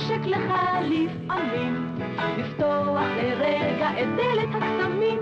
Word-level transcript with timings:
חושק 0.00 0.26
לך 0.26 0.52
לפעמים, 0.80 1.96
לפתוח 2.38 3.00
לרגע 3.16 3.88
את 4.02 4.08
דלת 4.16 4.48
הקסמים, 4.54 5.20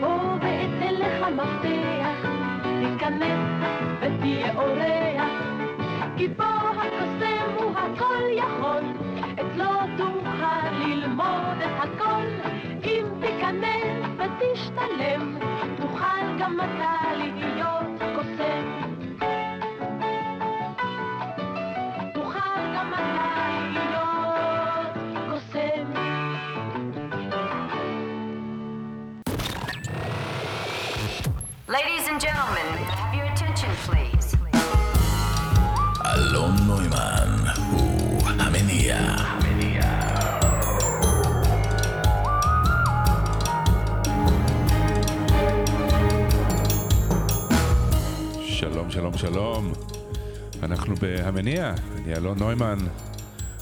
בוא 0.00 0.34
ואתן 0.40 0.94
לך 0.94 1.26
מפתח, 1.28 2.28
תיכנס 2.62 3.40
ותהיה 4.00 4.54
אורח, 4.54 5.30
כי 6.16 6.28
פה 6.36 6.70
הקוסם 6.70 7.54
הוא 7.56 7.72
הכל 7.76 8.22
יכול, 8.32 8.82
אצלו 9.34 9.70
תוכל 9.96 10.70
ללמוד 10.86 11.58
את 11.58 11.84
הכל, 11.84 12.26
אם 12.84 13.06
תיכנס 13.20 14.06
ותשתלם, 14.16 15.38
תוכל 15.76 16.38
גם 16.38 16.56
אתה 16.60 17.16
להיות 17.16 17.79
gentlemen, 32.18 32.66
your 33.14 33.26
attention, 33.26 33.70
please? 33.86 34.36
אלון 36.06 36.56
נוימן 36.66 37.36
הוא 37.70 38.22
המניע. 38.28 39.16
שלום, 48.42 48.90
שלום, 48.90 49.18
שלום. 49.18 49.72
אנחנו 50.62 50.94
בהמניע, 50.96 51.74
אני 51.96 52.14
אלון 52.14 52.38
נוימן. 52.38 52.78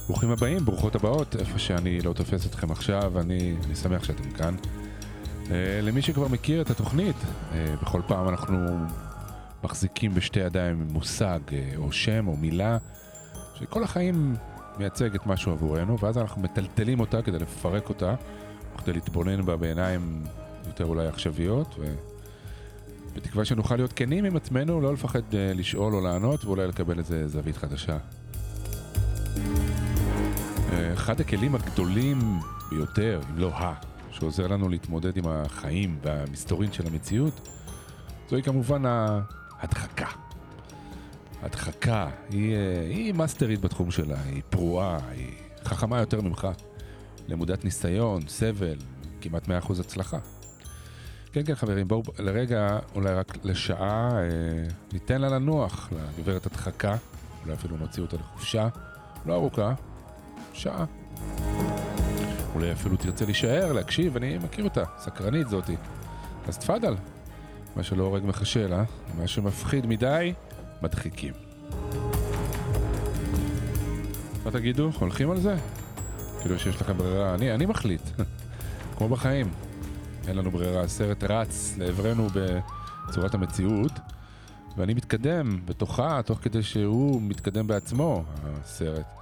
ברוכים 0.07 0.31
הבאים, 0.31 0.65
ברוכות 0.65 0.95
הבאות, 0.95 1.37
איפה 1.37 1.59
שאני 1.59 2.01
לא 2.01 2.13
תופס 2.13 2.47
אתכם 2.47 2.71
עכשיו, 2.71 3.21
אני, 3.21 3.57
אני 3.67 3.77
שמח 3.77 4.05
שאתם 4.05 4.31
כאן. 4.31 4.55
Uh, 5.49 5.51
למי 5.83 6.03
שכבר 6.03 6.29
מכיר 6.29 6.61
את 6.61 6.71
התוכנית, 6.71 7.17
uh, 7.17 7.55
בכל 7.83 8.01
פעם 8.07 8.29
אנחנו 8.29 8.59
מחזיקים 9.65 10.15
בשתי 10.15 10.41
ידיים 10.41 10.89
מושג 10.93 11.41
uh, 11.49 11.53
או 11.77 11.93
שם 11.93 12.29
או 12.29 12.37
מילה, 12.37 12.79
שכל 13.55 13.85
החיים 13.85 14.37
מייצגת 14.79 15.27
משהו 15.27 15.53
עבורנו, 15.53 15.99
ואז 15.99 16.19
אנחנו 16.19 16.43
מטלטלים 16.43 17.01
אותה 17.01 17.23
כדי 17.23 17.39
לפרק 17.39 17.89
אותה, 17.89 18.15
כדי 18.79 18.93
להתבונן 18.93 19.45
בה 19.45 19.57
בעיניים 19.57 20.25
יותר 20.67 20.85
אולי 20.85 21.07
עכשוויות, 21.07 21.75
ו... 21.79 21.95
בתקווה 23.17 23.45
שנוכל 23.45 23.77
להיות 23.77 23.93
כנים 23.93 24.25
עם 24.25 24.37
עצמנו, 24.37 24.81
לא 24.81 24.93
לפחד 24.93 25.23
לשאול 25.33 25.95
או 25.95 26.01
לענות, 26.01 26.45
ואולי 26.45 26.67
לקבל 26.67 26.99
איזה 26.99 27.29
זווית 27.29 27.57
חדשה. 27.57 27.97
אחד 30.93 31.21
הכלים 31.21 31.55
הגדולים 31.55 32.19
ביותר, 32.71 33.21
אם 33.31 33.39
לא 33.39 33.49
ה, 33.55 33.75
שעוזר 34.21 34.47
לנו 34.47 34.69
להתמודד 34.69 35.17
עם 35.17 35.25
החיים 35.27 35.99
והמסתורין 36.03 36.73
של 36.73 36.87
המציאות, 36.87 37.49
זוהי 38.31 38.43
כמובן 38.43 38.83
ההדחקה. 38.87 40.07
ההדחקה, 41.43 42.11
היא, 42.31 42.55
אה, 42.55 42.87
היא 42.89 43.13
מאסטרית 43.13 43.61
בתחום 43.61 43.91
שלה, 43.91 44.23
היא 44.23 44.43
פרועה, 44.51 44.99
היא 45.11 45.33
חכמה 45.65 45.99
יותר 46.01 46.21
ממך. 46.21 46.49
למודת 47.29 47.65
ניסיון, 47.65 48.23
סבל, 48.29 48.77
כמעט 49.21 49.49
100% 49.49 49.81
הצלחה. 49.81 50.19
כן, 51.33 51.43
כן, 51.45 51.55
חברים, 51.55 51.89
בואו 51.89 52.03
לרגע, 52.19 52.79
אולי 52.95 53.15
רק 53.15 53.39
לשעה, 53.45 54.11
אה, 54.13 54.29
ניתן 54.93 55.21
לה 55.21 55.29
לנוח, 55.29 55.91
לגברת 55.93 56.47
הדחקה, 56.47 56.97
אולי 57.43 57.55
אפילו 57.55 57.77
נוציא 57.77 58.03
אותה 58.03 58.17
לחופשה, 58.17 58.69
לא 59.27 59.35
ארוכה, 59.35 59.75
שעה. 60.53 60.85
אולי 62.55 62.73
אפילו 62.73 62.97
תרצה 62.97 63.25
להישאר, 63.25 63.73
להקשיב, 63.73 64.17
אני 64.17 64.39
מכיר 64.39 64.65
אותה, 64.65 64.85
סקרנית 64.99 65.49
זאתי. 65.49 65.77
אז 66.49 66.59
תפאדל. 66.59 66.95
מה 67.77 67.83
שלא 67.83 68.05
הורג 68.05 68.25
מחשל, 68.25 68.75
אה? 68.75 68.85
מה 69.19 69.27
שמפחיד 69.27 69.87
מדי, 69.87 70.33
מדחיקים. 70.83 71.35
מה 74.45 74.51
תגידו? 74.51 74.91
הולכים 75.01 75.31
על 75.31 75.41
זה? 75.41 75.57
כאילו 76.41 76.59
שיש 76.59 76.81
לכם 76.81 76.99
ברירה, 76.99 77.35
אני, 77.35 77.55
אני 77.55 77.67
מחליט. 77.67 78.03
כמו 78.97 79.09
בחיים. 79.09 79.51
אין 80.29 80.37
לנו 80.37 80.51
ברירה, 80.51 80.81
הסרט 80.83 81.25
רץ 81.25 81.75
לעברנו 81.79 82.27
בצורת 83.09 83.35
המציאות, 83.35 83.93
ואני 84.77 84.95
מתקדם 84.95 85.61
בתוכה, 85.65 86.21
תוך 86.25 86.39
כדי 86.43 86.63
שהוא 86.63 87.23
מתקדם 87.23 87.67
בעצמו, 87.67 88.25
הסרט. 88.45 89.18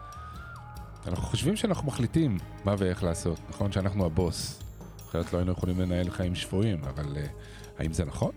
אנחנו 1.06 1.24
חושבים 1.24 1.56
שאנחנו 1.56 1.86
מחליטים 1.86 2.38
מה 2.64 2.74
ואיך 2.78 3.02
לעשות, 3.02 3.38
נכון? 3.48 3.72
שאנחנו 3.72 4.06
הבוס. 4.06 4.62
אחרת 5.08 5.32
לא 5.32 5.38
היינו 5.38 5.52
יכולים 5.52 5.80
לנהל 5.80 6.10
חיים 6.10 6.34
שפויים, 6.34 6.84
אבל 6.84 7.04
uh, 7.04 7.18
האם 7.78 7.92
זה 7.92 8.04
נכון? 8.04 8.30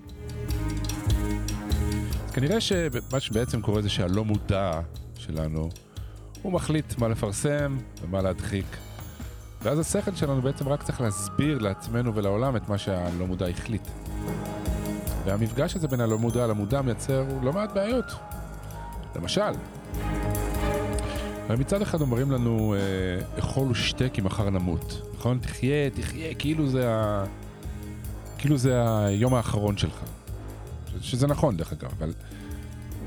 אז 2.25 2.31
כנראה 2.33 2.61
שמה 2.61 3.19
שבעצם 3.19 3.61
קורה 3.61 3.81
זה 3.81 3.89
שהלא 3.89 4.25
מודע 4.25 4.81
שלנו, 5.15 5.69
הוא 6.41 6.53
מחליט 6.53 6.97
מה 6.97 7.07
לפרסם 7.07 7.77
ומה 8.01 8.21
להדחיק. 8.21 8.77
ואז 9.61 9.79
השכל 9.79 10.15
שלנו 10.15 10.41
בעצם 10.41 10.67
רק 10.67 10.83
צריך 10.83 11.01
להסביר 11.01 11.57
לעצמנו 11.57 12.15
ולעולם 12.15 12.55
את 12.55 12.69
מה 12.69 12.77
שהלא 12.77 13.27
מודע 13.27 13.47
החליט. 13.47 13.87
והמפגש 15.25 15.75
הזה 15.75 15.87
בין 15.87 16.01
הלא 16.01 16.17
מודע 16.17 16.47
למודע 16.47 16.81
מייצר 16.81 17.25
לא 17.43 17.53
מעט 17.53 17.71
בעיות. 17.71 18.05
למשל, 19.15 19.51
מצד 21.57 21.81
אחד 21.81 22.01
אומרים 22.01 22.31
לנו, 22.31 22.75
אה, 22.77 23.39
אכול 23.39 23.67
ושתה 23.71 24.09
כי 24.09 24.21
מחר 24.21 24.49
נמות, 24.49 25.01
נכון? 25.17 25.39
תחיה, 25.41 25.89
תחיה, 25.89 26.33
כאילו 26.33 26.67
זה, 26.67 26.93
ה... 26.93 27.23
כאילו 28.37 28.57
זה 28.57 29.05
היום 29.05 29.33
האחרון 29.33 29.77
שלך. 29.77 29.99
שזה 31.01 31.27
נכון 31.27 31.57
דרך 31.57 31.71
אגב, 31.73 31.89
אבל... 31.99 32.13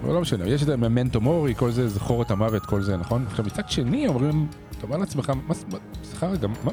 אבל 0.04 0.12
לא 0.14 0.20
משנה, 0.20 0.48
יש 0.48 0.62
את 0.62 0.68
הממנטו 0.68 1.20
מורי, 1.20 1.54
כל 1.54 1.70
זה, 1.70 1.88
זכור 1.88 2.22
את 2.22 2.30
המוות, 2.30 2.66
כל 2.66 2.82
זה, 2.82 2.96
נכון? 2.96 3.24
עכשיו 3.30 3.44
מצד 3.44 3.70
שני 3.70 4.08
אומרים, 4.08 4.46
אתה 4.70 4.86
אומר 4.86 4.96
לעצמך, 4.96 5.32
מה, 5.48 5.54
סליחה 6.04 6.26
רגע, 6.26 6.48
מה, 6.48 6.54
מה 6.64 6.72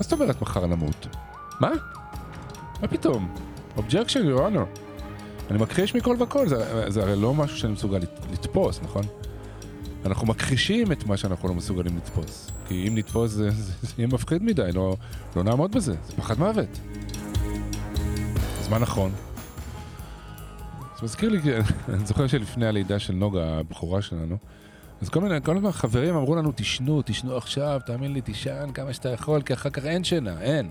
זאת 0.00 0.12
אומרת 0.12 0.42
מחר 0.42 0.66
נמות? 0.66 1.06
מה? 1.60 1.70
מה 2.82 2.88
פתאום? 2.88 3.34
your 3.76 4.38
honor. 4.38 4.78
אני 5.50 5.58
מכחיש 5.58 5.94
מכל 5.94 6.16
וכל, 6.20 6.48
זה, 6.48 6.90
זה 6.90 7.02
הרי 7.02 7.16
לא 7.16 7.34
משהו 7.34 7.58
שאני 7.58 7.72
מסוגל 7.72 7.98
לת- 7.98 8.26
לתפוס, 8.32 8.80
נכון? 8.82 9.02
אנחנו 10.08 10.26
מכחישים 10.26 10.92
את 10.92 11.06
מה 11.06 11.16
שאנחנו 11.16 11.48
לא 11.48 11.54
מסוגלים 11.54 11.96
לתפוס. 11.96 12.50
כי 12.68 12.88
אם 12.88 12.98
נתפוס 12.98 13.30
זה, 13.30 13.50
זה, 13.50 13.72
זה 13.82 13.92
יהיה 13.98 14.08
מפחיד 14.08 14.42
מדי, 14.42 14.72
לא, 14.74 14.96
לא 15.36 15.42
נעמוד 15.42 15.72
בזה, 15.72 15.94
זה 16.06 16.12
פחד 16.16 16.38
מוות. 16.38 16.80
אז 18.60 18.68
מה 18.68 18.78
נכון? 18.78 19.12
זה 20.96 21.04
מזכיר 21.04 21.28
לי, 21.28 21.38
אני 21.88 22.06
זוכר 22.06 22.26
שלפני 22.26 22.66
הלידה 22.66 22.98
של 22.98 23.12
נוגה, 23.12 23.58
הבכורה 23.58 24.02
שלנו, 24.02 24.36
אז 25.02 25.08
כל 25.08 25.20
מיני, 25.20 25.42
כל 25.42 25.54
מיני 25.54 25.72
חברים 25.72 26.16
אמרו 26.16 26.36
לנו, 26.36 26.52
תשנו, 26.56 27.02
תשנו 27.04 27.36
עכשיו, 27.36 27.80
תאמין 27.86 28.12
לי, 28.12 28.20
תישן 28.20 28.70
כמה 28.74 28.92
שאתה 28.92 29.08
יכול, 29.08 29.42
כי 29.42 29.52
אחר 29.52 29.70
כך 29.70 29.84
אין 29.84 30.04
שינה, 30.04 30.40
אין. 30.40 30.70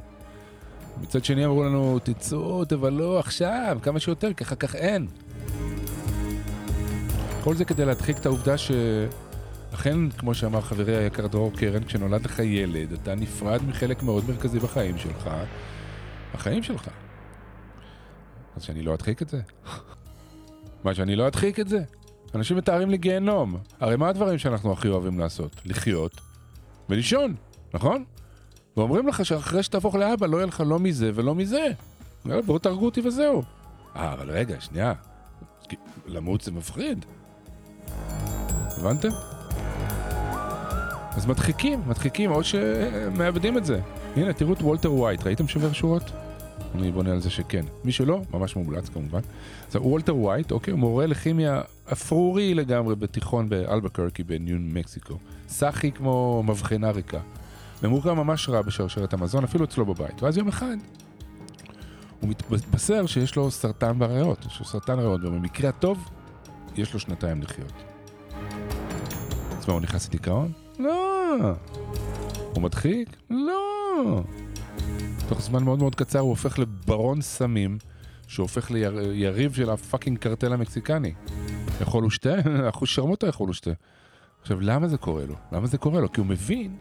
מצד 1.01 1.25
שני 1.25 1.45
אמרו 1.45 1.63
לנו, 1.63 1.99
תצאו, 2.03 2.65
תבלו 2.65 3.19
עכשיו, 3.19 3.77
כמה 3.81 3.99
שיותר, 3.99 4.33
כי 4.33 4.43
אחר 4.43 4.55
כך 4.55 4.75
אין. 4.75 5.07
כל 7.43 7.55
זה 7.55 7.65
כדי 7.65 7.85
להדחיק 7.85 8.17
את 8.17 8.25
העובדה 8.25 8.57
ש... 8.57 8.71
אכן, 9.77 10.09
כמו 10.09 10.33
שאמר 10.33 10.61
חברי 10.61 10.97
היקר 10.97 11.27
דרור 11.27 11.51
קרן, 11.53 11.83
כשנולד 11.83 12.25
לך 12.25 12.39
ילד, 12.39 12.93
אתה 12.93 13.15
נפרד 13.15 13.63
מחלק 13.67 14.03
מאוד 14.03 14.23
מרכזי 14.29 14.59
בחיים 14.59 14.97
שלך, 14.97 15.29
החיים 16.33 16.63
שלך. 16.63 16.89
אז 18.55 18.63
שאני 18.63 18.83
לא 18.83 18.93
אדחיק 18.93 19.21
את 19.21 19.29
זה? 19.29 19.41
מה, 20.83 20.93
שאני 20.93 21.16
לא 21.16 21.27
אדחיק 21.27 21.59
את 21.59 21.67
זה? 21.67 21.79
אנשים 22.35 22.57
מתארים 22.57 22.89
לי 22.89 22.97
גיהנום. 22.97 23.57
הרי 23.79 23.96
מה 23.96 24.09
הדברים 24.09 24.37
שאנחנו 24.37 24.73
הכי 24.73 24.87
אוהבים 24.87 25.19
לעשות? 25.19 25.61
לחיות 25.66 26.22
ולישון, 26.90 27.35
נכון? 27.73 28.03
ואומרים 28.78 29.07
לך 29.07 29.25
שאחרי 29.25 29.63
שתהפוך 29.63 29.96
לאבא 29.96 30.28
לא 30.28 30.37
יהיה 30.37 30.46
לך 30.46 30.63
לא 30.66 30.79
מזה 30.79 31.11
ולא 31.16 31.35
מזה. 31.35 31.67
יאללה, 32.25 32.41
בואו 32.41 32.59
תהרגו 32.59 32.85
אותי 32.85 33.02
וזהו. 33.07 33.43
אה, 33.96 34.13
אבל 34.13 34.31
רגע, 34.31 34.61
שנייה. 34.61 34.93
למות 36.07 36.41
זה 36.41 36.52
מפחיד. 36.52 37.05
הבנתם? 38.78 39.36
אז 41.17 41.25
מדחיקים, 41.25 41.81
מדחיקים, 41.87 42.31
או 42.31 42.43
שמאבדים 42.43 43.58
את 43.58 43.66
זה. 43.66 43.79
הנה, 44.16 44.34
תראו 44.34 44.53
את 44.53 44.61
וולטר 44.61 44.93
ווייט, 44.93 45.23
ראיתם 45.23 45.47
שובר 45.47 45.73
שורות? 45.73 46.03
אני 46.75 46.91
בונה 46.91 47.11
על 47.11 47.19
זה 47.19 47.29
שכן. 47.29 47.66
מי 47.84 47.91
שלא, 47.91 48.22
ממש 48.34 48.55
מומלץ 48.55 48.90
כמובן. 48.90 49.19
אז 49.69 49.75
וולטר 49.75 50.16
ווייט, 50.16 50.52
אוקיי, 50.52 50.73
מורה 50.73 51.05
לכימיה 51.05 51.61
אפרורי 51.91 52.53
לגמרי 52.53 52.96
בתיכון 52.96 53.49
באלבקרקי 53.49 54.23
בניו 54.23 54.58
מקסיקו. 54.59 55.17
סאחי 55.47 55.91
כמו 55.91 56.43
מבחנה 56.46 56.91
ריקה. 56.91 57.19
ממוקם 57.84 58.17
ממש 58.17 58.49
רע 58.49 58.61
בשרשרת 58.61 59.14
המזון, 59.14 59.43
אפילו 59.43 59.66
אצלו 59.66 59.85
בבית. 59.85 60.23
ואז 60.23 60.37
יום 60.37 60.47
אחד 60.47 60.78
הוא 62.22 62.29
מתבשר 62.52 63.05
שיש 63.05 63.35
לו 63.35 63.52
סרטן 63.52 63.99
בריאות, 63.99 64.46
יש 64.46 64.59
לו 64.59 64.66
סרטן 64.66 64.99
ריאות, 64.99 65.22
ובמקרה 65.23 65.69
הטוב, 65.69 66.09
יש 66.75 66.93
לו 66.93 66.99
שנתיים 66.99 67.41
לחיות. 67.41 67.73
אז 69.58 69.67
מה, 69.67 69.73
הוא 69.73 69.81
נכנס 69.81 70.08
לדיכאון? 70.08 70.66
לא, 70.79 71.38
הוא 72.53 72.64
מדחיק? 72.64 73.18
לא. 73.29 74.24
תוך 75.29 75.41
זמן 75.41 75.64
מאוד 75.64 75.79
מאוד 75.79 75.96
קצר 75.96 76.20
הוא 76.20 76.29
הופך 76.29 76.59
לברון 76.59 77.22
סמים, 77.22 77.78
שהופך 78.28 78.72
ליריב 78.72 79.53
של 79.53 79.70
הפאקינג 79.70 80.18
קרטל 80.18 80.53
המקסיקני. 80.53 81.14
יכול 81.82 82.03
הוא 82.03 82.12
שתה? 82.12 82.35
אחוז 82.70 82.90
שרמוטה 82.90 83.28
יכול 83.28 83.47
הוא 83.47 83.53
שתה. 83.53 83.72
עכשיו, 84.41 84.62
למה 84.62 84.88
זה 84.88 84.97
קורה 84.97 85.26
לו? 85.26 85.35
למה 85.52 85.68
זה 85.68 85.78
קורה 85.78 86.02
לו? 86.02 86.12
כי 86.12 86.20
הוא 86.20 86.28
מבין 86.28 86.78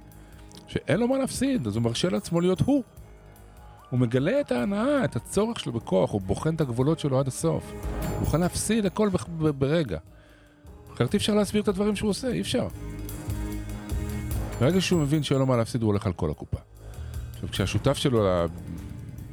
שאין 0.66 1.00
לו 1.00 1.08
מה 1.08 1.18
להפסיד, 1.18 1.66
אז 1.66 1.76
הוא 1.76 1.82
מרשה 1.82 2.10
לעצמו 2.10 2.40
להיות 2.40 2.60
הוא. 2.60 2.82
הוא 3.90 4.00
מגלה 4.00 4.40
את 4.40 4.52
ההנאה, 4.52 5.04
את 5.04 5.16
הצורך 5.16 5.60
שלו 5.60 5.72
בכוח, 5.72 6.10
הוא 6.10 6.20
בוחן 6.20 6.54
את 6.54 6.60
הגבולות 6.60 6.98
שלו 6.98 7.18
עד 7.18 7.28
הסוף. 7.28 7.72
הוא 8.18 8.26
יכול 8.26 8.40
להפסיד 8.40 8.86
הכל 8.86 9.10
ברגע. 9.38 9.98
אחרת 10.94 11.14
אי 11.14 11.18
אפשר 11.18 11.34
להסביר 11.34 11.62
את 11.62 11.68
הדברים 11.68 11.96
שהוא 11.96 12.10
עושה, 12.10 12.28
אי 12.28 12.40
אפשר. 12.40 12.68
ברגע 14.60 14.80
שהוא 14.80 15.00
מבין 15.00 15.22
שאין 15.22 15.38
לו 15.40 15.46
מה 15.46 15.56
להפסיד, 15.56 15.82
הוא 15.82 15.88
הולך 15.88 16.06
על 16.06 16.12
כל 16.12 16.30
הקופה. 16.30 16.56
עכשיו, 17.34 17.48
כשהשותף 17.48 17.96
שלו 17.96 18.26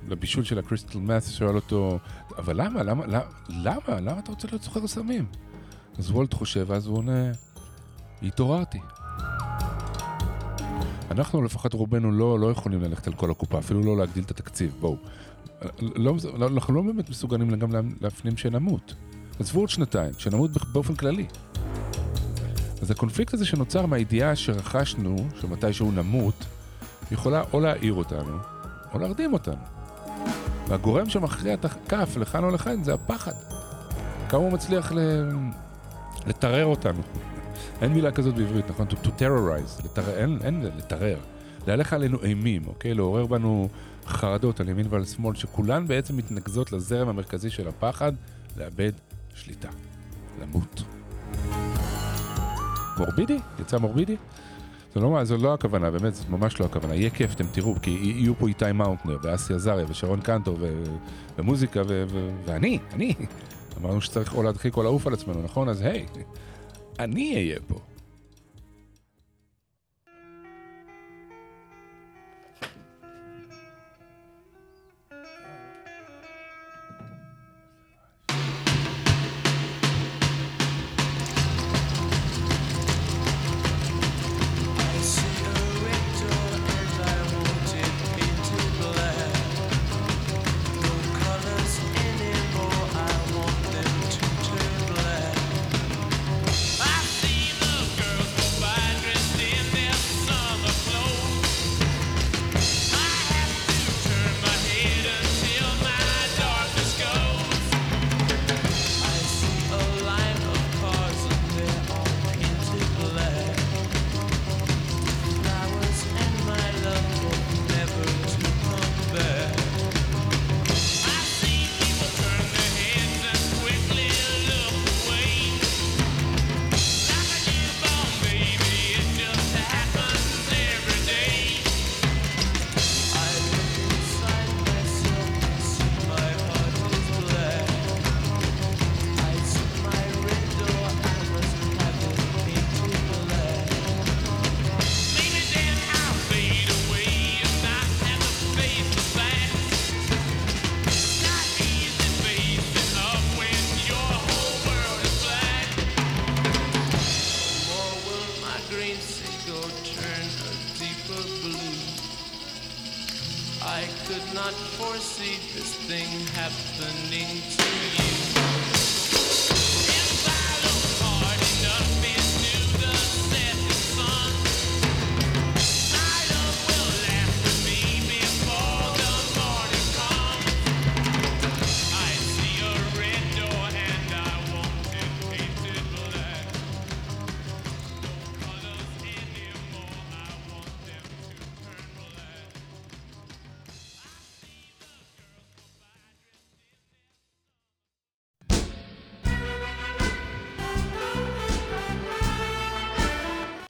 לבישול 0.07 0.43
של 0.43 0.59
הקריסטל 0.59 0.99
מאס 0.99 1.31
שואל 1.31 1.55
אותו, 1.55 1.99
אבל 2.37 2.61
למה, 2.61 2.83
למה, 2.83 3.05
למה, 3.07 3.23
למה, 3.49 3.99
למה 3.99 4.19
אתה 4.19 4.31
רוצה 4.31 4.47
להיות 4.51 4.61
סוחר 4.63 4.87
סמים? 4.87 5.25
אז 5.97 6.11
וולט 6.11 6.33
חושב, 6.33 6.65
ואז 6.67 6.87
הוא 6.87 6.97
עונה, 6.97 7.31
התעוררתי. 8.23 8.79
אנחנו 11.11 11.41
לפחות 11.43 11.73
רובנו 11.73 12.11
לא, 12.11 12.39
לא 12.39 12.51
יכולים 12.51 12.81
ללכת 12.81 13.07
על 13.07 13.13
כל 13.13 13.31
הקופה, 13.31 13.59
אפילו 13.59 13.81
לא 13.83 13.97
להגדיל 13.97 14.23
את 14.23 14.31
התקציב, 14.31 14.75
בואו. 14.79 14.97
לא, 15.81 16.13
לא, 16.37 16.47
אנחנו 16.47 16.73
לא 16.73 16.81
באמת 16.81 17.09
מסוגלים 17.09 17.49
גם 17.59 17.71
לה- 17.71 17.81
להפנים 18.01 18.37
שנמות. 18.37 18.93
עזבו 19.39 19.59
עוד 19.59 19.69
שנתיים, 19.69 20.13
שנמות 20.17 20.51
באופן 20.73 20.95
כללי. 20.95 21.27
אז 22.83 22.91
הקונפליקט 22.91 23.33
הזה 23.33 23.45
שנוצר 23.45 23.85
מהידיעה 23.85 24.35
שרכשנו, 24.35 25.15
שמתישהו 25.41 25.91
נמות, 25.91 26.45
יכולה 27.11 27.43
או 27.53 27.59
להעיר 27.59 27.93
אותנו, 27.93 28.37
או 28.93 28.99
להרדים 28.99 29.33
אותנו. 29.33 29.61
והגורם 30.67 31.09
שמכריע 31.09 31.53
את 31.53 31.65
הכף 31.65 32.17
לכאן 32.17 32.43
או 32.43 32.49
לכאן 32.49 32.83
זה 32.83 32.93
הפחד. 32.93 33.31
כמה 34.29 34.39
הוא 34.39 34.51
מצליח 34.51 34.91
ל... 34.91 34.99
לטרר 36.27 36.65
אותנו. 36.65 37.01
אין 37.81 37.93
מילה 37.93 38.11
כזאת 38.11 38.35
בעברית, 38.35 38.69
נכון? 38.69 38.87
To, 38.87 39.05
to 39.05 39.09
terrorize, 39.19 39.85
לטרר, 39.85 40.17
אין, 40.17 40.39
אין 40.43 40.61
לטרר. 40.77 41.17
להלך 41.67 41.93
עלינו 41.93 42.23
אימים, 42.23 42.67
אוקיי? 42.67 42.93
לעורר 42.93 43.25
בנו 43.25 43.69
חרדות 44.07 44.59
על 44.59 44.69
ימין 44.69 44.87
ועל 44.89 45.05
שמאל, 45.05 45.35
שכולן 45.35 45.87
בעצם 45.87 46.17
מתנקזות 46.17 46.71
לזרם 46.71 47.09
המרכזי 47.09 47.49
של 47.49 47.67
הפחד, 47.67 48.11
לאבד 48.57 48.91
שליטה. 49.35 49.69
למות. 50.41 50.83
מורבידי? 52.97 53.39
יצא 53.59 53.77
מורבידי? 53.77 54.15
זו 54.95 55.01
לא, 55.01 55.23
זו 55.23 55.37
לא 55.37 55.53
הכוונה, 55.53 55.91
באמת, 55.91 56.15
זו 56.15 56.23
ממש 56.29 56.59
לא 56.59 56.65
הכוונה. 56.65 56.95
יהיה 56.95 57.09
כיף, 57.09 57.33
אתם 57.33 57.45
תראו, 57.51 57.75
כי 57.81 57.89
יהיו 57.91 58.35
פה 58.35 58.47
איתי 58.47 58.71
מאונטנר, 58.73 59.17
ואסי 59.23 59.53
עזריה, 59.53 59.85
ושרון 59.89 60.21
קנטור, 60.21 60.57
ו- 60.59 60.83
ומוזיקה, 61.37 61.81
ו- 61.87 62.03
ו- 62.07 62.31
ואני, 62.45 62.79
אני. 62.93 63.13
אמרנו 63.81 64.01
שצריך 64.01 64.35
או 64.35 64.43
להדחיק 64.43 64.77
או 64.77 64.83
לעוף 64.83 65.07
על 65.07 65.13
עצמנו, 65.13 65.41
נכון? 65.43 65.69
אז 65.69 65.81
היי, 65.81 66.05
אני 66.99 67.35
אהיה 67.35 67.59
פה. 67.67 67.79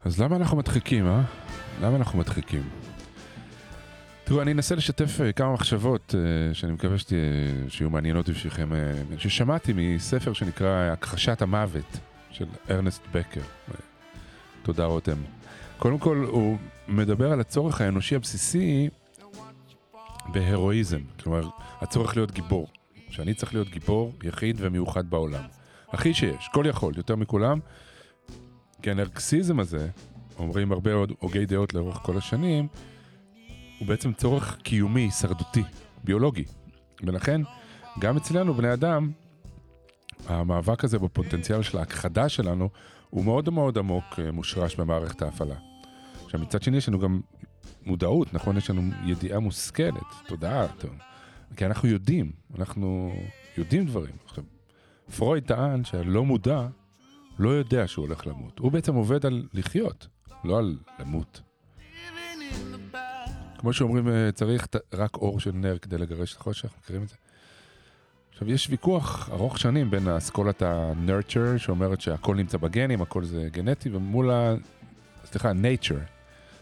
אז 0.05 0.21
למה 0.21 0.35
אנחנו 0.35 0.57
מדחיקים, 0.57 1.07
אה? 1.07 1.21
למה 1.81 1.95
אנחנו 1.95 2.19
מדחיקים? 2.19 2.69
תראו, 4.23 4.41
אני 4.41 4.51
אנסה 4.51 4.75
לשתף 4.75 5.21
אה, 5.21 5.31
כמה 5.31 5.53
מחשבות 5.53 6.15
אה, 6.17 6.53
שאני 6.53 6.71
מקווה 6.71 6.97
שתה, 6.97 7.15
שיהיו 7.69 7.89
מעניינות 7.89 8.29
בשבילכם, 8.29 8.73
אה, 8.73 8.93
ששמעתי 9.17 9.73
מספר 9.75 10.33
שנקרא 10.33 10.91
הכחשת 10.91 11.41
המוות 11.41 11.97
של 12.31 12.45
ארנסט 12.69 13.01
בקר. 13.11 13.41
תודה 14.63 14.85
רותם. 14.85 15.17
קודם 15.77 15.97
כל, 15.99 16.25
הוא 16.29 16.57
מדבר 16.87 17.31
על 17.31 17.39
הצורך 17.39 17.81
האנושי 17.81 18.15
הבסיסי 18.15 18.89
בהרואיזם, 20.27 21.01
כלומר, 21.23 21.49
הצורך 21.81 22.15
להיות 22.15 22.31
גיבור. 22.31 22.67
שאני 23.09 23.33
צריך 23.33 23.53
להיות 23.53 23.69
גיבור 23.69 24.13
יחיד 24.23 24.55
ומיוחד 24.59 25.09
בעולם. 25.09 25.43
הכי 25.89 26.13
שיש, 26.13 26.49
כל 26.53 26.65
יכול, 26.67 26.93
יותר 26.97 27.15
מכולם. 27.15 27.59
כי 28.83 28.91
הנרקסיזם 28.91 29.59
הזה, 29.59 29.89
אומרים 30.39 30.71
הרבה 30.71 30.93
עוד 30.93 31.11
הוגי 31.19 31.45
דעות 31.45 31.73
לאורך 31.73 31.97
כל 31.97 32.17
השנים, 32.17 32.67
הוא 33.79 33.87
בעצם 33.87 34.13
צורך 34.13 34.57
קיומי, 34.63 35.01
הישרדותי, 35.01 35.63
ביולוגי. 36.03 36.43
ולכן, 37.03 37.41
גם 37.99 38.17
אצלנו, 38.17 38.53
בני 38.53 38.73
אדם, 38.73 39.11
המאבק 40.27 40.83
הזה 40.83 40.99
בפוטנציאל 40.99 41.61
של 41.61 41.77
ההכחדה 41.77 42.29
שלנו, 42.29 42.69
הוא 43.09 43.25
מאוד 43.25 43.49
מאוד 43.49 43.77
עמוק 43.77 44.03
אה, 44.19 44.31
מושרש 44.31 44.75
במערכת 44.75 45.21
ההפעלה. 45.21 45.55
עכשיו, 46.25 46.39
מצד 46.39 46.63
שני 46.63 46.77
יש 46.77 46.89
לנו 46.89 46.99
גם 46.99 47.21
מודעות, 47.85 48.33
נכון? 48.33 48.57
יש 48.57 48.69
לנו 48.69 48.81
ידיעה 49.05 49.39
מושכלת, 49.39 50.03
תודעה, 50.27 50.67
טוב. 50.67 50.91
כי 51.55 51.65
אנחנו 51.65 51.89
יודעים, 51.89 52.31
אנחנו 52.57 53.13
יודעים 53.57 53.85
דברים. 53.85 54.15
עכשיו, 54.25 54.43
פרויד 55.17 55.43
טען 55.43 55.83
שהלא 55.83 56.25
מודע 56.25 56.67
לא 57.39 57.49
יודע 57.49 57.87
שהוא 57.87 58.05
הולך 58.05 58.27
למות. 58.27 58.59
הוא 58.59 58.71
בעצם 58.71 58.95
עובד 58.95 59.25
על 59.25 59.47
לחיות. 59.53 60.07
לא 60.43 60.57
על 60.59 60.77
למות. 60.99 61.41
כמו 63.57 63.73
שאומרים, 63.73 64.07
אה, 64.07 64.31
צריך 64.31 64.67
רק 64.93 65.15
אור 65.15 65.39
של 65.39 65.51
נר 65.51 65.77
כדי 65.77 65.97
לגרש 65.97 66.33
את 66.33 66.37
החושך, 66.37 66.69
מכירים 66.79 67.03
את 67.03 67.09
זה? 67.09 67.15
עכשיו, 68.31 68.51
יש 68.51 68.69
ויכוח 68.69 69.29
ארוך 69.29 69.59
שנים 69.59 69.91
בין 69.91 70.07
אסכולת 70.07 70.61
ה-nurture, 70.61 71.57
שאומרת 71.57 72.01
שהכל 72.01 72.35
נמצא 72.35 72.57
בגנים, 72.57 73.01
הכל 73.01 73.23
זה 73.23 73.47
גנטי, 73.51 73.89
ומול 73.89 74.31
ה... 74.31 74.55
סליחה, 75.25 75.51
nature, 75.51 76.03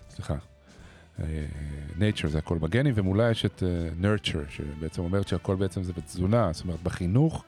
סליחה. 0.10 0.36
אה, 1.20 1.46
nature 1.98 2.28
זה 2.28 2.38
הכל 2.38 2.58
בגנים, 2.58 2.94
ומולה 2.98 3.32
יש 3.32 3.46
את 3.46 3.64
אה, 3.64 3.90
nurture, 4.02 4.50
שבעצם 4.50 5.02
אומרת 5.02 5.28
שהכל 5.28 5.56
בעצם 5.56 5.84
זה 5.84 5.94
בתזונה, 5.94 6.54
זאת 6.54 6.64
אומרת 6.64 6.84
בחינוך 6.84 7.44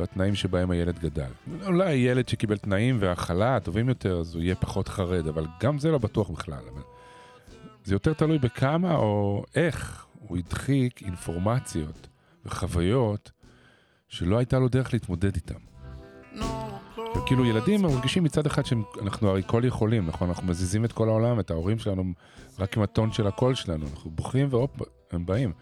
והתנאים 0.00 0.34
שבהם 0.34 0.70
הילד 0.70 0.98
גדל. 0.98 1.30
אולי 1.66 1.94
ילד 1.94 2.28
שקיבל 2.28 2.56
תנאים 2.56 2.96
והאכלה 3.00 3.60
טובים 3.60 3.88
יותר, 3.88 4.18
אז 4.20 4.34
הוא 4.34 4.42
יהיה 4.42 4.54
פחות 4.54 4.88
חרד, 4.88 5.26
אבל 5.26 5.46
גם 5.60 5.78
זה 5.78 5.90
לא 5.90 5.98
בטוח 5.98 6.30
בכלל. 6.30 6.62
אבל 6.72 6.82
זה 7.84 7.94
יותר 7.94 8.12
תלוי 8.12 8.38
בכמה 8.38 8.94
או 8.94 9.44
איך 9.54 10.06
הוא 10.18 10.38
הדחיק 10.38 11.02
אינפורמציות 11.02 12.08
וחוויות 12.46 13.30
שלא 14.08 14.38
הייתה 14.38 14.58
לו 14.58 14.68
דרך 14.68 14.92
להתמודד 14.92 15.34
איתם. 15.34 15.58
וכאילו 17.16 17.44
ילדים 17.44 17.82
מרגישים 17.82 18.24
מצד 18.24 18.46
אחד 18.46 18.66
שאנחנו 18.66 19.28
הרי 19.28 19.42
כל 19.46 19.62
יכולים, 19.64 20.06
נכון? 20.06 20.28
אנחנו 20.28 20.46
מזיזים 20.46 20.84
את 20.84 20.92
כל 20.92 21.08
העולם, 21.08 21.40
את 21.40 21.50
ההורים 21.50 21.78
שלנו, 21.78 22.04
רק 22.58 22.76
עם 22.76 22.82
הטון 22.82 23.12
של 23.12 23.26
הקול 23.26 23.54
שלנו. 23.54 23.86
אנחנו 23.86 24.10
בוכים 24.10 24.46
והופ, 24.50 24.82
הם 25.12 25.26
באים. 25.26 25.52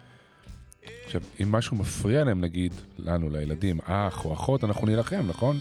עכשיו, 1.05 1.21
אם 1.41 1.51
משהו 1.51 1.77
מפריע 1.77 2.23
להם, 2.23 2.41
נגיד, 2.41 2.73
לנו, 2.99 3.29
לילדים, 3.29 3.79
אח 3.85 4.25
או 4.25 4.33
אחות, 4.33 4.63
אנחנו 4.63 4.87
נילחם, 4.87 5.25
נכון? 5.27 5.59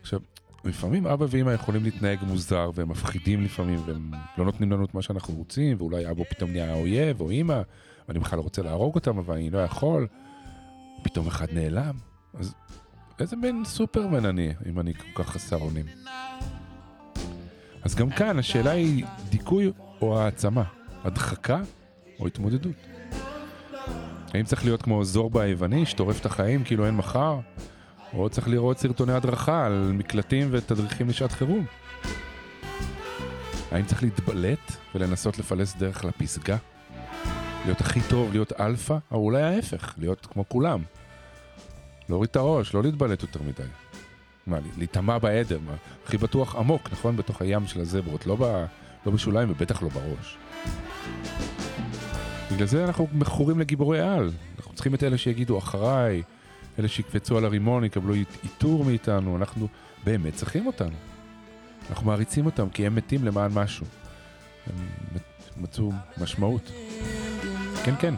עכשיו, 0.00 0.20
לפעמים 0.64 1.06
אבא 1.06 1.26
ואמא 1.30 1.50
יכולים 1.50 1.84
להתנהג 1.84 2.18
מוזר, 2.22 2.70
והם 2.74 2.88
מפחידים 2.88 3.44
לפעמים, 3.44 3.80
והם 3.86 4.10
לא 4.38 4.44
נותנים 4.44 4.72
לנו 4.72 4.84
את 4.84 4.94
מה 4.94 5.02
שאנחנו 5.02 5.34
רוצים, 5.34 5.76
ואולי 5.80 6.10
אבא 6.10 6.24
פתאום 6.24 6.50
נהיה 6.50 6.72
האויב, 6.72 7.20
או 7.20 7.30
אמא, 7.30 7.60
ואני 8.08 8.18
בכלל 8.18 8.38
רוצה 8.38 8.62
להרוג 8.62 8.94
אותם, 8.94 9.18
אבל 9.18 9.34
אני 9.34 9.50
לא 9.50 9.58
יכול. 9.58 10.06
פתאום 11.02 11.26
אחד 11.26 11.46
נעלם. 11.52 11.94
אז 12.34 12.54
איזה 13.20 13.36
מין 13.36 13.64
סופרמן 13.64 14.26
אני, 14.26 14.52
אם 14.68 14.80
אני 14.80 14.94
כל 14.94 15.22
כך 15.22 15.30
חסר 15.30 15.56
אונים? 15.56 15.86
אז 17.82 17.94
גם 17.94 18.10
כאן 18.10 18.38
השאלה 18.38 18.70
היא 18.70 19.04
דיכוי 19.28 19.72
או 20.00 20.20
העצמה, 20.20 20.64
הדחקה 21.04 21.60
או 22.20 22.26
התמודדות. 22.26 22.95
האם 24.34 24.44
צריך 24.44 24.64
להיות 24.64 24.82
כמו 24.82 25.04
זורבה 25.04 25.42
היווני, 25.42 25.86
שטורף 25.86 26.20
את 26.20 26.26
החיים 26.26 26.64
כאילו 26.64 26.86
אין 26.86 26.96
מחר? 26.96 27.38
או 28.14 28.28
צריך 28.28 28.48
לראות 28.48 28.78
סרטוני 28.78 29.12
הדרכה 29.12 29.66
על 29.66 29.92
מקלטים 29.94 30.48
ותדריכים 30.50 31.08
לשעת 31.08 31.32
חירום? 31.32 31.66
האם 33.72 33.84
צריך 33.84 34.02
להתבלט 34.02 34.72
ולנסות 34.94 35.38
לפלס 35.38 35.76
דרך 35.76 36.04
לפסגה? 36.04 36.56
להיות 37.64 37.80
הכי 37.80 38.00
טוב, 38.08 38.32
להיות 38.32 38.52
אלפא? 38.60 38.96
או 39.10 39.16
אולי 39.16 39.42
ההפך, 39.42 39.94
להיות 39.98 40.26
כמו 40.26 40.48
כולם. 40.48 40.82
להוריד 42.08 42.30
את 42.30 42.36
הראש, 42.36 42.74
לא 42.74 42.82
להתבלט 42.82 43.22
יותר 43.22 43.40
מדי. 43.42 43.68
מה, 44.46 44.58
להיטמע 44.78 45.18
בעדר, 45.18 45.58
מה, 45.66 45.74
הכי 46.06 46.16
בטוח 46.16 46.56
עמוק, 46.56 46.88
נכון? 46.92 47.16
בתוך 47.16 47.42
הים 47.42 47.66
של 47.66 47.80
הזברות, 47.80 48.26
לא, 48.26 48.36
ב, 48.36 48.64
לא 49.06 49.12
בשוליים 49.12 49.50
ובטח 49.50 49.82
לא 49.82 49.88
בראש. 49.88 50.38
בגלל 52.52 52.66
זה 52.66 52.84
אנחנו 52.84 53.08
מכורים 53.12 53.58
לגיבורי 53.60 54.00
על. 54.00 54.30
אנחנו 54.58 54.72
צריכים 54.74 54.94
את 54.94 55.02
אלה 55.02 55.18
שיגידו 55.18 55.58
אחריי, 55.58 56.22
אלה 56.78 56.88
שיקפצו 56.88 57.38
על 57.38 57.44
הרימון, 57.44 57.84
יקבלו 57.84 58.14
עיטור 58.42 58.84
מאיתנו, 58.84 59.36
אנחנו 59.36 59.68
באמת 60.04 60.34
צריכים 60.34 60.66
אותנו. 60.66 60.96
אנחנו 61.90 62.06
מעריצים 62.06 62.46
אותם 62.46 62.68
כי 62.68 62.86
הם 62.86 62.94
מתים 62.94 63.24
למען 63.24 63.52
משהו. 63.54 63.86
הם 64.66 64.74
מצאו 65.56 65.92
משמעות. 66.20 66.72
כן, 67.84 67.94
כן. 67.98 68.14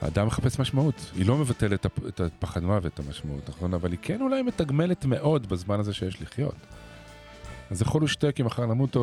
האדם 0.00 0.26
מחפש 0.26 0.58
משמעות. 0.58 1.10
היא 1.16 1.26
לא 1.26 1.36
מבטלת 1.38 1.72
את 1.80 1.84
הפ- 1.86 2.06
את 2.08 2.20
הפחד 2.20 2.62
מוות, 2.64 2.98
המשמעות, 2.98 3.48
נכון? 3.48 3.74
אבל 3.74 3.90
היא 3.92 3.98
כן 4.02 4.20
אולי 4.20 4.42
מתגמלת 4.42 5.04
מאוד 5.04 5.48
בזמן 5.48 5.80
הזה 5.80 5.92
שיש 5.94 6.22
לחיות. 6.22 6.54
אז 7.70 7.82
יכול 7.82 8.04
לשתק 8.04 8.36
אם 8.40 8.46
מחר 8.46 8.66
נמות 8.66 8.96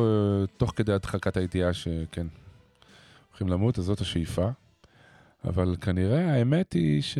תוך 0.56 0.72
כדי 0.76 0.92
הדחקת 0.92 1.36
הידיעה 1.36 1.72
שכן, 1.72 2.26
הולכים 3.40 3.58
למות, 3.58 3.78
אז 3.78 3.84
זאת 3.84 4.00
השאיפה. 4.00 4.48
אבל 5.44 5.76
כנראה 5.80 6.32
האמת 6.32 6.72
היא 6.72 7.02
ש... 7.02 7.18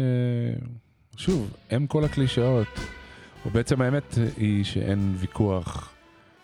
שוב, 1.16 1.52
הם 1.70 1.86
כל 1.86 2.04
הקלישאות. 2.04 2.68
או 3.44 3.50
בעצם 3.50 3.80
האמת 3.80 4.18
היא 4.36 4.64
שאין 4.64 5.14
ויכוח 5.16 5.92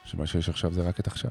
שמה 0.05 0.27
שיש 0.27 0.49
עכשיו 0.49 0.73
זה 0.73 0.83
רק 0.83 1.01
את 1.01 1.07
עכשיו. 1.07 1.31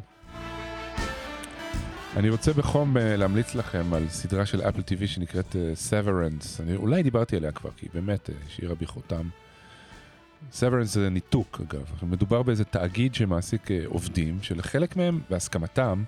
אני 2.17 2.29
רוצה 2.29 2.53
בחום 2.53 2.97
אה, 2.97 3.15
להמליץ 3.15 3.55
לכם 3.55 3.93
על 3.93 4.09
סדרה 4.09 4.45
של 4.45 4.61
אפל 4.61 4.79
TV 4.79 5.07
שנקראת 5.07 5.55
סוורנס. 5.73 6.61
אני 6.61 6.75
אולי 6.75 7.03
דיברתי 7.03 7.37
עליה 7.37 7.51
כבר, 7.51 7.69
כי 7.77 7.85
היא 7.85 7.91
באמת 7.93 8.29
אה, 8.29 8.35
השאירה 8.47 8.75
בי 8.75 8.85
חותם. 8.85 9.29
סוורנס 10.51 10.93
זה 10.93 11.09
ניתוק, 11.09 11.61
אגב. 11.61 11.91
מדובר 12.03 12.43
באיזה 12.43 12.65
תאגיד 12.65 13.15
שמעסיק 13.15 13.71
אה, 13.71 13.81
עובדים, 13.85 14.37
שלחלק 14.41 14.95
מהם, 14.95 15.19
בהסכמתם, 15.29 16.03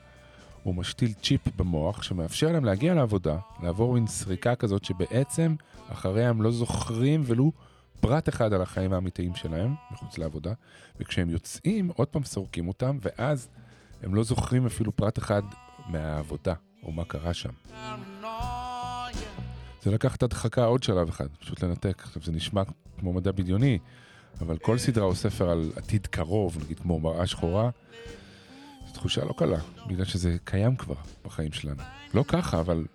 הוא 0.67 0.75
משתיל 0.75 1.13
צ'יפ 1.13 1.41
במוח 1.55 2.03
שמאפשר 2.03 2.51
להם 2.51 2.65
להגיע 2.65 2.93
לעבודה, 2.93 3.37
לעבור 3.63 3.93
מין 3.93 4.07
סריקה 4.07 4.55
כזאת 4.55 4.85
שבעצם 4.85 5.55
אחריה 5.89 6.29
הם 6.29 6.41
לא 6.41 6.51
זוכרים 6.51 7.23
ולו 7.25 7.51
פרט 7.99 8.29
אחד 8.29 8.53
על 8.53 8.61
החיים 8.61 8.93
האמיתיים 8.93 9.35
שלהם, 9.35 9.75
מחוץ 9.91 10.17
לעבודה, 10.17 10.53
וכשהם 10.99 11.29
יוצאים, 11.29 11.91
עוד 11.95 12.07
פעם 12.07 12.23
סורקים 12.23 12.67
אותם, 12.67 12.97
ואז 13.01 13.47
הם 14.03 14.15
לא 14.15 14.23
זוכרים 14.23 14.65
אפילו 14.65 14.95
פרט 14.95 15.17
אחד 15.17 15.41
מהעבודה, 15.89 16.53
או 16.83 16.91
מה 16.91 17.05
קרה 17.05 17.33
שם. 17.33 17.51
זה 19.83 19.91
לקח 19.91 20.15
את 20.15 20.23
הדחקה 20.23 20.65
עוד 20.65 20.83
שלב 20.83 21.09
אחד, 21.09 21.27
פשוט 21.39 21.63
לנתק. 21.63 22.01
עכשיו, 22.05 22.21
זה 22.25 22.31
נשמע 22.31 22.63
כמו 22.99 23.13
מדע 23.13 23.31
בדיוני, 23.31 23.79
אבל 24.41 24.57
כל 24.57 24.77
סדרה 24.77 25.05
או 25.05 25.15
ספר 25.15 25.49
על 25.49 25.71
עתיד 25.75 26.07
קרוב, 26.07 26.57
נגיד 26.63 26.79
כמו 26.79 26.99
מראה 26.99 27.27
שחורה, 27.27 27.69
תחושה 28.97 29.25
לא 29.25 29.33
קלה, 29.37 29.57
בגלל 29.87 30.05
שזה 30.05 30.37
קיים 30.43 30.75
כבר 30.75 30.95
בחיים 31.25 31.51
שלנו. 31.51 31.81
לא 32.13 32.23
ככה, 32.27 32.59
אבל 32.59 32.85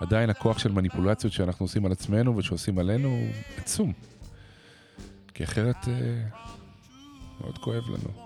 עדיין 0.00 0.30
הכוח 0.30 0.58
של 0.58 0.72
מניפולציות 0.72 1.32
שאנחנו 1.32 1.64
עושים 1.64 1.86
על 1.86 1.92
עצמנו 1.92 2.36
ושעושים 2.36 2.78
עלינו 2.78 3.08
הוא 3.08 3.28
עצום. 3.56 3.92
כי 5.34 5.44
אחרת 5.44 5.88
אה, 5.88 6.22
מאוד 7.40 7.58
כואב 7.58 7.84
לנו. 7.88 8.25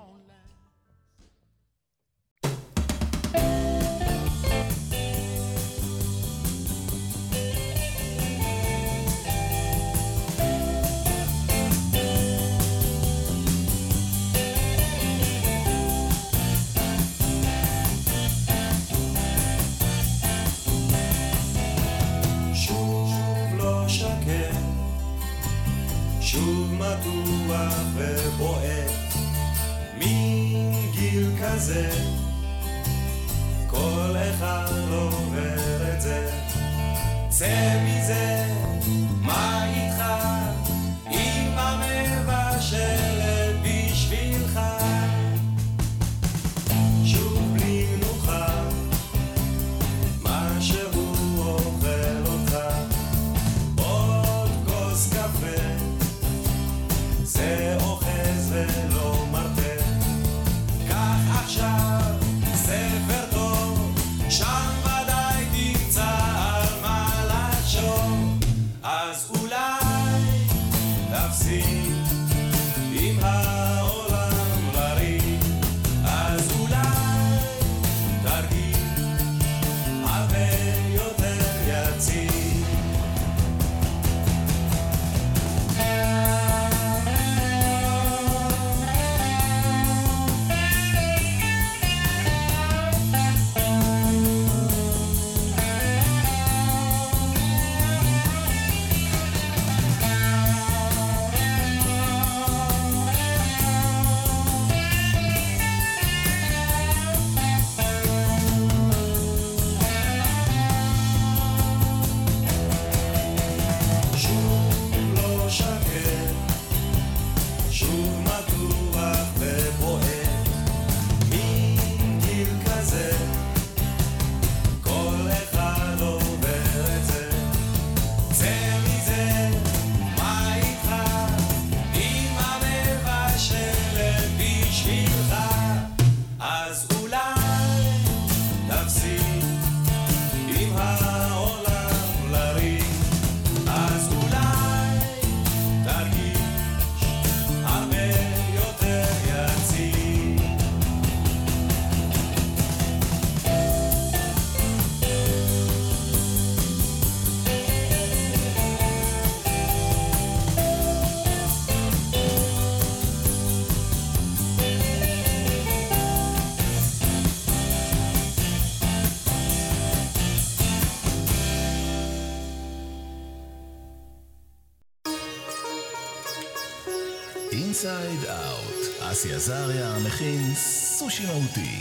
inside 177.85 178.31
out. 178.31 179.11
אסי 179.11 179.29
עזריה 179.35 179.89
מכין 180.07 180.41
סושי 180.55 181.23
מהותי. 181.27 181.77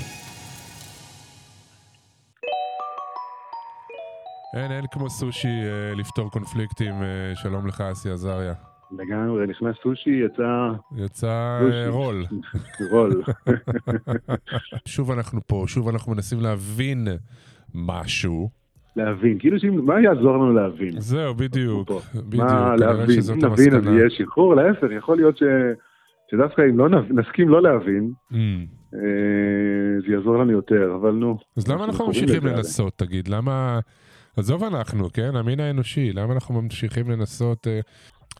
אין, 4.55 4.71
אין 4.71 4.85
כמו 4.91 5.09
סושי 5.09 5.47
אה, 5.47 5.95
לפתור 5.95 6.31
קונפליקטים. 6.31 6.93
אה, 6.93 7.35
שלום 7.35 7.67
לך, 7.67 7.81
אסי 7.81 8.09
עזריה. 8.09 8.53
לגמרי, 8.91 9.47
נכנס 9.47 9.75
סושי, 9.83 10.09
יצא 10.09 10.71
יצא 10.95 11.59
סושי. 11.61 11.77
אה, 11.77 11.89
רול. 11.89 12.25
רול. 12.91 13.23
שוב 14.95 15.11
אנחנו 15.11 15.41
פה, 15.47 15.63
שוב 15.67 15.89
אנחנו 15.89 16.11
מנסים 16.11 16.39
להבין 16.41 17.07
משהו. 17.75 18.49
להבין, 18.95 19.39
כאילו 19.39 19.59
שאם, 19.59 19.85
מה 19.85 20.01
יעזור 20.01 20.37
לנו 20.37 20.53
להבין? 20.53 20.99
זהו, 20.99 21.35
בדיוק. 21.35 21.91
בדיוק, 22.15 22.43
מה 22.43 22.75
להבין? 22.75 23.19
אם 23.33 23.45
נבין 23.45 23.75
אז. 23.75 23.85
יהיה 23.85 24.09
שחרור, 24.09 24.55
להפך, 24.55 24.87
יכול 24.97 25.17
להיות 25.17 25.37
ש... 25.37 25.43
שדווקא 26.31 26.61
אם 26.69 26.77
לא. 26.77 26.89
נסכים 27.09 27.49
לא 27.49 27.61
להבין, 27.61 28.11
Mm. 28.31 28.35
אה, 28.93 28.99
זה 30.07 30.13
יעזור 30.13 30.37
לנו 30.37 30.51
יותר, 30.51 30.95
אבל 31.01 31.11
נו. 31.11 31.37
אז 31.57 31.67
למה 31.67 31.85
אנחנו 31.85 32.07
ממשיכים 32.07 32.45
לנסות, 32.45 32.93
תגיד? 32.97 33.27
למה... 33.27 33.79
עזוב 34.37 34.63
אנחנו, 34.63 35.09
כן? 35.13 35.35
המין 35.35 35.59
האנושי, 35.59 36.13
למה 36.13 36.33
אנחנו 36.33 36.61
ממשיכים 36.61 37.09
לנסות... 37.09 37.67
אה, 37.67 37.79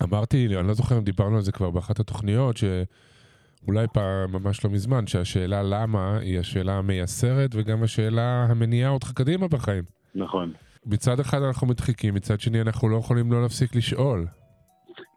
אמרתי, 0.03 0.47
אני 0.59 0.67
לא 0.67 0.73
זוכר 0.73 0.97
אם 0.97 1.03
דיברנו 1.03 1.35
על 1.35 1.41
זה 1.41 1.51
כבר 1.51 1.71
באחת 1.71 1.99
התוכניות, 1.99 2.57
שאולי 2.57 3.87
פעם, 3.93 4.31
ממש 4.31 4.65
לא 4.65 4.71
מזמן, 4.71 5.07
שהשאלה 5.07 5.63
למה 5.63 6.17
היא 6.17 6.39
השאלה 6.39 6.73
המייסרת, 6.73 7.49
וגם 7.53 7.83
השאלה 7.83 8.45
המניעה 8.49 8.89
אותך 8.91 9.11
קדימה 9.11 9.47
בחיים. 9.47 9.83
נכון, 10.15 10.51
מצד 10.85 11.19
אחד 11.19 11.41
אנחנו 11.41 11.67
מדחיקים, 11.67 12.13
מצד 12.13 12.39
שני 12.39 12.61
אנחנו 12.61 12.89
לא 12.89 12.97
יכולים 12.97 13.31
לא 13.31 13.41
להפסיק 13.41 13.75
לשאול. 13.75 14.25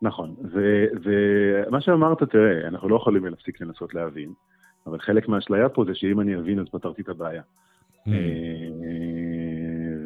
נכון. 0.02 0.34
ומה 1.02 1.80
שאמרת, 1.80 2.22
תראה, 2.22 2.68
אנחנו 2.68 2.88
לא 2.88 2.96
יכולים 2.96 3.24
להפסיק 3.26 3.60
לנסות 3.60 3.94
להבין, 3.94 4.32
אבל 4.86 5.00
חלק 5.00 5.28
מהאשליה 5.28 5.68
פה 5.68 5.84
זה 5.84 5.94
שאם 5.94 6.20
אני 6.20 6.36
אבין 6.36 6.58
אז 6.58 6.66
פתרתי 6.72 7.02
את 7.02 7.08
הבעיה. 7.08 7.42
Mm. 7.42 8.10
אה, 8.10 8.12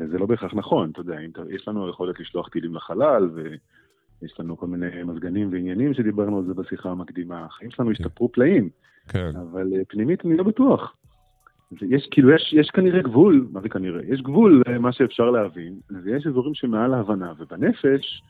וזה 0.00 0.18
לא 0.18 0.26
בהכרח 0.26 0.54
נכון, 0.54 0.90
אתה 0.90 1.00
יודע, 1.00 1.16
יש 1.50 1.68
לנו 1.68 1.88
יכולת 1.88 2.20
לשלוח 2.20 2.48
טילים 2.48 2.74
לחלל, 2.74 3.30
ויש 3.34 4.40
לנו 4.40 4.56
כל 4.56 4.66
מיני 4.66 5.02
מזגנים 5.04 5.52
ועניינים 5.52 5.94
שדיברנו 5.94 6.38
על 6.38 6.44
זה 6.44 6.54
בשיחה 6.54 6.90
המקדימה. 6.90 7.44
החיים 7.44 7.70
שלנו 7.70 7.90
השתפרו 7.90 8.32
פלאים, 8.32 8.68
כן, 9.08 9.30
אבל 9.36 9.72
אה, 9.76 9.84
פנימית 9.88 10.24
אני 10.24 10.36
לא 10.36 10.44
בטוח. 10.44 10.96
יש 11.82 12.08
כאילו, 12.10 12.30
יש, 12.30 12.52
יש 12.52 12.70
כנראה 12.70 13.02
גבול, 13.02 13.48
מה 13.52 13.60
זה 13.60 13.68
כנראה? 13.68 14.00
יש 14.08 14.22
גבול 14.22 14.62
למה 14.68 14.92
שאפשר 14.92 15.30
להבין, 15.30 15.74
ויש 16.04 16.26
אזורים 16.26 16.54
שמעל 16.54 16.94
ההבנה, 16.94 17.32
ובנפש 17.38 18.22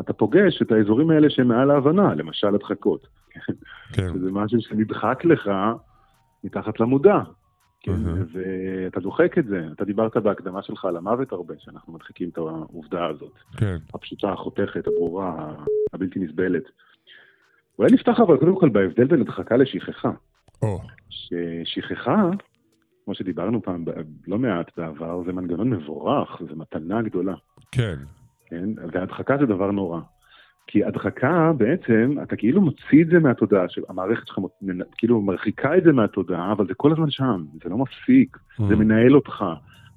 אתה 0.00 0.12
פוגש 0.12 0.62
את 0.62 0.72
האזורים 0.72 1.10
האלה 1.10 1.30
שהם 1.30 1.48
מעל 1.48 1.70
ההבנה, 1.70 2.14
למשל 2.14 2.54
הדחקות. 2.54 3.06
כן. 3.92 4.08
שזה 4.14 4.30
משהו 4.32 4.60
שנדחק 4.60 5.24
לך 5.24 5.50
מתחת 6.44 6.80
למודע. 6.80 7.18
כן, 7.80 7.92
אהה. 7.92 8.14
ואתה 8.32 9.00
דוחק 9.00 9.38
את 9.38 9.46
זה. 9.46 9.68
אתה 9.72 9.84
דיברת 9.84 10.16
בהקדמה 10.16 10.62
שלך 10.62 10.84
על 10.84 10.96
המוות 10.96 11.32
הרבה, 11.32 11.54
שאנחנו 11.58 11.92
מדחיקים 11.92 12.28
את 12.28 12.38
העובדה 12.38 13.06
הזאת. 13.06 13.32
כן. 13.56 13.76
הפשוטה, 13.94 14.32
החותכת, 14.32 14.86
הברורה, 14.86 15.54
הבלתי 15.92 16.18
נסבלת. 16.18 16.62
אולי 17.78 17.92
נפתח 17.92 18.20
אבל 18.20 18.36
קודם 18.36 18.60
כל 18.60 18.68
בהבדל 18.68 19.04
בין 19.04 19.20
הדחקה 19.20 19.56
לשכחה. 19.56 20.10
או, 20.62 20.80
ששכחה, 21.08 22.30
כמו 23.04 23.14
שדיברנו 23.14 23.62
פעם 23.62 23.84
לא 24.26 24.38
מעט 24.38 24.70
בעבר, 24.76 25.22
זה 25.26 25.32
מנגנון 25.32 25.70
מבורך, 25.70 26.42
זה 26.48 26.56
מתנה 26.56 27.02
גדולה. 27.02 27.34
כן. 27.72 27.96
כן? 28.46 28.68
והדחקה 28.92 29.36
זה 29.40 29.46
דבר 29.46 29.70
נורא. 29.70 30.00
כי 30.66 30.84
הדחקה 30.84 31.52
בעצם, 31.56 32.14
אתה 32.22 32.36
כאילו 32.36 32.60
מוציא 32.60 33.02
את 33.02 33.08
זה 33.08 33.18
מהתודעה, 33.18 33.64
המערכת 33.88 34.26
שלך 34.26 34.38
כאילו 34.96 35.20
מרחיקה 35.22 35.76
את 35.78 35.82
זה 35.84 35.92
מהתודעה, 35.92 36.52
אבל 36.52 36.66
זה 36.66 36.74
כל 36.76 36.92
הזמן 36.92 37.10
שם, 37.10 37.44
זה 37.64 37.70
לא 37.70 37.78
מפסיק, 37.78 38.36
זה 38.68 38.74
Mm. 38.74 38.76
מנהל 38.76 39.14
אותך. 39.14 39.44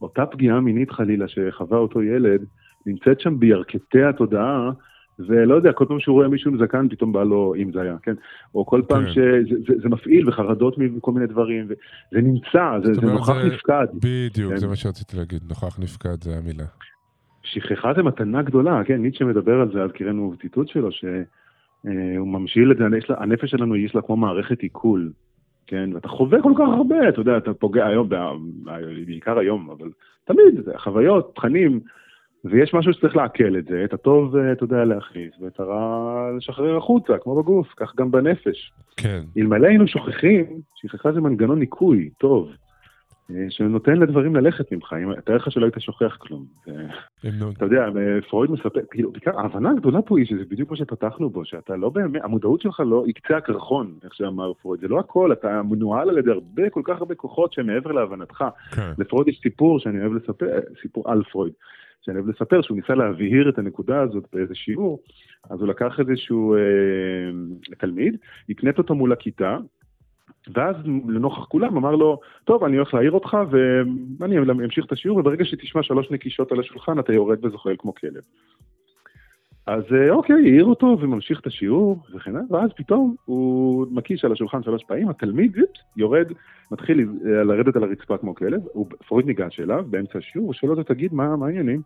אותה 0.01 0.25
פגיעה 0.25 0.59
מינית 0.59 0.91
חלילה 0.91 1.25
שחווה 1.27 1.77
אותו 1.77 2.03
ילד, 2.03 2.41
נמצאת 2.85 3.19
שם 3.19 3.39
בירכתי 3.39 4.03
התודעה, 4.03 4.71
ולא 5.19 5.55
יודע, 5.55 5.71
כל 5.73 5.85
פעם 5.87 5.99
שהוא 5.99 6.13
רואה 6.13 6.27
מישהו 6.27 6.51
עם 6.51 6.57
זקן, 6.65 6.87
פתאום 6.89 7.13
בא 7.13 7.23
לו, 7.23 7.53
אם 7.57 7.71
זה 7.71 7.81
היה, 7.81 7.95
כן? 8.03 8.13
או 8.55 8.65
כל 8.65 8.81
פעם 8.87 9.03
כן. 9.05 9.11
שזה 9.11 9.39
זה, 9.67 9.73
זה 9.81 9.89
מפעיל, 9.89 10.29
וחרדות 10.29 10.77
מכל 10.77 11.11
מיני 11.11 11.27
דברים, 11.27 11.65
וזה 11.65 12.21
נמצא, 12.21 12.79
זה, 12.85 12.93
זה 12.93 13.01
נוכח 13.01 13.33
זה- 13.41 13.47
נפקד. 13.47 13.85
בדיוק, 13.95 14.51
כן. 14.53 14.57
זה 14.57 14.67
מה 14.67 14.75
שרציתי 14.75 15.17
להגיד, 15.17 15.41
נוכח 15.49 15.79
נפקד 15.79 16.23
זה 16.23 16.37
המילה. 16.37 16.63
שכחה 17.53 17.93
זה 17.93 18.03
מתנה 18.03 18.41
גדולה, 18.41 18.83
כן, 18.83 19.01
ניטשה 19.01 19.25
מדבר 19.25 19.61
על 19.61 19.71
זה, 19.73 19.83
אז 19.83 19.91
קראנו 19.91 20.33
ציטוט 20.41 20.67
שלו, 20.67 20.91
שהוא 20.91 22.27
ממשיל 22.27 22.71
את 22.71 22.77
זה, 22.77 22.83
הנפש 23.17 23.51
שלנו 23.51 23.75
יש 23.75 23.95
לה 23.95 24.01
כמו 24.01 24.17
מערכת 24.17 24.59
עיכול, 24.59 25.11
כן, 25.67 25.89
ואתה 25.93 26.07
חווה 26.07 26.41
כל 26.41 26.53
כך 26.55 26.67
הרבה, 26.77 27.09
אתה 27.09 27.21
יודע, 27.21 27.37
אתה 27.37 27.53
פוגע 27.53 27.87
היום, 27.87 28.09
בעיקר 29.05 29.39
היום, 29.39 29.69
אבל 29.69 29.89
תמיד, 30.25 30.65
זה 30.65 30.71
חוויות, 30.77 31.35
תכנים, 31.35 31.79
ויש 32.45 32.73
משהו 32.73 32.93
שצריך 32.93 33.15
לעכל 33.15 33.57
את 33.57 33.65
זה, 33.65 33.83
את 33.83 33.93
הטוב, 33.93 34.35
אה, 34.35 34.51
אתה 34.51 34.63
יודע, 34.63 34.85
להכניס, 34.85 35.31
ואת 35.41 35.59
הרע 35.59 36.31
לשחרר 36.37 36.77
החוצה, 36.77 37.13
כמו 37.17 37.35
בגוף, 37.35 37.67
כך 37.77 37.95
גם 37.95 38.11
בנפש. 38.11 38.71
כן, 38.97 39.21
אלמלא 39.37 39.67
היינו 39.67 39.87
שוכחים, 39.87 40.45
שכחה 40.75 41.11
זה 41.11 41.21
מנגנון 41.21 41.59
ניקוי, 41.59 42.09
טוב. 42.17 42.51
אה, 43.35 43.45
שנותן 43.49 43.97
לדברים 43.97 44.35
ללכת 44.35 44.71
ממך, 44.71 44.95
אם- 45.03 45.21
תאר 45.21 45.35
לך 45.35 45.51
שלא 45.51 45.65
היית 45.65 45.75
שוכח 45.79 46.17
כלום. 46.19 46.45
אתה 47.57 47.65
יודע, 47.65 47.85
פרויד 48.29 48.51
מספר, 48.51 48.69
כאילו, 48.91 49.11
בעיקר 49.11 49.39
ההבנה 49.39 49.71
הגדולה 49.71 50.01
פה 50.01 50.17
היא 50.17 50.25
שזה 50.25 50.43
בדיוק 50.49 50.71
מה 50.71 50.77
שפתחנו 50.77 51.29
בו, 51.29 51.45
שאתה 51.45 51.75
לא 51.75 51.89
באמת, 51.89 52.21
המודעות 52.23 52.61
שלך 52.61 52.79
לא, 52.85 53.03
היא 53.05 53.13
קצה 53.13 53.37
הקרחון, 53.37 53.93
איך 54.03 54.13
שאמר 54.13 54.53
פרויד, 54.53 54.81
זה 54.81 54.87
לא 54.87 54.99
הכל, 54.99 55.31
אתה 55.31 55.61
מנוהל 55.63 56.09
על 56.09 56.17
ידי 56.17 56.31
הרבה, 56.31 56.69
כל 56.69 56.81
כך 56.83 56.99
הרבה 56.99 57.15
כוחות 57.15 57.53
שהם 57.53 57.67
מעבר 57.67 57.91
להבנתך. 57.91 58.43
כן, 58.71 58.91
לפרויד 58.97 59.27
יש 59.27 59.39
סיפור 59.43 59.79
שאני 59.79 60.01
אוהב 60.01 60.13
לספר, 60.13 60.45
סיפור 60.81 61.11
על 61.11 61.23
פרויד, 61.23 61.53
שאני 62.01 62.17
אוהב 62.17 62.29
לספר, 62.29 62.61
שהוא 62.61 62.77
ניסה 62.77 62.95
להבהיר 62.95 63.49
את 63.49 63.57
הנקודה 63.57 64.01
הזאת 64.01 64.23
באיזה 64.33 64.55
שיעור, 64.55 64.99
אז 65.49 65.59
הוא 65.59 65.67
לקח 65.67 65.99
איזשהו 65.99 66.55
אה, 66.55 66.59
תלמיד, 67.77 68.17
הקנט 68.49 68.77
אותו 68.77 68.95
מול 68.95 69.11
הכיתה, 69.11 69.57
ואז 70.53 70.75
לנוכח 71.07 71.45
כולם 71.45 71.77
אמר 71.77 71.95
לו, 71.95 72.19
טוב, 72.43 72.63
אני 72.63 72.77
הולך 72.77 72.93
להעיר 72.93 73.11
אותך, 73.11 73.37
ואני 74.19 74.37
אמשיך 74.51 74.85
את 74.85 74.91
השיעור, 74.91 75.17
וברגע 75.17 75.45
שתשמע 75.45 75.83
שלוש 75.83 76.11
נקישות 76.11 76.51
על 76.51 76.59
השולחן, 76.59 76.99
אתה 76.99 77.13
יורד 77.13 77.45
וזוחל 77.45 77.75
כמו 77.77 77.93
כלב. 77.95 78.21
אז 79.67 79.83
אה, 79.93 80.09
אוקיי, 80.09 80.35
העיר 80.35 80.65
אותו 80.65 80.97
וממשיך 80.99 81.39
את 81.39 81.47
השיעור 81.47 82.03
וכן 82.15 82.35
הלאה, 82.35 82.41
ואז 82.49 82.69
פתאום 82.75 83.15
הוא 83.25 83.87
מקיש 83.91 84.25
על 84.25 84.31
השולחן 84.31 84.63
שלוש 84.63 84.83
פעמים, 84.83 85.09
התלמיד 85.09 85.57
יורד, 85.97 86.27
מתחיל 86.71 87.09
אה, 87.25 87.43
לרדת 87.43 87.75
על 87.75 87.83
הרצפה 87.83 88.17
כמו 88.17 88.35
כלב, 88.35 88.61
הוא, 88.73 88.87
פרויד 89.07 89.25
ניגש 89.25 89.59
אליו 89.59 89.85
באמצע 89.89 90.17
השיעור, 90.17 90.47
הוא 90.47 90.53
שואל 90.53 90.71
אותו, 90.71 90.83
תגיד, 90.83 91.13
מה 91.13 91.35
מה 91.35 91.45
העניינים? 91.45 91.81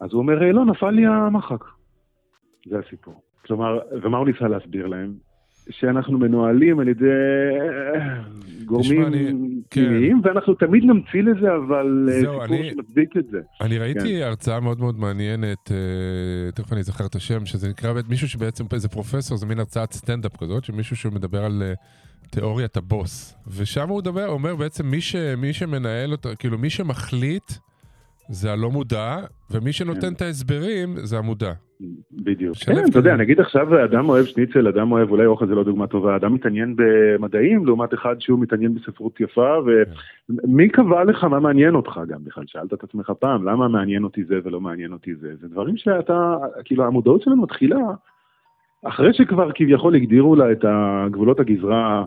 אז 0.00 0.12
הוא 0.12 0.18
אומר, 0.18 0.42
"אה, 0.42 0.52
לא, 0.52 0.64
נפל 0.64 0.90
לי 0.90 1.06
המחק. 1.06 1.64
זה 2.66 2.78
הסיפור. 2.78 3.22
כלומר, 3.46 3.78
ומה 4.02 4.18
הוא 4.18 4.26
ניסה 4.26 4.48
להסביר 4.48 4.86
להם? 4.86 5.25
שאנחנו 5.70 6.18
מנוהלים 6.18 6.78
על 6.80 6.88
ידי 6.88 7.04
אה, 7.04 8.22
גורמים 8.64 9.06
אני- 9.06 9.32
פנימיים, 9.68 10.20
ואנחנו 10.24 10.54
תמיד 10.54 10.84
נמציא 10.84 11.22
לזה, 11.22 11.46
אבל 11.66 12.08
אה, 12.08 12.20
זהו, 12.20 12.32
סיפור 12.32 12.44
אני- 12.44 12.70
שמצדיק 12.70 13.16
את 13.16 13.26
זה. 13.30 13.38
אני 13.60 13.78
ראיתי 13.78 14.22
הרצאה 14.22 14.60
מאוד 14.60 14.80
מאוד 14.80 14.98
מעניינת, 14.98 15.70
אה, 15.72 15.76
תכף 16.54 16.72
אני 16.72 16.80
אזכר 16.80 17.06
את 17.06 17.14
השם, 17.14 17.46
שזה 17.46 17.68
נקרא 17.68 17.92
מישהו 18.08 18.28
שבעצם 18.28 18.64
איזה 18.72 18.88
פרופסור, 18.88 19.36
זה 19.38 19.46
מין 19.46 19.58
הרצאת 19.58 19.92
סטנדאפ 19.92 20.36
כזאת, 20.36 20.64
שמישהו 20.64 20.96
שמדבר 20.96 21.44
על 21.44 21.62
תיאוריית 22.30 22.76
הבוס. 22.76 23.34
ושם 23.56 23.88
הוא 23.88 23.98
מדבר, 23.98 24.28
אומר 24.28 24.56
בעצם 24.56 24.86
מי, 24.86 25.00
ש, 25.00 25.16
מי 25.16 25.52
שמנהל 25.52 26.12
אותו, 26.12 26.28
כאילו 26.38 26.58
מי 26.58 26.70
שמחליט 26.70 27.52
זה 28.28 28.52
הלא 28.52 28.70
מודע, 28.70 29.16
ומי 29.50 29.72
שנותן 29.72 30.00
כן. 30.00 30.12
את 30.12 30.22
ההסברים 30.22 30.96
זה 30.96 31.18
המודע. 31.18 31.52
בדיוק. 32.12 32.56
כן, 32.56 32.84
אתה. 32.90 32.98
יודע, 32.98 33.16
נגיד 33.16 33.40
עכשיו 33.40 33.84
אדם 33.84 34.08
אוהב 34.08 34.24
שניצל, 34.24 34.68
אדם 34.68 34.92
אוהב, 34.92 35.10
אולי 35.10 35.26
אוכל 35.26 35.46
זה 35.46 35.54
לא 35.54 35.64
דוגמה 35.64 35.86
טובה, 35.86 36.16
אדם 36.16 36.34
מתעניין 36.34 36.76
במדעים 36.76 37.66
לעומת 37.66 37.94
אחד 37.94 38.16
שהוא 38.20 38.40
מתעניין 38.40 38.74
בספרות 38.74 39.20
יפה, 39.20 39.54
ומי 40.28 40.68
קבע 40.68 41.04
לך 41.04 41.24
מה 41.24 41.40
מעניין 41.40 41.74
אותך 41.74 42.00
גם 42.08 42.24
בכלל? 42.24 42.44
שאלת 42.46 42.72
את 42.72 42.84
עצמך 42.84 43.12
פעם, 43.18 43.48
למה 43.48 43.68
מעניין 43.68 44.04
אותי 44.04 44.24
זה 44.24 44.38
ולא 44.44 44.60
מעניין 44.60 44.92
אותי 44.92 45.14
זה? 45.14 45.28
זה 45.40 45.48
דברים 45.48 45.76
שאתה, 45.76 46.36
כאילו 46.64 46.84
המודעות 46.84 47.22
שלנו 47.22 47.42
מתחילה 47.42 47.80
אחרי 48.84 49.12
שכבר 49.12 49.50
כביכול 49.54 49.94
הגדירו 49.94 50.36
לה 50.36 50.52
את 50.52 50.64
הגבולות 50.68 51.40
הגזרה, 51.40 52.04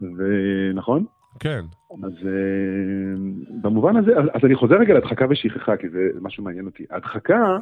ונכון? 0.00 1.04
כן, 1.40 1.60
אז 2.04 2.12
אה, 2.26 3.14
במובן 3.62 3.96
הזה, 3.96 4.18
אז, 4.18 4.44
אני 4.44 4.54
חוזר 4.54 4.74
רגע 4.74 4.94
להדחקה 4.94 5.26
ושכחה, 5.30 5.76
כי 5.76 5.88
זה 5.88 5.98
משהו 6.22 6.44
מעניין 6.44 6.66
אותי. 6.66 6.84
הדחקה 6.90 7.56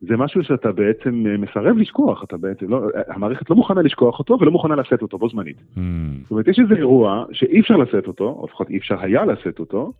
זה 0.00 0.16
משהו 0.16 0.44
שאתה 0.44 0.72
בעצם 0.72 1.24
אה, 1.26 1.36
מסרב 1.36 1.76
לשכוח, 1.76 2.24
אתה 2.24 2.36
בעצם 2.36 2.68
לא, 2.68 2.82
המערכת 3.08 3.50
לא 3.50 3.56
מוכנה 3.56 3.82
לשכוח 3.82 4.18
אותו 4.18 4.38
ולא 4.40 4.50
מוכנה 4.52 4.76
לשאת 4.76 5.02
אותו 5.02 5.18
בו 5.18 5.28
זמנית. 5.28 5.56
Mm, 5.58 5.78
זאת 6.22 6.30
אומרת, 6.30 6.48
יש 6.48 6.58
איזה 6.58 6.74
אירוע 6.74 7.24
שאי 7.32 7.60
אפשר 7.60 7.76
לשאת 7.76 8.06
אותו, 8.06 8.24
או 8.24 8.46
לפחות 8.46 8.70
אי 8.70 8.78
אפשר 8.78 9.00
היה 9.00 9.24
לשאת 9.24 9.58
אותו, 9.58 9.92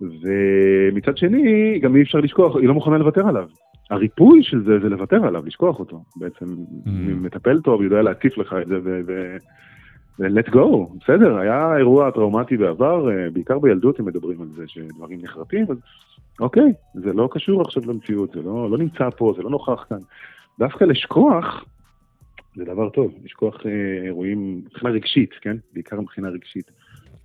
ומצד 0.00 1.16
שני, 1.16 1.78
גם 1.82 1.96
אי 1.96 2.02
אפשר 2.02 2.18
לשכוח, 2.18 2.56
היא 2.56 2.68
לא 2.68 2.74
מוכנה 2.74 2.98
לוותר 2.98 3.28
עליו. 3.28 3.48
הריפוי 3.90 4.42
של 4.42 4.62
זה 4.64 4.78
זה 4.78 4.88
לוותר 4.88 5.26
עליו, 5.26 5.46
לשכוח 5.46 5.78
אותו. 5.78 6.02
בעצם, 6.16 6.44
Mm. 6.44 6.88
מטפל 7.20 7.60
טוב 7.60 7.82
יודע 7.82 8.02
להציף 8.02 8.38
לך 8.38 8.56
את 8.62 8.68
זה 8.68 8.78
ו... 8.84 9.00
ו- 9.06 9.36
ו-let 10.18 10.48
go, 10.48 10.98
בסדר, 11.00 11.36
היה 11.36 11.76
אירוע 11.76 12.10
טראומטי 12.10 12.56
בעבר, 12.56 13.10
אה, 13.10 13.30
בעיקר 13.30 13.58
בילדות 13.58 14.00
הם 14.00 14.06
מדברים 14.06 14.42
על 14.42 14.48
זה 14.56 14.64
שדברים 14.66 15.18
נחרטים, 15.22 15.66
אז 15.70 15.76
אוקיי, 16.40 16.72
זה 16.94 17.12
לא 17.12 17.28
קשור 17.32 17.62
עכשיו 17.62 17.82
למציאות, 17.86 18.30
זה 18.34 18.42
לא, 18.42 18.70
לא 18.70 18.78
נמצא 18.78 19.10
פה, 19.16 19.34
זה 19.36 19.42
לא 19.42 19.50
נוכח 19.50 19.84
כאן. 19.88 19.98
דווקא 20.58 20.84
לשכוח 20.84 21.64
זה 22.56 22.64
דבר 22.64 22.88
טוב, 22.88 23.14
לשכוח 23.24 23.54
אה, 23.66 24.06
אירועים 24.06 24.62
מבחינה 24.66 24.90
רגשית, 24.90 25.30
כן? 25.40 25.56
בעיקר 25.72 26.00
מבחינה 26.00 26.28
רגשית. 26.28 26.70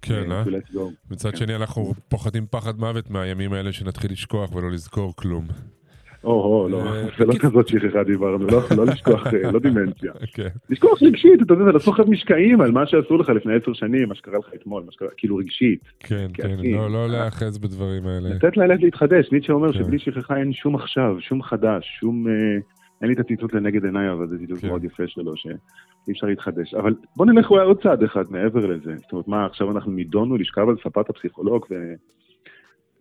כן, 0.02 0.32
אה? 0.32 0.44
go. 0.74 0.80
מצד 1.12 1.38
שני 1.38 1.56
אנחנו 1.56 1.94
פוחדים 2.10 2.46
פחד 2.50 2.80
מוות 2.80 3.10
מהימים 3.10 3.54
האלה 3.54 3.74
שנתחיל 3.74 4.12
לשכוח 4.12 4.56
ולא 4.56 4.72
לזכור 4.72 5.16
כלום. 5.16 5.46
או, 6.24 6.68
לא, 6.70 6.78
אה, 6.78 7.04
זה 7.20 7.26
לא 7.26 7.34
כזאת 7.34 7.68
שכחה 7.68 8.04
דיברנו, 8.04 8.48
לא 8.48 8.62
לא 8.78 8.86
לשכוח, 8.86 9.28
אה, 9.28 9.52
לא 9.52 9.60
דימנציה. 9.60 10.12
כן, 10.34 10.48
לשכוח 10.70 11.04
רגשית, 11.04 11.42
אתה 11.42 11.54
יודע, 11.54 11.66
זה 11.66 11.72
לעשות 11.72 12.00
לך 12.00 12.08
משקעים 12.08 12.62
על 12.62 12.72
מה 12.72 12.88
שעשו 12.88 13.18
לך 13.18 13.30
לפני 13.30 13.54
עשר 13.54 13.74
שנים, 13.74 14.10
מה 14.10 14.16
שקרה 14.16 14.40
לך 14.40 14.50
אתמול, 14.56 14.84
מה 14.86 14.92
שקרה, 14.92 15.10
כאילו 15.18 15.36
רגשית. 15.36 15.80
כן, 16.00 16.28
כן. 16.34 16.58
לא- 16.64 16.92
לא 16.92 17.08
להיאחז 17.10 17.58
בדברים 17.58 18.08
האלה. 18.08 18.30
לתת 18.30 18.58
לילד 18.58 18.82
להתחדש, 18.82 19.32
ניטשה 19.32 19.54
אומר 19.54 19.74
כן. 19.74 19.80
שבלי 19.80 20.00
שכחה 20.00 20.38
אין 20.38 20.54
שום 20.54 20.76
עכשיו, 20.76 21.16
שום 21.20 21.44
חדש, 21.44 21.98
שום... 22.00 22.28
אה, 22.28 22.60
אין 23.02 23.08
לי 23.10 23.14
את 23.14 23.20
הציטוט 23.20 23.54
לנגד 23.54 23.86
עיניי, 23.86 24.12
אבל 24.12 24.28
זה 24.28 24.38
ציטוט 24.38 24.60
כן. 24.62 24.68
מאוד 24.68 24.84
יפה 24.84 25.04
שלו, 25.08 25.38
שאי 25.38 26.12
אפשר 26.12 26.28
להתחדש. 26.28 26.74
אבל 26.74 26.96
בוא 27.16 27.26
נלך 27.26 27.50
אולי 27.52 27.66
עוד 27.66 27.82
צעד 27.84 28.04
אחד 28.04 28.24
מעבר 28.30 28.66
לזה. 28.66 28.96
זאת 28.98 29.12
אומרת, 29.12 29.28
מה, 29.28 29.46
עכשיו 29.46 29.72
אנחנו 29.72 29.92
נידונו 29.92 30.38
לשכב 30.38 30.70
על 30.70 30.76
ספת 30.84 31.10
הפסיכולוג 31.10 31.66
ו... 31.72 31.76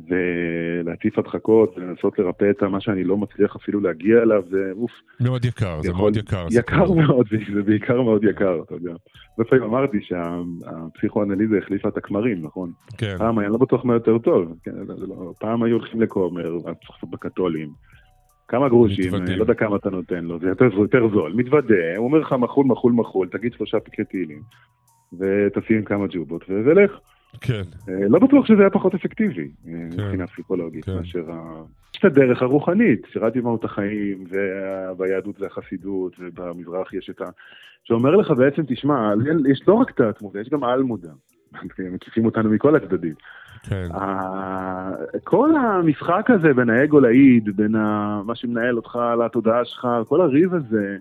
ולהציף 0.09 1.19
הדחקות 1.19 1.79
ולנסות 1.79 2.19
לרפא 2.19 2.51
את 2.51 2.63
מה 2.63 2.81
שאני 2.81 3.05
לא 3.05 3.17
מצליח 3.17 3.57
אפילו 3.57 3.81
להגיע 3.81 4.23
אליו, 4.23 4.43
זה 4.51 4.71
אוף. 4.73 4.91
מאוד 5.21 5.45
יקר, 5.45 5.81
זה 5.83 5.93
מאוד 5.93 6.17
יקר. 6.17 6.47
יקר. 6.51 6.93
מאוד, 6.93 7.27
זה- 7.55 7.63
בעיקר 7.63 8.03
מאוד 8.03 8.25
יקר, 8.25 8.61
אתה 8.67 8.75
יודע. 8.75 8.91
הרבה 9.39 9.51
פעמים 9.51 9.65
אמרתי 9.65 9.99
שהפסיכואנליזה 10.03 11.59
החליפה 11.59 11.89
את 11.89 11.97
הכמרים, 11.97 12.43
נכון? 12.43 12.71
כן, 12.99 13.15
פעם 13.19 13.39
היה 13.39 13.49
לא 13.49 13.59
בטוח 13.59 13.85
מה 13.85 13.95
יותר 13.95 14.19
טוב. 14.19 14.55
כן, 14.65 14.71
לא- 15.09 15.33
פעם 15.41 15.63
היו 15.63 15.77
הולכים 15.77 16.01
לכומר, 16.01 16.57
בקתולים. 17.11 17.69
כמה 18.49 18.69
גרושים, 18.69 19.05
מתוודים. 19.15 19.37
לא 19.37 19.43
יודע 19.43 19.55
כמה 19.55 19.77
אתה 19.77 19.91
נותן 19.91 20.25
לו, 20.25 20.39
זה 20.39 20.47
יותר, 20.77 21.09
זול. 21.09 21.33
מתוודה, 21.37 21.97
הוא 21.97 22.07
אומר 22.07 22.19
לך 22.19 22.33
מחול, 22.33 22.67
מחול, 22.67 22.93
מחול, 22.93 23.29
תגיד 23.29 23.53
שלושה 23.53 23.81
פרקי 23.81 24.05
תהילים, 24.05 24.41
ותשים 25.19 25.85
כמה 25.85 26.07
ג'ובות, 26.11 26.45
ולך. 26.49 26.91
כן, 27.41 27.63
אה, 27.89 28.09
לא 28.09 28.19
בטוח 28.19 28.47
שזה 28.47 28.61
היה 28.61 28.71
פחות 28.71 28.95
אפקטיבי, 28.95 29.43
אה, 29.43 29.73
כן. 29.73 30.05
מבחינה 30.05 30.27
פסיכולוגית, 30.27 30.85
כן. 30.85 30.95
מאשר 30.97 31.31
ה... 31.31 31.63
יש 31.95 31.99
את 32.01 32.05
הדרך 32.05 32.43
הרוחנית, 32.43 33.07
שירתי 33.13 33.41
מהות 33.41 33.65
החיים, 33.65 34.25
וביהדות 34.31 35.37
זה 35.39 35.47
החסידות, 35.47 36.17
ובמזרח 36.19 36.93
יש 36.95 37.11
את 37.11 37.21
ה... 37.21 37.25
שאומר 37.85 38.17
לך 38.17 38.31
בעצם, 38.31 38.63
תשמע, 38.67 39.13
יש 39.49 39.63
לא 39.69 39.75
רק 39.75 39.91
תת 39.91 40.23
מודע, 40.23 40.41
יש 40.41 40.49
גם 40.49 40.65
על 40.65 40.83
מודע. 40.83 41.11
מקיפים 41.93 42.25
אותנו 42.25 42.51
מכל 42.51 42.77
הצדדים. 42.77 43.15
כן, 43.63 43.89
כל 45.25 45.51
המשחק 45.57 46.31
הזה 46.31 46.55
בין 46.55 46.71
האגו 46.71 47.01
לאיד, 47.01 47.57
בין 47.57 47.75
ה- 47.75 48.23
מה 48.25 48.35
שמנהל 48.35 48.77
אותך 48.77 48.99
לתודעה 49.25 49.65
שלך, 49.65 49.89
כל 50.09 50.21
הריב 50.21 50.55
הזה, 50.55 50.97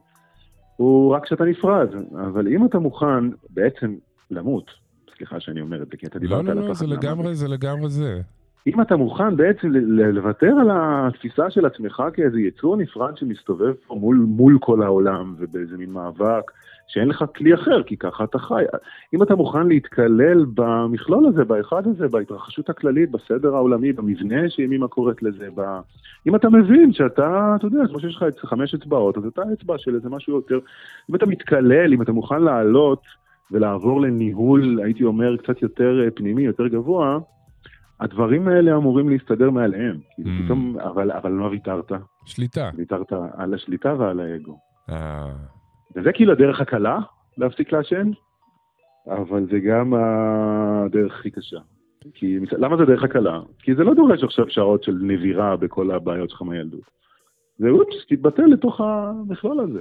הוא 0.76 1.14
רק 1.14 1.24
כשאתה 1.24 1.44
נפרד. 1.46 1.88
אבל 2.16 2.48
אם 2.48 2.66
אתה 2.66 2.80
מוכן 2.80 3.30
בעצם 3.50 3.96
למות, 4.32 4.72
סליחה 5.20 5.40
שאני 5.40 5.62
אומר 5.62 5.82
את 5.84 5.90
זה, 5.92 5.98
כי 5.98 6.06
אתה 6.06 6.20
לא, 6.20 6.22
דיברת 6.22 6.46
לא, 6.46 6.52
על 6.52 6.58
לא, 6.58 6.66
הפחד 6.66 6.86
זה. 6.86 6.96
לגמרי, 6.96 7.36
זה 7.36 7.48
לגמרי 7.48 7.90
זה. 7.90 8.22
אם 8.68 8.82
אתה 8.82 8.96
מוכן 8.96 9.36
בעצם 9.36 9.72
לוותר 9.88 10.54
על 10.62 10.70
התפיסה 10.72 11.50
של 11.50 11.66
עצמך 11.66 12.04
כאיזה 12.14 12.40
יצור 12.40 12.78
נפרד 12.78 13.18
שמסתובב 13.18 13.74
פה 13.88 13.96
מול, 13.96 14.16
מול 14.16 14.58
כל 14.62 14.84
העולם 14.84 15.36
ובאיזה 15.38 15.78
מין 15.78 15.92
מאבק, 15.92 16.52
שאין 16.88 17.08
לך 17.08 17.26
כלי 17.36 17.54
אחר, 17.54 17.84
כי 17.84 17.98
ככה 17.98 18.24
אתה 18.24 18.40
חי. 18.40 18.64
אם 19.14 19.24
אתה 19.24 19.36
מוכן 19.36 19.68
להתקלל 19.68 20.46
במכלול 20.54 21.28
הזה, 21.28 21.44
באחד 21.44 21.88
הזה, 21.88 22.08
בהתרחשות 22.08 22.70
הכללית, 22.70 23.12
בסדר 23.12 23.56
העולמי, 23.56 23.94
במבנה 23.94 24.50
שימימה 24.50 24.88
קוראת 24.88 25.24
לזה, 25.24 25.48
ב... 25.56 25.62
אם 26.28 26.36
אתה 26.36 26.50
מבין 26.50 26.94
שאתה, 26.94 27.56
אתה 27.56 27.68
יודע, 27.68 27.88
כמו 27.88 28.00
שיש 28.00 28.16
לך 28.16 28.26
חמש 28.46 28.74
אצבעות, 28.74 29.18
אז 29.18 29.26
אתה 29.26 29.42
אצבע 29.54 29.78
של 29.78 29.96
איזה 29.96 30.10
משהו 30.10 30.36
יותר, 30.36 30.60
אם 31.10 31.16
אתה 31.16 31.26
מתקלל, 31.26 31.94
אם 31.94 32.02
אתה 32.02 32.12
מוכן 32.12 32.42
לעלות 32.42 33.02
ולעבור 33.52 34.02
לניהול, 34.02 34.80
הייתי 34.84 35.04
אומר, 35.04 35.38
קצת 35.38 35.62
יותר 35.62 36.04
אה, 36.06 36.12
פנימי, 36.12 36.42
יותר 36.42 36.68
גבוה, 36.68 37.20
הדברים 38.00 38.48
האלה 38.48 38.76
אמורים 38.76 39.10
להסתדר. 39.10 39.50
כאילו 40.16 40.30
Mm. 40.30 40.44
פתאום, 40.46 40.80
אבל, 40.80 41.12
אבל 41.12 41.32
לא 41.32 41.46
ויתרת, 41.46 41.92
שליטה. 42.26 42.70
ויתרת 42.76 43.14
על 43.34 43.54
השליטה 43.54 43.96
ועל 44.00 44.20
האגו. 44.20 44.58
אה, 44.90 45.32
וזה 45.96 46.12
כאילו 46.14 46.32
הדרך 46.32 46.62
הקלה 46.62 47.00
להפסיק 47.38 47.72
לעשן, 47.72 48.12
אבל 49.08 49.48
זה 49.52 49.60
גם 49.60 49.94
הדרך 49.94 51.20
הכי 51.20 51.32
קשה. 51.32 51.58
כי 52.14 52.40
למה 52.52 52.78
זה 52.78 52.86
דרך 52.86 53.04
הקלה? 53.04 53.42
כי 53.60 53.76
זה 53.76 53.84
לא 53.84 53.94
דורש 53.94 54.24
עכשיו 54.24 54.50
שעות 54.50 54.84
של 54.84 54.98
נבירה 55.02 55.56
בכל 55.58 55.92
הבעיות 55.92 56.30
שלך 56.30 56.42
מהילדות. 56.42 56.92
זה 57.58 57.70
אופס, 57.70 58.06
תתבטל 58.10 58.46
לתוך 58.46 58.82
המכלול 58.82 59.60
הזה. 59.60 59.80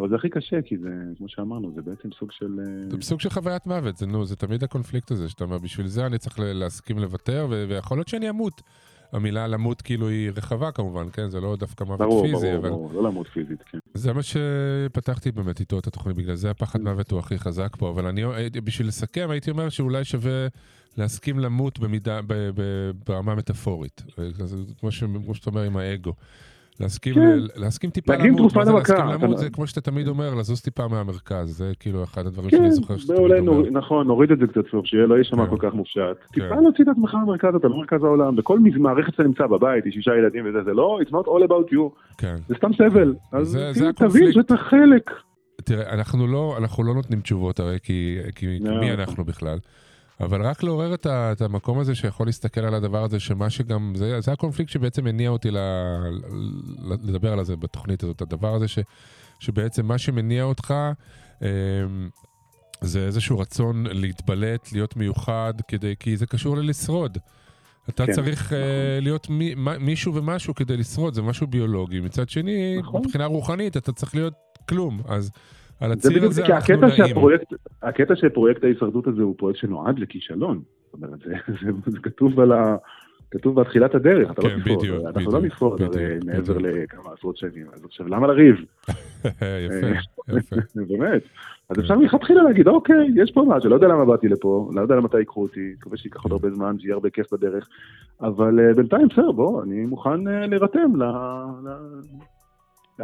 אבל 0.00 0.08
זה 0.08 0.14
הכי 0.14 0.28
קשה, 0.28 0.62
כי 0.62 0.78
זה, 0.78 0.88
כמו 1.16 1.28
שאמרנו, 1.28 1.72
זה 1.74 1.82
בעצם 1.82 2.08
סוג 2.18 2.32
של... 2.32 2.60
אה, 2.60 2.90
זה 2.90 2.96
סוג 3.02 3.20
של 3.20 3.30
חוויית 3.30 3.66
מוות, 3.66 3.96
זה 3.96 4.06
נו, 4.06 4.24
זה 4.24 4.36
תמיד 4.36 4.64
הקונפליקט 4.64 5.10
הזה, 5.10 5.28
שאתה 5.28 5.44
אומר, 5.44 5.58
בשביל 5.58 5.86
זה 5.86 6.06
אני 6.06 6.18
צריך 6.18 6.38
להסכים 6.42 6.98
לוותר, 6.98 7.46
ויכול 7.68 7.98
להיות 7.98 8.08
שאני 8.08 8.30
אמות. 8.30 8.62
המילה 9.12 9.46
למות 9.46 9.82
כאילו 9.82 10.08
היא 10.08 10.30
רחבה 10.36 10.72
כמובן, 10.72 11.06
כן? 11.12 11.30
זה 11.30 11.40
לא 11.40 11.56
דווקא 11.56 11.84
מוות 11.84 11.98
ברור, 11.98 12.22
פיזי, 12.22 12.46
ברור, 12.46 12.56
אבל 12.56 12.68
ברור, 12.68 12.92
לא 12.92 13.02
למות 13.02 13.26
פיזית, 13.26 13.62
כן. 13.62 13.78
זה 13.94 14.12
מה 14.12 14.20
שפתחתי 14.22 15.32
באמת 15.32 15.60
איתו 15.60 15.78
את 15.78 15.86
התוכנית, 15.86 16.16
בגלל 16.16 16.34
זה 16.34 16.50
הפחד 16.50 16.80
מוות 16.80 17.10
הוא 17.10 17.18
הכי 17.18 17.38
חזק 17.38 17.76
פה, 17.78 17.90
אבל 17.90 18.06
אני, 18.06 18.22
בשביל 18.64 18.88
לסכם, 18.88 19.30
הייתי 19.30 19.50
אומר 19.50 19.68
שאולי 19.68 20.04
שווה 20.04 20.46
להסכים 20.96 21.38
למות 21.38 21.78
במידה, 21.78 22.20
ב, 22.26 22.50
ב, 22.54 22.90
ברמה 23.06 23.34
מטאפורית. 23.34 24.02
כמו 24.80 25.34
שאתה 25.34 25.50
אומר 25.50 25.62
עם 25.62 25.76
האגו. 25.76 26.14
להסכים, 26.80 27.14
כן. 27.14 27.38
להסכים 27.56 27.90
טיפה 27.90 28.12
להקים 28.16 28.34
למות, 28.38 28.56
מה 28.56 28.64
זה 28.64 28.72
להסכים 28.72 28.96
למות? 29.06 29.30
אתה- 29.34 29.40
זה 29.40 29.50
כמו 29.50 29.66
שאתה 29.66 29.80
תמיד 29.80 30.08
אומר, 30.08 30.34
לזוז 30.34 30.60
טיפה 30.62 30.88
מהמרכז, 30.88 31.56
זה 31.56 31.72
כאילו 31.80 32.04
אחד 32.04 32.26
הדברים 32.26 32.50
כן, 32.50 32.56
שאני 32.56 32.70
זוכר 32.72 32.96
שאתה 32.96 33.14
תמיד 33.14 33.30
אומר. 33.30 33.40
נוריד, 33.40 33.72
נכון, 33.72 34.06
נוריד 34.06 34.30
את 34.32 34.38
זה 34.38 34.46
קצת 34.46 34.60
סוף, 34.70 34.86
שיהיה 34.86 35.06
לא 35.06 35.14
יישמע 35.18 35.44
כן. 35.46 35.50
כל 35.50 35.68
כך 35.68 35.74
מופשט. 35.74 36.00
כן. 36.32 36.42
טיפה 36.42 36.54
להוציא 36.60 36.84
את 36.84 36.88
עצמך 36.88 37.14
מהמרכז, 37.14 37.54
אתה 37.54 37.68
לא 37.68 37.76
מרכז 37.78 38.04
העולם, 38.04 38.36
בכל 38.36 38.58
מערכת 38.58 39.12
שאתה 39.12 39.22
נמצא 39.22 39.46
בבית, 39.46 39.86
יש 39.86 39.94
שישה 39.94 40.10
ילדים 40.18 40.44
וזה, 40.48 40.58
זה 40.64 40.72
לא, 40.72 40.98
it's 41.02 41.10
not 41.12 41.26
all 41.26 41.48
about 41.48 41.72
you, 41.72 42.02
כן. 42.18 42.36
זה 42.48 42.54
סתם 42.58 42.70
סבל. 42.72 43.14
אז 43.32 43.48
זה- 43.48 43.70
כאילו, 43.74 43.86
זה 43.86 43.92
תבין. 43.92 44.32
שאתה 44.32 44.56
חלק. 44.56 45.10
תראה, 45.64 45.92
אנחנו 45.94 46.26
לא, 46.26 46.54
אנחנו 46.58 46.84
לא 46.84 46.94
נותנים 46.94 47.20
תשובות 47.20 47.60
הרי, 47.60 47.78
כי, 47.82 48.16
כי, 48.34 48.46
כי 48.58 48.58
לא. 48.60 48.80
מי 48.80 48.92
אנחנו 48.92 49.24
בכלל? 49.24 49.58
אבל 50.20 50.42
רק 50.42 50.62
לעורר 50.62 50.94
את, 50.94 51.06
ה, 51.06 51.32
את 51.32 51.40
המקום 51.40 51.78
הזה 51.78 51.94
שיכול 51.94 52.26
להסתכל 52.26 52.60
על 52.60 52.74
הדבר 52.74 53.04
הזה, 53.04 53.20
שמה 53.20 53.50
שגם, 53.50 53.92
זה, 53.96 54.20
זה 54.20 54.32
הקונפליקט 54.32 54.70
שבעצם 54.70 55.06
הניע 55.06 55.30
אותי 55.30 55.50
ל, 55.50 55.58
ל, 56.78 56.94
לדבר 57.02 57.32
על 57.32 57.44
זה 57.44 57.56
בתוכנית 57.56 58.02
הזאת, 58.02 58.22
הדבר 58.22 58.54
הזה 58.54 58.68
ש, 58.68 58.78
שבעצם 59.38 59.86
מה 59.86 59.98
שמניע 59.98 60.42
אותך, 60.42 60.74
אמ, 61.42 61.46
זה 62.80 63.06
איזשהו 63.06 63.38
רצון 63.38 63.86
להתבלט, 63.86 64.72
להיות 64.72 64.96
מיוחד, 64.96 65.54
כדי, 65.68 65.94
כי 66.00 66.16
זה 66.16 66.26
קשור 66.26 66.56
ללשרוד. 66.56 67.18
אתה 67.88 68.06
כן, 68.06 68.12
צריך 68.12 68.52
uh, 68.52 68.54
להיות 69.00 69.30
מי, 69.30 69.54
מה- 69.54 69.78
מישהו 69.78 70.14
ומשהו 70.14 70.54
כדי 70.54 70.76
לשרוד, 70.76 71.14
זה 71.14 71.22
משהו 71.22 71.46
ביולוגי. 71.46 72.00
מצד 72.00 72.28
שני, 72.28 72.78
נכון. 72.78 73.02
מבחינה 73.04 73.26
רוחנית, 73.26 73.76
אתה 73.76 73.92
צריך 73.92 74.14
להיות 74.14 74.34
כלום. 74.68 75.00
אז 75.08 75.30
על 75.80 75.88
זה 75.88 76.08
הציר 76.08 76.24
הזה 76.24 76.46
אנחנו 76.46 76.76
נעים. 76.76 76.92
שהפרויקט, 76.96 77.52
הקטע 77.82 78.16
שפרויקט 78.16 78.64
ההישרדות 78.64 79.06
הזה 79.06 79.22
הוא 79.22 79.34
פרויקט 79.38 79.58
שנועד 79.58 79.98
לכישלון. 79.98 80.60
זאת 80.84 80.94
אומרת, 80.94 81.20
זה, 81.24 81.34
זה, 81.62 81.70
זה 81.86 81.98
כתוב 82.02 82.40
על 82.40 82.52
ה... 82.52 82.76
כתוב 83.30 83.60
בתחילת 83.60 83.94
הדרך, 83.94 84.30
אתה 84.30 84.42
כן, 84.42 84.48
לא 84.48 84.62
תשרוד, 84.62 84.78
בדיוק, 84.78 84.96
אנחנו 85.06 85.12
בדיוק, 85.12 85.32
לא 85.32 85.38
הרי 85.38 86.18
בדיוק, 86.18 86.24
מעבר. 86.24 86.58
לכמה 86.58 87.12
עשרות 87.18 87.36
שנים, 87.36 87.66
אז 87.74 87.84
עכשיו 87.84 88.08
למה 88.08 88.26
לריב? 88.26 88.56
יפה, 89.66 89.86
יפה. 90.28 90.56
באמת. 90.88 91.22
אז 91.68 91.76
כן. 91.76 91.82
אפשר 91.82 91.98
מלכתחילה 91.98 92.42
להגיד, 92.42 92.68
אוקיי, 92.68 93.08
יש 93.16 93.30
פה 93.30 93.44
משהו, 93.48 93.70
לא 93.70 93.74
יודע 93.74 93.88
למה 93.88 94.04
באתי 94.04 94.28
לפה, 94.28 94.70
לא 94.74 94.80
יודע 94.80 94.94
למה 94.94 95.08
ייקחו 95.18 95.42
אותי, 95.42 95.74
מקווה 95.78 95.96
שייקח 95.96 96.22
עוד 96.22 96.32
הרבה 96.32 96.50
זמן, 96.50 96.78
שיהיה 96.78 96.94
הרבה 96.94 97.10
כיף 97.10 97.32
בדרך, 97.32 97.68
אבל 98.20 98.60
אה, 98.60 98.74
בינתיים 98.74 99.08
בסדר, 99.08 99.32
בוא, 99.32 99.62
אני 99.62 99.86
מוכן 99.86 100.28
אה, 100.28 100.46
להירתם 100.46 100.92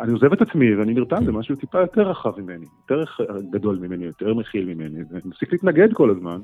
אני 0.02 0.12
עוזב 0.12 0.32
את 0.32 0.42
עצמי 0.42 0.74
ואני 0.74 0.94
נרתם 0.94 1.16
כן. 1.16 1.24
למשהו 1.24 1.56
טיפה 1.56 1.80
יותר 1.80 2.10
רחב 2.10 2.40
ממני, 2.40 2.66
יותר 2.80 3.04
גדול 3.50 3.78
ממני, 3.78 4.04
יותר 4.04 4.34
מכיל 4.34 4.74
ממני, 4.74 5.00
ומפסיק 5.10 5.52
להתנגד 5.52 5.92
כל 5.92 6.10
הזמן. 6.10 6.40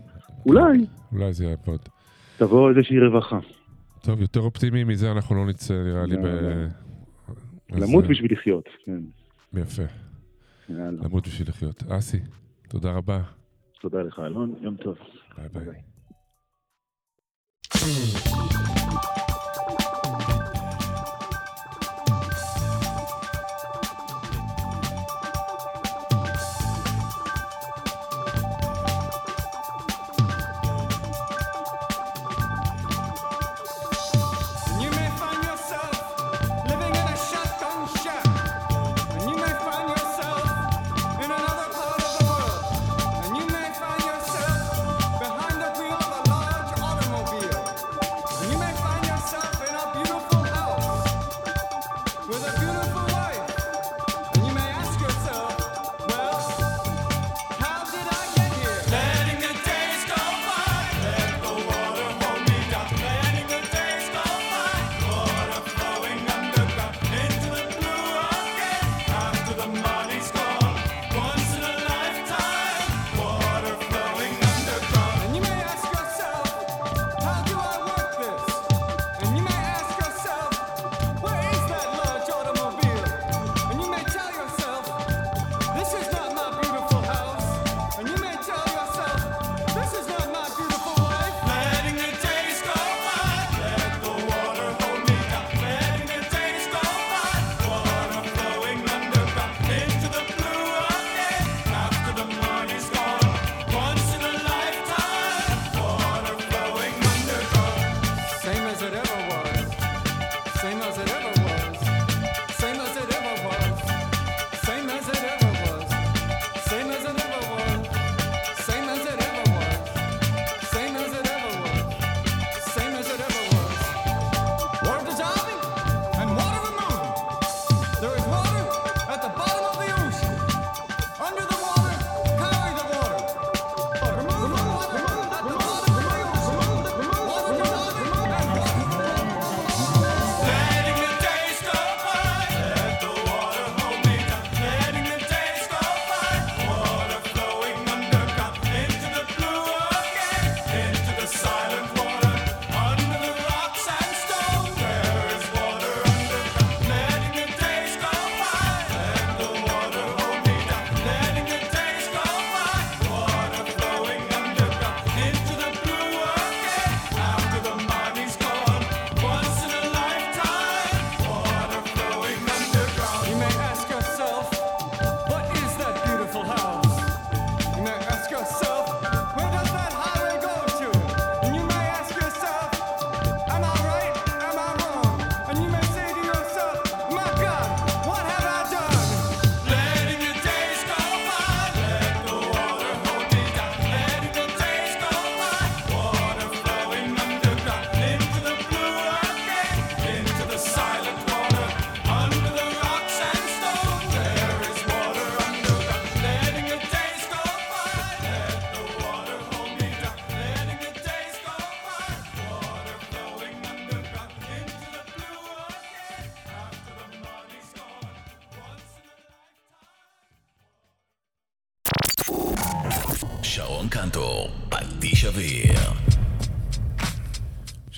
אולי 0.46 0.86
אולי 1.12 1.32
זה 1.32 1.44
יעבוד. 1.44 1.80
תבוא 2.36 2.70
איזושהי 2.70 3.00
רווחה. 3.00 3.38
טוב, 4.02 4.20
יותר 4.20 4.40
אופטימי 4.40 4.84
מזה 4.84 5.12
אנחנו 5.12 5.36
לא 5.36 5.46
נצא, 5.46 5.74
נראה 5.74 6.06
לי. 6.06 6.16
ב... 6.16 6.26
למות 7.70 8.04
אה, 8.04 8.10
בשביל 8.10 8.32
לחיות, 8.32 8.68
כן. 8.84 9.00
יפה. 9.54 9.82
למות 10.68 11.28
בשביל 11.28 11.48
לחיות. 11.48 11.82
אסי, 11.88 12.20
תודה 12.68 12.92
רבה. 12.92 13.20
תודה 13.80 14.02
לך, 14.02 14.18
אלון, 14.18 14.54
יום 14.60 14.76
טוב. 14.76 14.96
ביי 15.38 15.48
ביי. 15.48 15.74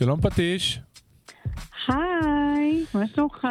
שלום 0.05 0.21
פטיש. 0.21 0.81
היי, 1.89 2.85
מה 2.95 3.07
שלומך? 3.15 3.47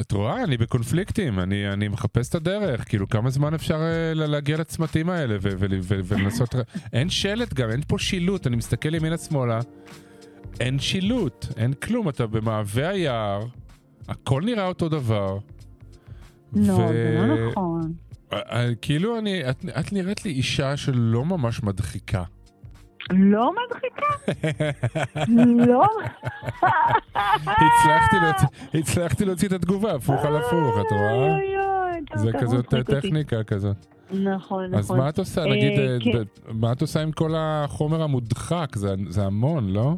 את 0.00 0.12
רואה, 0.12 0.44
אני 0.44 0.56
בקונפליקטים, 0.56 1.38
אני, 1.40 1.72
אני 1.72 1.88
מחפש 1.88 2.28
את 2.28 2.34
הדרך, 2.34 2.88
כאילו 2.88 3.08
כמה 3.08 3.30
זמן 3.30 3.54
אפשר 3.54 3.78
ל- 4.14 4.24
להגיע 4.26 4.56
לצמתים 4.56 5.10
האלה 5.10 5.36
ולנסות... 5.40 6.54
אין 6.92 7.10
שלט 7.10 7.54
גם, 7.54 7.70
אין 7.70 7.80
פה 7.88 7.98
שילוט, 7.98 8.46
אני 8.46 8.56
מסתכל 8.56 8.94
ימינה-שמאלה, 8.94 9.60
אין 10.60 10.78
שילוט, 10.78 11.46
אין 11.56 11.72
כלום, 11.72 12.08
אתה 12.08 12.26
במעבה 12.26 12.88
היער, 12.88 13.46
הכל 14.08 14.42
נראה 14.44 14.66
אותו 14.66 14.88
דבר. 14.88 15.38
לא, 16.52 16.72
ו- 16.72 16.88
זה 16.88 17.26
לא 17.28 17.50
נכון. 17.50 17.92
אה, 18.32 18.38
אה, 18.38 18.74
כאילו 18.74 19.18
אני, 19.18 19.50
את, 19.50 19.64
את 19.80 19.92
נראית 19.92 20.24
לי 20.24 20.30
אישה 20.30 20.76
שלא 20.76 21.24
ממש 21.24 21.62
מדחיקה. 21.62 22.22
לא 23.10 23.52
מדחיקה? 23.52 24.32
לא. 25.70 25.86
הצלחתי 28.74 29.24
להוציא, 29.24 29.48
את 29.48 29.52
התגובה, 29.52 29.94
הפוך 29.94 30.24
על 30.24 30.36
הפוך, 30.36 30.76
את 30.80 30.92
רואה? 30.92 31.38
זה 32.14 32.30
כזאת. 32.40 32.74
טכניקה 32.86 33.44
כזאת. 33.44 33.76
נכון, 34.10 34.64
נכון. 34.64 34.74
אז 34.74 34.90
מה 34.90 35.08
את 35.08 35.18
עושה? 35.18 35.40
אה, 35.40 35.46
נגיד, 35.50 35.78
אה, 35.78 35.96
כן. 36.00 36.22
מה 36.52 36.72
את 36.72 36.80
עושה 36.80 37.02
עם 37.02 37.12
כל 37.12 37.34
החומר 37.36 38.02
המודחק? 38.02 38.76
זה 39.08 39.24
המון, 39.24 39.68
לא? 39.68 39.94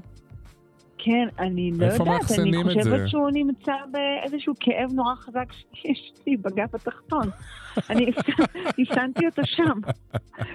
כן, 1.07 1.29
אני 1.39 1.71
לא 1.79 1.85
יודעת, 1.85 2.31
אני? 2.39 2.65
חושבת 2.65 3.09
שהוא 3.09 3.31
נמצא 3.33 3.73
באיזשהו 3.91 4.55
כאב 4.61 4.93
נורא 4.93 5.15
חזק 5.15 5.53
שיש 5.73 6.13
לי 6.27 6.37
בגף 6.37 6.75
התחתון. 6.75 7.29
אני 7.91 8.11
הפסנתי 8.69 9.27
אותו 9.27 9.43
שם. 9.45 9.81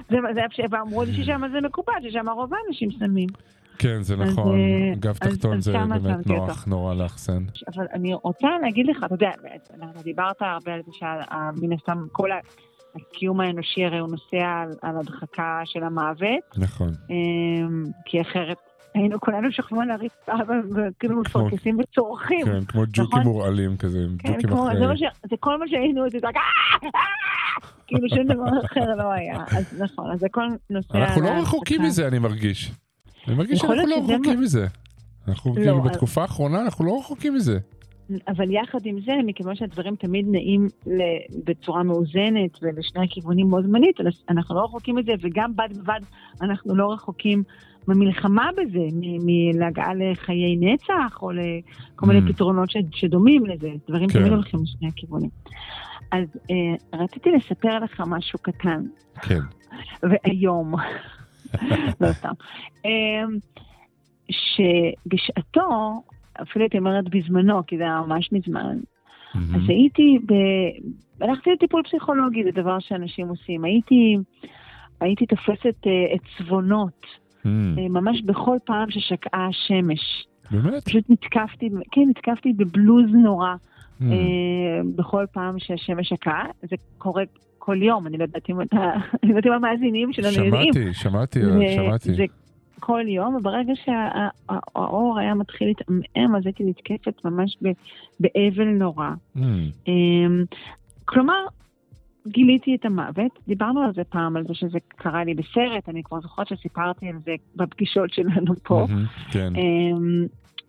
זה 0.10 0.18
זה 0.34 0.40
היה, 0.58 0.68
ואמרו 0.72 1.04
לי 1.04 1.14
ששם 1.14 1.42
זה 1.52 1.62
מקובל, 1.62 1.94
ששם 2.10 2.30
רוב 2.30 2.52
האנשים 2.54 2.92
שמים. 2.92 3.30
כן, 3.78 4.02
זה 4.02 4.16
נכון. 4.16 4.60
אה, 4.60 4.96
גב 5.00 5.18
תחתון 5.18 5.62
זה 5.62 5.74
באמת 5.74 6.28
נוח. 6.28 6.66
נורא 6.68 6.94
לאחסן. 6.94 7.44
אבל 7.76 7.86
אני 7.94 8.14
רוצה 8.14 8.48
להגיד 8.62 8.86
לך, 8.88 9.04
אתה 9.04 9.14
יודע, 9.14 9.32
דיברת 10.04 10.42
הרבה 10.42 10.74
על 10.74 10.82
זה 10.86 10.92
שמן 10.94 11.74
הסתם 11.74 12.06
כל 12.12 12.30
הקיום 12.96 13.42
האנושי 13.42 13.86
הרי 13.86 14.00
הוא 14.00 14.10
נוסע 14.10 14.48
על, 14.48 14.72
על 14.82 14.98
הדחקה 14.98 15.62
של 15.66 15.84
המוות, 15.84 16.58
נכון. 16.58 16.90
אמ, 17.10 17.84
כי 18.06 18.22
אחרת 18.22 18.58
היינו 18.96 19.20
כולנו 19.20 19.52
שוכבים 19.52 19.82
על 19.82 19.92
הרצפה 19.92 20.54
וכאילו 20.76 21.22
מפרכסים 21.22 21.80
וצורכים. 21.80 22.46
כן, 22.46 22.66
כמו 22.66 22.82
ג'וקים 22.88 23.04
נכון. 23.04 23.24
מורעלים 23.24 23.78
כזה, 23.78 24.06
כן, 24.20 24.34
ג'וקים 24.34 24.50
כמו, 24.50 24.68
זה, 25.30 25.36
כל 25.40 25.60
מה 25.60 25.68
שהיינו, 25.68 26.10
זה 26.10 26.18
רק 26.24 26.36
"אה, 26.36 26.42
אה", 26.84 26.90
כאילו 27.88 28.10
שום 28.10 28.24
דבר 28.24 28.66
אחר 28.66 28.96
לא 28.96 29.12
היה. 29.12 29.44
אז 29.58 29.82
נכון, 29.82 30.12
אז 30.12 30.20
זה 30.20 30.28
כל 30.32 30.48
נושא... 30.70 30.98
אנחנו 30.98 31.22
לא 31.22 31.30
רחוקים. 31.30 31.82
מזה, 31.82 32.08
אני 32.08 32.20
מרגיש. 32.20 32.72
אני 33.28 33.36
מרגיש 33.36 33.60
שאנחנו 33.60 33.88
לא 33.88 33.96
רחוקים 33.96 34.40
מזה. 34.40 34.68
אנחנו 35.28 35.52
לא, 35.52 35.56
כאילו 35.56 35.82
בתקופה 35.82 36.22
האחרונה 36.22 36.62
אנחנו 36.62 36.86
לא 36.86 37.00
רחוקים 37.00 37.36
מזה. 37.36 37.60
אבל 38.28 38.52
יחד 38.52 38.80
עם 38.86 39.02
זה, 39.06 39.12
מכיוון 39.26 39.56
שהדברים 39.56 39.96
תמיד 39.96 40.26
נעים 40.30 40.68
בצורה 41.46 41.84
מאוזנת 41.84 42.58
ולשני 42.62 43.04
הכיוונים 43.04 43.50
בו 43.50 43.62
זמנית, 43.62 43.96
אנחנו 44.30 44.56
לא 44.56 44.64
רחוקים 44.64 44.96
מזה, 44.96 45.12
וגם 45.22 45.56
בד 45.56 45.78
בבד 45.78 46.00
אנחנו 46.42 46.76
לא 46.76 46.94
רחוקים 46.94 47.44
במלחמה 47.88 48.50
בזה, 48.58 48.86
מלהגעה 49.26 49.94
לחיי 49.94 50.58
נצח, 50.60 51.20
או 51.22 51.32
לכל 51.32 52.06
מיני 52.06 52.20
Mm. 52.28 52.34
פתרונות 52.34 52.70
שדומים 52.92 53.46
לזה. 53.46 53.70
דברים 53.88 54.10
כן. 54.10 54.20
תמיד 54.20 54.32
הולכים 54.32 54.60
לשני 54.64 54.88
הכיוונים. 54.88 55.30
אז 56.12 56.28
אה, 56.52 57.00
רציתי 57.00 57.30
לספר 57.32 57.80
לך 57.80 58.04
משהו 58.08 58.40
קטן, 58.40 58.84
כן. 59.22 59.40
ואיום, 60.10 60.74
לא 62.02 62.12
סתם. 62.12 62.34
אה, 62.86 63.24
שבשעתו, 64.30 66.02
אפילו 66.42 66.64
הייתי 66.64 66.78
אומרת 66.78 67.10
בזמנו, 67.10 67.66
כי 67.68 67.78
זה 67.78 67.84
היה 67.84 68.02
ממש 68.08 68.30
מזמן, 68.32 68.78
מהמם. 69.36 69.56
אז 69.56 69.62
הייתי, 69.68 70.20
ב... 70.26 70.34
הלכתי 71.24 71.50
לטיפול 71.52 71.84
פסיכולוגי, 71.84 72.44
זה 72.44 72.52
דבר 72.52 72.80
שאנשים 72.80 73.28
עושים. 73.28 73.64
הייתי, 73.64 74.18
הייתי 75.02 75.26
תופסת 75.26 75.88
אה, 75.88 75.92
עצבונות, 76.14 77.06
מהמם. 77.46 77.78
אה, 77.80 77.90
ממש 77.90 78.22
בכל 78.22 78.58
פעם 78.66 78.92
ששקעה 78.92 79.48
השמש. 79.48 80.28
באמת? 80.52 80.84
פשוט 80.86 81.04
נתקפתי, 81.10 81.70
כן, 81.92 82.02
נתקפתי 82.10 82.54
בבלוז 82.54 83.06
נורא 83.14 83.54
מהמם. 84.00 84.12
אה, 84.14 84.18
בכל 84.96 85.26
פעם 85.32 85.60
שהשמש 85.60 86.10
שקעה. 86.10 86.46
זה 86.62 86.76
קורה 86.98 87.24
כל 87.58 87.84
יום, 87.84 88.08
אני 88.08 88.18
לא 88.18 88.24
יודעת 88.24 88.50
אם 88.50 88.62
אתה, 88.62 88.78
אני 89.24 89.32
לא 89.32 89.38
יודעת 89.38 89.46
אם 89.46 89.66
המאזינים 89.66 90.14
שלנו 90.14 90.46
יודעים. 90.46 90.74
שמעתי, 90.74 90.94
שמעתי, 90.94 91.46
זה- 91.46 91.76
שמעתי. 91.76 92.14
זה 92.14 92.24
כל 92.80 93.02
יום, 93.08 93.36
וברגע 93.36 93.74
שהאור 93.76 95.20
היה 95.20 95.34
מתחיל 95.34 95.68
להתעמעם, 95.68 96.36
אז 96.36 96.46
הייתי 96.46 96.64
נתקפת 96.64 97.26
ממש 97.26 97.58
ב- 97.64 97.72
באבל 98.20 98.68
נורא. 98.68 99.10
מהמם. 99.36 99.70
אמ, 99.88 100.44
כלומר, 101.06 101.46
גיליתי 102.28 102.76
את 102.76 102.86
המוות, 102.86 103.40
דיברנו 103.48 103.82
על 103.82 103.94
זה 103.94 104.04
פעם, 104.04 104.38
על 104.38 104.44
זה 104.48 104.54
שזה 104.54 104.80
קרה 104.88 105.24
לי 105.24 105.34
בסרט, 105.34 105.90
אני 105.90 106.04
כבר 106.04 106.22
זוכרת 106.22 106.48
שסיפרתי 106.48 107.08
על 107.08 107.20
זה 107.26 107.36
בפגישות 107.56 108.14
שלנו 108.14 108.54
פה. 108.64 108.86
מהמם. 108.90 109.06
כן. 109.32 109.54
אמ, 109.56 110.26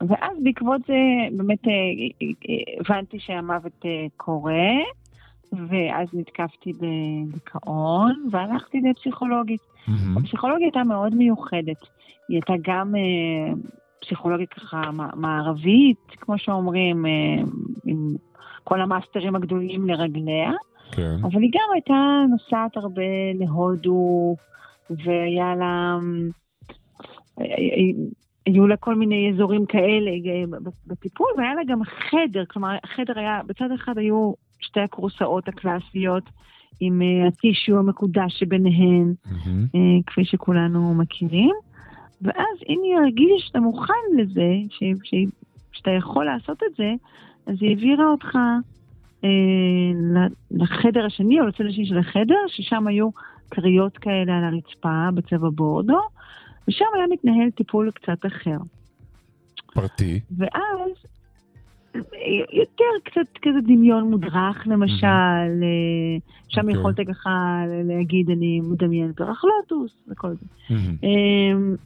ואז 0.09 0.37
בעקבות 0.43 0.81
זה 0.87 0.95
באמת 1.37 1.69
אה, 1.69 1.73
הבנתי 2.81 3.19
שהמוות 3.19 3.85
אה, 3.85 4.07
קורה, 4.17 4.71
ואז 5.53 6.09
נתקפתי 6.13 6.73
בדיכאון, 6.73 8.29
והלכתי 8.31 8.81
לפסיכולוגית. 8.81 9.61
מהמם. 9.89 10.19
הפסיכולוגיה 10.19 10.67
הייתה 10.67 10.85
מאוד 10.85 11.15
מיוחדת. 11.15 11.83
היא 12.29 12.37
הייתה 12.37 12.53
גם 12.63 12.95
אה, 12.97 13.53
פסיכולוגיה 14.01 14.47
ככה 14.47 14.83
מערבית, 15.15 15.99
כמו 16.11 16.39
שאומרים, 16.39 17.05
עם 17.85 18.15
כל 18.65 18.81
המאסטרים 18.81 19.37
הגדולים 19.37 19.89
לרגליה, 19.89 20.53
כן. 20.93 21.17
אבל 21.23 21.43
היא 21.43 21.51
גם 21.55 21.69
הייתה 21.73 22.25
נוסעת 22.31 22.77
הרבה 22.77 23.03
להודו, 23.35 24.37
והיה 24.91 25.55
לה... 25.55 25.99
אה, 27.41 27.45
היו 28.47 28.67
לה 28.67 28.77
כל 28.77 28.95
מיני 28.95 29.33
אזורים 29.35 29.67
כאלה 29.67 30.11
אה, 30.11 30.59
בטיפול, 30.87 31.27
והיה 31.37 31.55
לה 31.55 31.63
גם 31.69 31.85
חדר, 31.85 32.45
כלומר, 32.45 32.77
החדר 32.85 33.19
היה, 33.19 33.41
בצד 33.47 33.73
אחד 33.75 33.99
היו 33.99 34.33
שתי 34.61 34.81
הכורסאות 34.81 35.49
הקלאסיות 35.49 36.31
עם 36.81 37.03
אה, 37.03 37.29
הטישו 37.29 37.79
המקודש 37.79 38.39
שביניהן. 38.39 39.15
אה, 39.75 39.81
כפי 40.07 40.25
שכולנו 40.25 40.95
מכירים, 40.95 41.55
ואז 42.23 42.59
אם 42.69 42.81
היא 42.85 42.97
הרגישה 42.97 43.47
שאתה 43.47 43.61
מוכן 43.61 44.03
לזה, 44.17 44.53
ש, 44.69 44.83
ש, 45.03 45.15
שאתה 45.73 45.91
יכול 45.91 46.25
לעשות 46.25 46.63
את 46.63 46.77
זה, 46.77 46.93
אז 47.47 47.57
היא 47.61 47.71
העבירה 47.71 48.11
אותך 48.11 48.39
לחדר 50.51 51.07
השני, 51.07 51.41
או 51.41 51.47
לצד 51.47 51.65
השני 51.69 51.87
של 51.87 51.99
החדר, 51.99 52.39
ששם 52.49 52.87
היו 52.87 53.11
כריות 53.51 53.99
כאלה 53.99 54.39
על 54.39 54.45
הרצפה 54.45 55.09
בצבע 55.15 55.49
בורדו, 55.55 56.01
ושם 56.69 56.85
היה 56.95 57.05
מתנהל 57.11 57.51
טיפול 57.51 57.91
קצת 57.91 58.27
אחר. 58.27 58.59
פרטי. 59.75 60.21
ואז 60.39 60.91
אה, 61.95 62.01
יותר 62.53 62.85
קצת 63.05 63.39
כזה 63.43 63.61
דמיון 63.61 64.11
מודרך, 64.11 64.67
למשל, 64.67 65.07
אה, 65.07 66.19
שם 66.49 66.61
אוקיי. 66.61 66.75
יכולת 66.75 66.97
ככה 67.09 67.65
להגיד, 67.85 68.31
אני 68.31 68.61
מדמיין 68.61 69.13
פרח 69.13 69.45
לוטוס 69.45 69.93
וכל 70.09 70.35
זה. 70.35 70.47
מהמם. 70.71 70.97
אמ, 71.03 71.77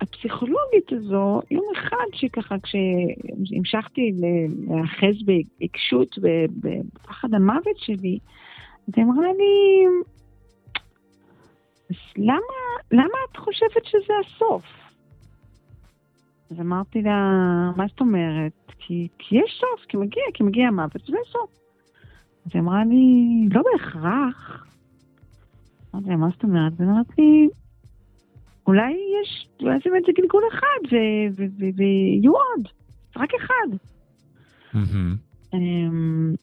והפסיכולוגית 0.00 0.92
הזו, 0.92 1.40
יום 1.50 1.64
אחד 1.76 2.04
שככה, 2.12 2.54
כשהמשכתי 2.62 4.12
ל- 4.12 4.70
להיאחז 4.72 5.22
בעיקשות 5.24 6.18
ב- 6.18 6.46
בפחד 6.68 7.34
המוות 7.34 7.76
שלי, 7.76 8.18
אז 8.88 8.94
היא 8.96 9.04
אמרה 9.04 9.26
לי, 9.32 9.84
אז 11.90 11.96
למה, 12.16 12.56
למה 12.92 13.18
את 13.30 13.36
חושבת 13.36 13.84
שזה 13.84 14.12
הסוף? 14.26 14.64
אז 16.50 16.60
אמרתי 16.60 17.02
לה, 17.02 17.30
מה 17.76 17.84
זאת 17.88 18.00
אומרת? 18.00 18.52
כי, 18.78 19.08
כי 19.18 19.36
יש 19.36 19.60
סוף, 19.60 19.86
כי 19.88 19.96
מגיע, 19.96 20.22
כי 20.34 20.42
מגיע 20.42 20.68
המוות, 20.68 21.06
זה 21.06 21.16
סוף. 21.32 21.50
אז 22.46 22.50
היא 22.54 22.62
אמרה 22.62 22.84
לי, 22.84 23.48
לא 23.50 23.62
בהכרח. 23.72 24.66
אמרתי 25.94 26.10
לה, 26.10 26.16
מה 26.16 26.28
זאת 26.30 26.42
אומרת? 26.42 26.72
והיא 26.78 26.88
אמרת 26.88 27.06
אולי 28.70 28.92
יש, 28.92 29.48
אולי 29.62 29.78
זה 29.84 29.90
באמת 29.90 30.04
גלגול 30.16 30.42
אחד, 30.52 30.96
ויהיו 31.76 32.32
עוד, 32.32 32.68
רק 33.16 33.30
אחד. 33.34 33.76
אמ, 35.54 36.34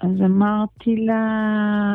אז 0.00 0.20
אמרתי 0.24 0.96
לה, 0.96 1.94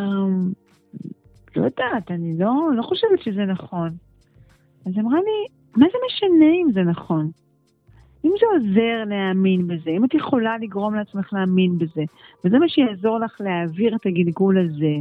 לא 1.56 1.66
יודעת, 1.66 2.12
אני 2.12 2.38
לא, 2.38 2.70
לא 2.76 2.82
חושבת 2.82 3.22
שזה 3.24 3.46
נכון. 3.46 3.90
אז 4.86 4.94
אמרה 5.00 5.20
לי, 5.20 5.48
מה 5.76 5.86
זה 5.92 5.98
משנה 6.08 6.52
אם 6.62 6.72
זה 6.74 6.82
נכון? 6.82 7.32
אם 8.26 8.32
זה 8.40 8.46
עוזר 8.54 9.04
להאמין 9.08 9.68
בזה, 9.68 9.90
אם 9.90 10.06
את 10.06 10.14
יכולה 10.14 10.58
לגרום 10.58 10.96
לעצמך 10.96 11.34
להאמין 11.34 11.78
בזה, 11.78 12.04
וזה 12.46 12.60
מה 12.60 12.70
שיעזור 12.70 13.20
לך 13.20 13.42
להעביר 13.42 13.96
את 13.96 14.06
הגלגול 14.06 14.58
הזה, 14.58 14.96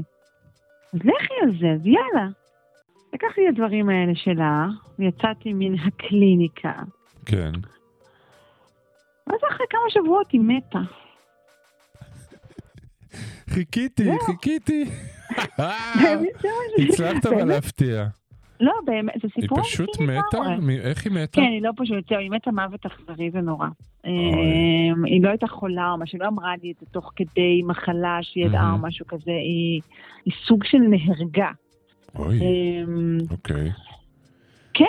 אז 0.94 1.00
לכי 1.00 1.34
על 1.42 1.50
זה, 1.60 1.70
אז 1.72 1.86
יאללה. 1.86 2.28
לקחתי 3.14 3.40
את 3.48 3.54
הדברים 3.54 3.88
האלה 3.88 4.12
שלה, 4.14 4.66
ויצאתי 4.98 5.52
מן 5.52 5.74
הקליניקה. 5.78 6.72
כן. 7.26 7.52
ואז 9.26 9.40
אחרי 9.50 9.66
כמה 9.70 9.80
שבועות 9.90 10.30
היא 10.30 10.40
מתה. 10.40 10.78
חיכיתי. 13.50 14.10
חיכיתי. 14.26 14.84
ש- 15.60 16.90
הצלחת 16.90 17.26
אבל. 17.26 17.44
להפתיע. 17.44 18.06
לא, 18.60 18.72
באמת, 18.86 19.14
זה 19.22 19.28
היא 19.36 19.42
סיפור 19.42 19.62
פשוט 19.62 19.88
אמיתי 20.00 20.18
מתה? 20.18 20.38
לגמרי. 20.38 20.56
מ- 20.76 20.80
איך 20.80 21.04
היא 21.06 21.12
מתה? 21.12 21.32
כן, 21.40 21.42
היא 21.42 21.62
לא 21.62 21.70
פשוט, 21.76 22.12
היא 22.12 22.30
מתה 22.30 22.50
מוות 22.50 22.86
אכזרי 22.86 23.30
ונורא. 23.32 23.66
אמ, 24.04 24.10
היא 25.04 25.22
לא 25.22 25.28
הייתה 25.28 25.46
חולה 25.46 25.90
או 25.92 25.98
משהו, 25.98 26.16
היא 26.18 26.24
לא 26.24 26.28
אמרה 26.28 26.52
לי 26.62 26.72
את 26.72 26.80
זה 26.80 26.86
תוך 26.86 27.12
כדי 27.16 27.62
מחלה 27.64 28.18
שהיא 28.22 28.46
ידעה 28.46 28.72
או. 28.72 28.78
משהו 28.78 29.06
כזה, 29.06 29.30
היא 29.30 29.80
היא 30.24 30.34
סוג 30.46 30.64
של 30.64 30.78
נהרגה. 30.78 31.50
אוי, 32.18 32.40
אמ, 32.40 33.18
אוקיי. 33.30 33.70
כן, 34.74 34.84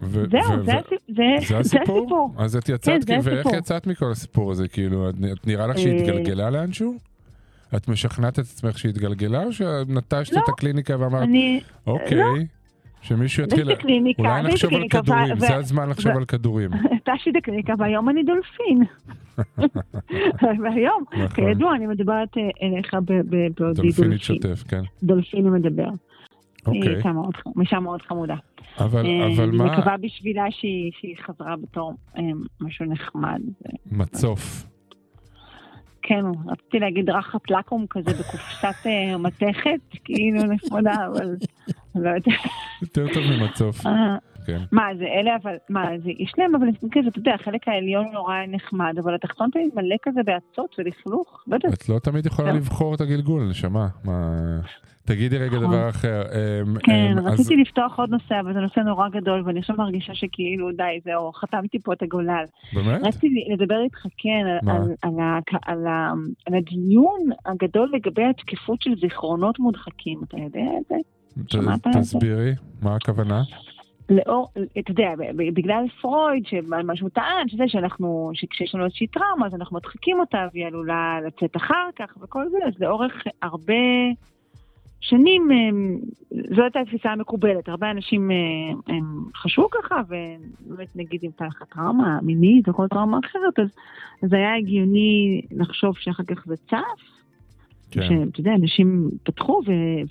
זהו, 0.00 0.22
זה 0.30 0.38
ו- 0.38 0.70
הסיפ- 0.70 1.14
זה- 1.16 1.22
זה 1.40 1.46
זה 1.48 1.58
הסיפור? 1.58 2.34
אז 2.38 2.56
את 2.56 2.64
כן, 2.64 2.72
יצאת, 2.74 3.00
ואיך. 3.22 3.46
יצאת 3.58 3.86
מכל 3.86 4.10
הסיפור 4.10 4.50
הזה? 4.52 4.68
כאילו, 4.68 5.10
את 5.10 5.14
נראה 5.46 5.66
לך 5.66 5.76
אה, 5.76 5.82
שהיא 5.82 5.94
התגלגלה 6.00 6.50
לאנשהו? 6.50 6.94
את 7.76 7.88
משכנעת 7.88 8.32
את 8.38 8.44
עצמך 8.44 8.78
שהיא 8.78 8.90
התגלגלה, 8.90 9.44
או 9.44 9.52
שנטשת 9.52 10.32
לא. 10.32 10.40
את 10.44 10.48
הקליניקה 10.48 10.96
ואמרת, 11.00 11.22
אני... 11.22 11.60
אוקיי, 11.86 12.18
שמישהו 13.02 13.44
יש 13.44 13.52
לי 13.52 13.72
יתחיל... 13.72 14.12
אולי 14.18 14.42
נחשוב 14.42 14.74
על 14.74 14.88
כדורים, 14.90 15.38
זה 15.38 15.54
הזמן 15.54 15.88
לחשוב 15.88 16.12
על 16.16 16.24
כדורים. 16.24 16.70
נטשתי 16.94 17.30
את 17.30 17.36
הקליניקה 17.36 17.72
והיום 17.78 18.08
אני 18.08 18.22
דולפין. 18.22 18.82
והיום, 20.62 21.04
נכון. 21.12 21.28
כידוע, 21.28 21.74
אני 21.76 21.86
מדברת 21.86 22.28
אה, 22.36 22.42
אליך 22.62 22.94
בעודי 22.94 23.48
דולפינית 23.56 23.96
דולפין. 23.96 24.18
שוטף, 24.18 24.64
כן. 24.68 24.82
דולפין 25.02 25.50
מדבר. 25.50 25.88
היא 26.72 26.80
אוקיי. 26.82 26.96
אישה 26.96 27.12
מאוד 27.12 27.34
אישה 27.60 27.80
מאוד 27.80 28.02
חמודה. 28.02 28.36
אבל 28.78 29.06
אה, 29.06 29.26
אבל 29.34 29.48
אני 29.48 29.56
מה... 29.56 29.64
מקווה 29.64 29.96
בשבילה 29.96 30.44
שהיא 30.50 30.92
שהיא 31.00 31.16
חזרה 31.26 31.56
בתור 31.56 31.94
אה, 32.16 32.22
משהו 32.60 32.86
נחמד. 32.86 33.40
מצוף. 33.92 34.64
כן, 36.02 36.24
רציתי 36.46 36.78
להגיד 36.78 37.10
רחת 37.10 37.50
לקום 37.50 37.86
כזה 37.90 38.10
בקופסת 38.10 38.86
אה, 38.86 39.18
מתכת, 39.18 39.80
כאילו 40.04 40.42
נחמדה, 40.42 41.06
אבל 41.12 41.36
לא 41.94 42.10
יודעת. 42.10 42.42
יותר 42.82 43.06
טוב 43.14 43.22
ממצוף. 43.24 43.86
כן. 44.48 44.58
מה, 44.72 44.82
זה 44.98 45.04
אלה, 45.04 45.36
אבל, 45.42 45.56
מה, 45.68 45.88
זה, 46.04 46.10
יש 46.18 46.32
להם, 46.38 46.54
אבל 46.54 46.66
כזה, 46.92 47.08
אתה 47.08 47.18
יודע, 47.18 47.34
החלק 47.34 47.68
העליון 47.68 48.06
נורא 48.12 48.34
נחמד, 48.48 48.94
אבל 49.02 49.14
התחתון 49.14 49.50
תמיד 49.52 49.70
מלא 49.74 49.96
כזה 50.02 50.20
באצות 50.24 50.76
ולכלוך, 50.78 51.44
לא 51.46 51.54
יודעת. 51.54 51.74
את 51.74 51.88
לא 51.88 51.98
תמיד 51.98 52.26
יכולה 52.26 52.52
לא. 52.52 52.56
לבחור 52.56 52.94
את 52.94 53.00
הגלגול, 53.00 53.42
נשמה. 53.50 53.88
מה... 54.04 54.34
תגידי 55.04 55.38
רגע 55.38 55.56
נכון. 55.56 55.70
דבר 55.70 55.88
אחר. 55.88 56.22
אמ, 56.22 56.78
כן, 56.78 56.92
אמ, 57.12 57.18
אז- 57.18 57.26
רציתי 57.26 57.56
לפתוח 57.56 57.98
עוד 57.98 58.10
נושא, 58.10 58.40
אבל 58.40 58.52
זה 58.54 58.60
נושא 58.60 58.80
נורא 58.80 59.08
גדול, 59.08 59.42
ואני 59.46 59.58
עכשיו 59.58 59.76
מרגישה 59.76 60.14
שכאילו, 60.14 60.72
די, 60.72 61.00
זהו, 61.04 61.32
חתמתי 61.32 61.78
פה 61.78 61.92
את 61.92 62.02
הגולל. 62.02 62.44
באמת? 62.74 63.00
רציתי 63.02 63.44
לדבר 63.52 63.80
איתך, 63.84 64.06
כן, 64.18 64.44
על, 65.66 65.86
הדיון 66.46 67.20
הגדול 67.46 67.90
לגבי 67.94 68.24
התקפות 68.24 68.82
של 68.82 68.90
זיכרונות 69.00 69.58
מודחקים, 69.58 70.20
אתה 70.28 70.36
יודע 70.36 70.60
את 70.80 70.86
זה? 70.88 70.96
שמעת 71.46 71.86
על 71.86 71.92
זה? 71.92 72.00
תסבירי, 72.00 72.52
מה 72.82 72.96
הכוונה? 72.96 73.42
לאור, 74.10 74.48
אתה 74.78 74.90
יודע, 74.90 75.10
בגלל 75.36 75.84
פרויד, 76.00 76.46
שמה 76.46 76.96
שהוא 76.96 77.10
טען, 77.10 77.48
שזה 77.48 77.64
שאנחנו, 77.66 78.30
שכשיש 78.34 78.74
לנו 78.74 78.84
איזושהי 78.84 79.06
טראומה, 79.06 79.46
אז 79.46 79.54
אנחנו 79.54 79.76
מדחיקים 79.76 80.20
אותה 80.20 80.46
והיא 80.52 80.66
עלולה 80.66 81.18
לצאת 81.26 81.56
אחר 81.56 81.88
כך 81.96 82.16
וכל 82.20 82.48
זה, 82.50 82.58
אז 82.66 82.72
לאורך 82.80 83.24
הרבה 83.42 83.74
שנים, 85.00 85.48
זו 86.30 86.62
הייתה 86.62 86.80
התפיסה 86.80 87.10
המקובלת. 87.10 87.68
הרבה 87.68 87.90
אנשים 87.90 88.30
אה, 88.30 88.36
הם 88.94 89.04
חשבו 89.36 89.68
ככה, 89.70 90.02
ובאמת 90.08 90.88
נגיד 90.96 91.20
אם 91.22 91.28
הייתה 91.28 91.46
לך 91.46 91.62
טראומה 91.74 92.18
מינית 92.22 92.68
או 92.68 92.74
כל 92.74 92.88
טראומה 92.88 93.18
אחרת, 93.24 93.58
אז, 93.58 93.68
אז 94.22 94.32
היה 94.32 94.56
הגיוני 94.56 95.40
לחשוב 95.50 95.96
שאחר 95.98 96.22
כך 96.22 96.46
זה 96.46 96.56
צף. 96.56 97.18
כן. 97.90 98.02
שאתה 98.02 98.40
יודע, 98.40 98.54
אנשים 98.54 99.10
פתחו 99.22 99.60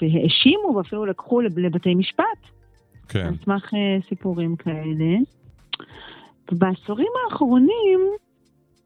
והאשימו 0.01 0.75
ואפילו 0.75 1.05
לקחו 1.05 1.41
לב- 1.41 1.59
לבתי 1.59 1.95
משפט. 1.95 2.56
כן. 3.09 3.25
על 3.27 3.33
סמך 3.45 3.73
אה, 3.73 3.79
סיפורים 4.09 4.55
כאלה. 4.55 5.15
ובעשורים 6.51 7.07
האחרונים 7.25 7.99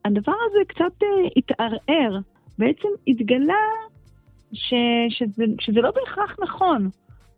הדבר 0.05 0.33
הזה 0.49 0.59
קצת 0.67 1.03
אה, 1.03 1.07
התערער. 1.37 2.19
בעצם 2.59 2.87
התגלה 3.07 3.53
ש, 4.53 4.73
שזה, 5.09 5.43
שזה 5.59 5.81
לא 5.81 5.91
בהכרח 5.91 6.35
נכון. 6.43 6.89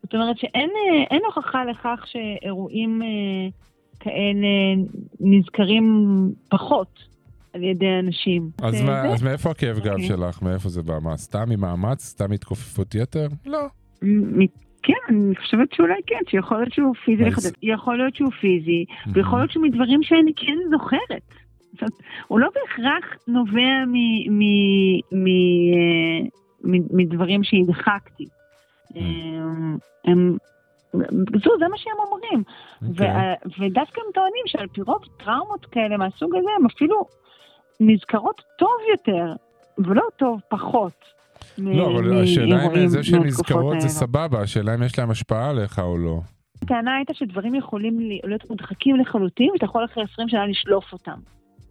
זאת 0.03 0.13
אומרת 0.13 0.37
שאין 0.37 0.69
אה, 1.11 1.17
הוכחה 1.25 1.65
לכך 1.65 2.03
שאירועים 2.05 3.01
כאלה 3.99 4.47
נזכרים 5.19 5.85
פחות 6.49 6.99
על 7.53 7.63
ידי 7.63 7.99
אנשים. 7.99 8.49
אז 8.61 8.81
מה- 8.81 9.05
אז 9.13 9.23
מאיפה 9.23 9.51
הכאב 9.51 9.79
גב 9.79 9.87
אוקיי. 9.91 10.07
שלך? 10.07 10.41
מאיפה 10.41 10.69
זה 10.69 10.81
בא? 10.83 10.99
מה, 11.01 11.17
סתם 11.17 11.49
ממאמץ? 11.49 12.03
סתם 12.05 12.31
התכופפות 12.31 12.95
יתר? 12.95 13.27
לא. 13.45 13.59
כן, 14.83 14.93
אני 15.09 15.35
חושבת 15.35 15.73
שאולי 15.73 16.01
כן, 16.07 16.19
שיכול 16.29 16.57
להיות 16.57 16.73
שהוא 16.73 16.95
פיזי, 17.05 17.23
לחדש. 17.23 17.51
יכול 17.61 17.97
להיות 17.97 18.15
שהוא 18.15 18.31
פיזי, 18.31 18.85
ויכול 19.13 19.39
להיות 19.39 19.51
שהוא 19.51 19.63
מדברים 19.63 20.03
שאני 20.03 20.33
כן 20.35 20.57
זוכרת. 20.71 21.33
זאת 21.81 21.91
הוא 22.27 22.39
לא 22.39 22.49
בהכרח 22.55 23.17
נובע 23.27 23.85
מ- 23.87 24.29
מ- 24.39 24.99
מ- 25.11 25.27
אה, 25.73 26.19
מ- 26.63 26.97
מדברים 26.97 27.43
שהדחקתי. 27.43 28.25
הם- 28.95 29.77
הם- 30.05 30.37
זו, 31.43 31.51
זה 31.59 31.67
מה 31.67 31.77
שהם 31.77 31.93
אומרים. 32.11 32.43
אוקיי. 32.89 33.07
וה- 33.07 33.33
ודווקא 33.59 34.01
הם 34.05 34.11
טוענים 34.13 34.43
שעל 34.45 34.67
פי 34.67 34.81
רוב 34.81 35.01
טראומות 35.23 35.65
כאלה 35.65 35.97
מהסוג 35.97 36.35
הזה, 36.35 36.49
הם 36.59 36.65
אפילו 36.65 37.05
נזכרות 37.79 38.41
טוב 38.57 38.69
יותר, 38.91 39.33
ולא 39.77 40.03
טוב 40.17 40.39
פחות. 40.49 40.93
לא, 41.57 41.87
אבל 41.87 42.23
השאלה 42.23 42.65
אם 42.65 42.87
זה 42.87 43.03
שהן 43.03 43.23
נזכרות 43.23 43.71
זה 43.71 43.87
האלה. 43.87 43.89
סבבה, 43.89 44.41
השאלה 44.41 44.75
אם 44.75 44.83
יש 44.83 44.99
להם 44.99 45.11
השפעה 45.11 45.49
עליך 45.49 45.79
או 45.79 45.97
לא. 45.97 46.19
הטענה 46.61 46.95
הייתה 46.95 47.13
שדברים 47.13 47.55
יכולים 47.55 47.99
להיות 48.23 48.49
מודחקים 48.49 48.95
לחלוטין, 48.95 49.49
ואתה 49.53 49.65
יכול 49.65 49.85
אחרי 49.85 50.03
20 50.13 50.29
שנה 50.29 50.45
לשלוף 50.45 50.93
אותם. 50.93 51.17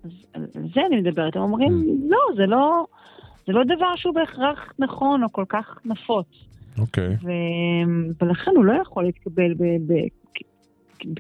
אז 0.05 0.11
על 0.35 0.47
זה 0.75 0.81
אני 0.87 1.01
מדברת. 1.01 1.37
הם 1.37 1.43
אומרים, 1.43 1.69
Mm. 1.73 2.11
לא, 2.11 2.19
זה 2.37 2.47
לא, 2.47 2.85
זה 3.47 3.53
לא 3.53 3.65
דבר 3.65 3.97
שהוא 3.97 4.15
בהכרח 4.15 4.73
נכון 4.79 5.23
או 5.25 5.33
כל 5.33 5.45
כך 5.49 5.79
נפוץ. 5.85 6.27
אוקיי. 6.79 7.17
ו... 7.23 7.31
ולכן 8.23 8.51
הוא 8.57 8.65
לא 8.65 8.73
יכול 8.83 9.05
להתקבל 9.05 9.55
ב... 9.55 9.63
ב... 9.63 9.93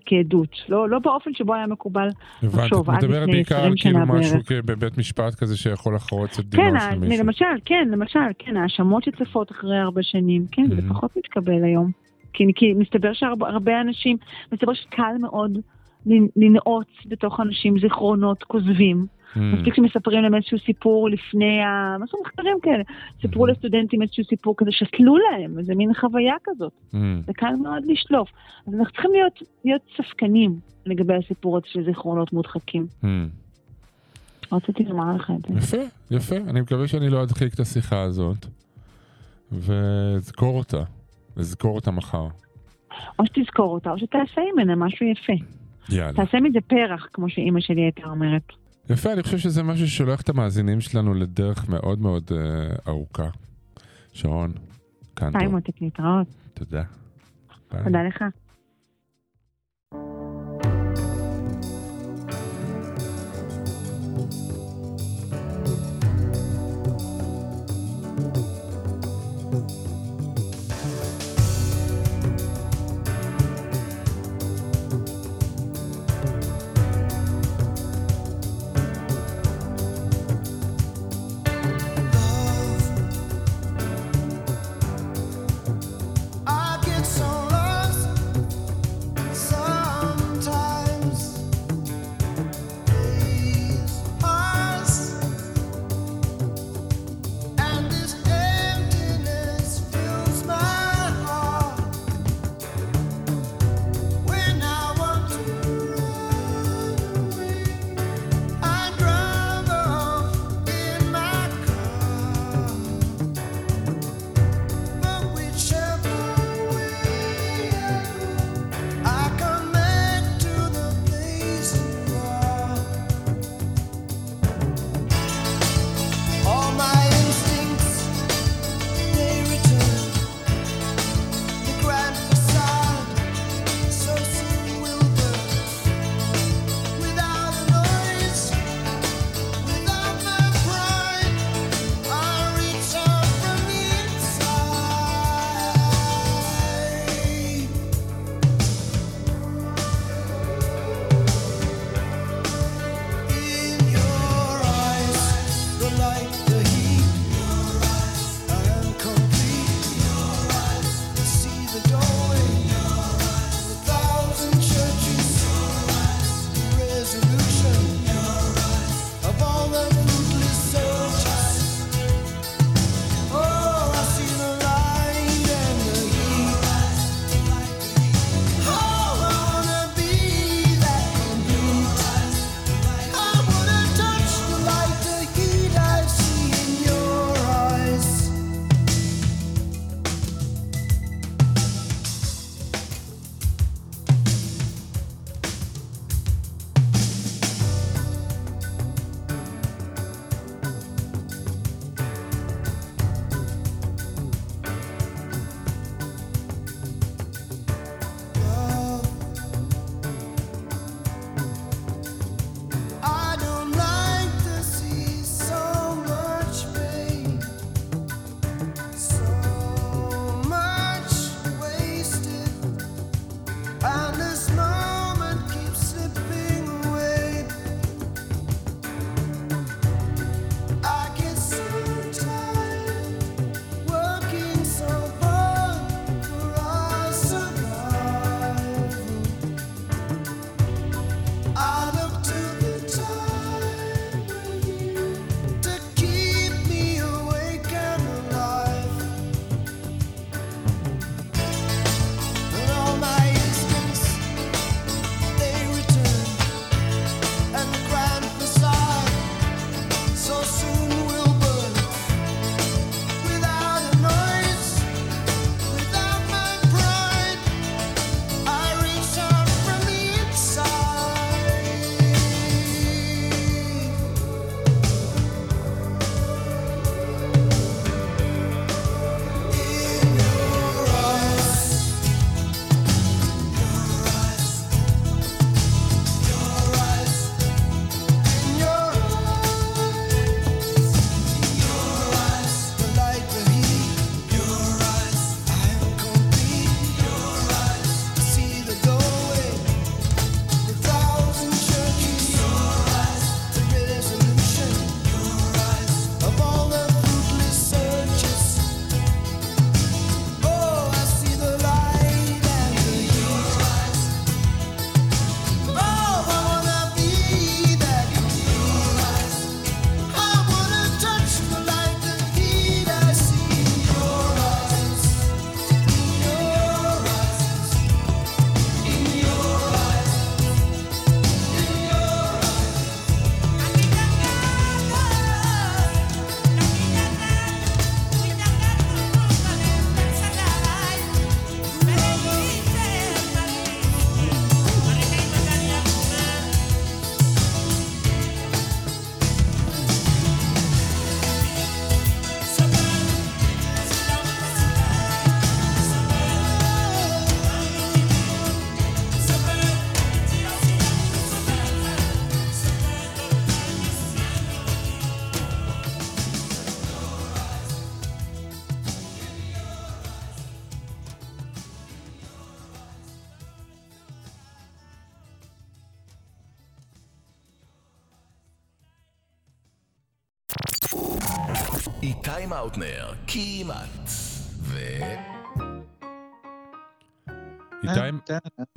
כעדות, 0.07 0.49
לא, 0.68 0.89
לא 0.89 0.99
באופן 0.99 1.30
שבו 1.35 1.55
היה 1.55 1.66
מקובל 1.66 2.09
הבנתי, 2.43 2.57
את 2.57 2.64
לחשוב, 2.64 2.91
עד 2.91 2.97
מדברת 3.05 3.20
לפני 3.22 3.33
בעיקר 3.33 3.57
20 3.57 3.66
על 3.72 3.76
כאילו 3.76 3.95
שנה 4.07 4.18
משהו 4.18 4.33
בערך. 4.35 4.49
כ- 4.49 4.64
בבית 4.66 4.99
משפט 4.99 5.35
כזה 5.35 5.57
שיכול 5.57 5.95
לחרוץ 5.95 6.39
את 6.39 6.45
דינו 6.45 6.62
כן, 6.62 6.78
של 6.93 6.99
מישהו. 6.99 7.24
למשל, 7.24 7.45
כן, 7.64 7.89
למשל, 7.91 8.18
כן, 8.39 8.57
האשמות 8.57 9.05
שצפות 9.05 9.51
אחרי 9.53 9.78
הרבה 9.78 10.03
שנים, 10.03 10.47
כן, 10.53 10.66
זה 10.68 10.89
Mhm. 10.89 10.91
פחות 10.95 11.16
מתקבל 11.16 11.64
היום. 11.64 11.91
כי, 12.33 12.45
כי 12.55 12.72
מסתבר 12.74 13.12
שהרבה 13.12 13.80
אנשים, 13.80 14.16
מסתבר 14.53 14.74
שקל 14.74 15.03
מאוד 15.20 15.59
לנ- 16.07 16.28
לנעוץ 16.37 16.87
בתוך 17.07 17.41
אנשים 17.41 17.78
זיכרונות 17.80 18.43
כוזבים. 18.43 19.07
Mm, 19.37 19.39
מספיק 19.41 19.74
שמספרים 19.74 20.22
להם 20.22 20.35
איזשהו 20.35 20.59
סיפור 20.59 21.09
לפני 21.11 21.61
ה... 21.62 21.97
מה 21.99 22.07
זה 22.07 22.12
מחקרים 22.22 22.57
כאלה? 22.62 22.83
סיפרו 23.20 23.47
Mhm. 23.47 23.51
לסטודנטים 23.51 24.03
איזשהו 24.03 24.24
סיפור 24.24 24.55
כזה, 24.57 24.70
שתלו 24.72 25.16
להם, 25.16 25.59
איזה 25.59 25.74
מין 25.74 25.95
חוויה 25.95 26.35
כזאת. 26.45 26.72
mm. 26.93 26.97
זה 27.26 27.33
קל 27.33 27.55
מאוד 27.62 27.83
לשלוף. 27.87 28.28
אז 28.66 28.74
אנחנו 28.74 28.93
צריכים 28.93 29.11
להיות, 29.12 29.33
להיות 29.64 29.83
ספקנים 29.97 30.57
לגבי 30.87 31.14
הסיפור 31.14 31.57
הזה 31.57 31.66
של 31.68 31.85
זיכרונות 31.85 32.33
מודחקים. 32.33 32.87
Mm. 33.03 33.07
רציתי 34.53 34.85
לומר 34.85 35.14
לך 35.16 35.30
את 35.30 35.49
זה. 35.49 35.59
יפה, 35.59 35.87
יפה. 36.11 36.37
אני 36.51 36.61
מקווה 36.61 36.89
שאני 36.89 37.09
לא 37.11 37.22
אדחיק 37.22 37.55
את 37.55 37.61
השיחה 37.61 38.03
הזאת. 38.03 38.47
ואזכור 39.53 40.59
אותה. 40.59 40.83
אזכור 41.37 41.74
אותה 41.74 41.91
מחר. 41.91 42.26
או 43.18 43.26
שתזכור 43.26 43.74
אותה, 43.74 43.91
או 43.91 43.99
שתעשה 43.99 44.41
ממנה 44.53 44.76
משהו 44.76 45.07
יפה. 45.07 45.33
יאללה. 45.91 46.12
תעשה 46.12 46.41
מזה 46.41 46.59
פרח, 46.66 47.09
כמו 47.12 47.28
שאימא 47.30 47.61
שלי 47.61 47.80
הייתה 47.80 48.03
אומרת. 48.07 48.43
יפה, 48.91 49.12
אני 49.12 49.22
חושב 49.22 49.39
שזה 49.39 49.62
משהו 49.62 49.87
ששולח 49.87 50.20
את 50.20 50.28
המאזינים 50.28 50.80
שלנו 50.80 51.14
לדרך 51.14 51.68
מאוד 51.68 52.01
מאוד 52.01 52.30
אה, 52.33 52.74
ארוכה. 52.89 53.28
שרון, 54.12 54.53
קנטו, 55.14 55.39
ביי 55.39 55.49
מותק, 55.49 55.80
להתראות. 55.80 56.26
תודה. 56.55 56.83
ביי. 57.72 57.85
תודה 57.85 58.03
לך. 58.03 58.24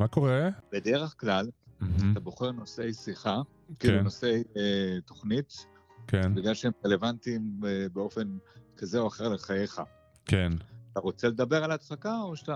מה 0.06 0.10
קורה? 0.10 0.49
בדרך 0.72 1.16
כלל, 1.20 1.49
מהמם, 1.80 2.12
אתה 2.12 2.20
בוחר 2.20 2.51
נושאי 2.51 2.93
שיחה, 2.93 3.41
כאילו 3.80 3.97
כן, 3.97 4.03
נושאי 4.03 4.43
אה, 4.58 4.97
תוכנית, 5.06 5.66
כן, 6.08 6.36
בגלל 6.36 6.53
שהם 6.53 6.72
רלוונטיים 6.86 7.60
אה, 7.66 7.86
באופן 7.93 8.38
כזה 8.78 8.99
או 8.99 9.08
אחר 9.08 9.30
לחייך. 9.30 9.82
כן. 10.26 10.51
אתה 10.91 10.99
רוצה 10.99 11.28
לדבר 11.28 11.64
על 11.64 11.72
ההדחקה 11.72 12.18
או 12.22 12.36
שאתה 12.36 12.56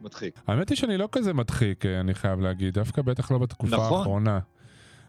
מדחיק? 0.00 0.40
האמת 0.46 0.68
היא 0.68 0.76
שאני 0.76 0.96
לא 0.98 1.08
כזה 1.12 1.32
מדחיק, 1.32 1.86
אה, 1.86 2.00
אני 2.00 2.14
חייב 2.14 2.40
להגיד, 2.40 2.74
דווקא 2.74 3.02
בטח 3.02 3.30
לא 3.30 3.38
בתקופה 3.38 3.76
נכון. 3.76 3.98
האחרונה. 3.98 4.38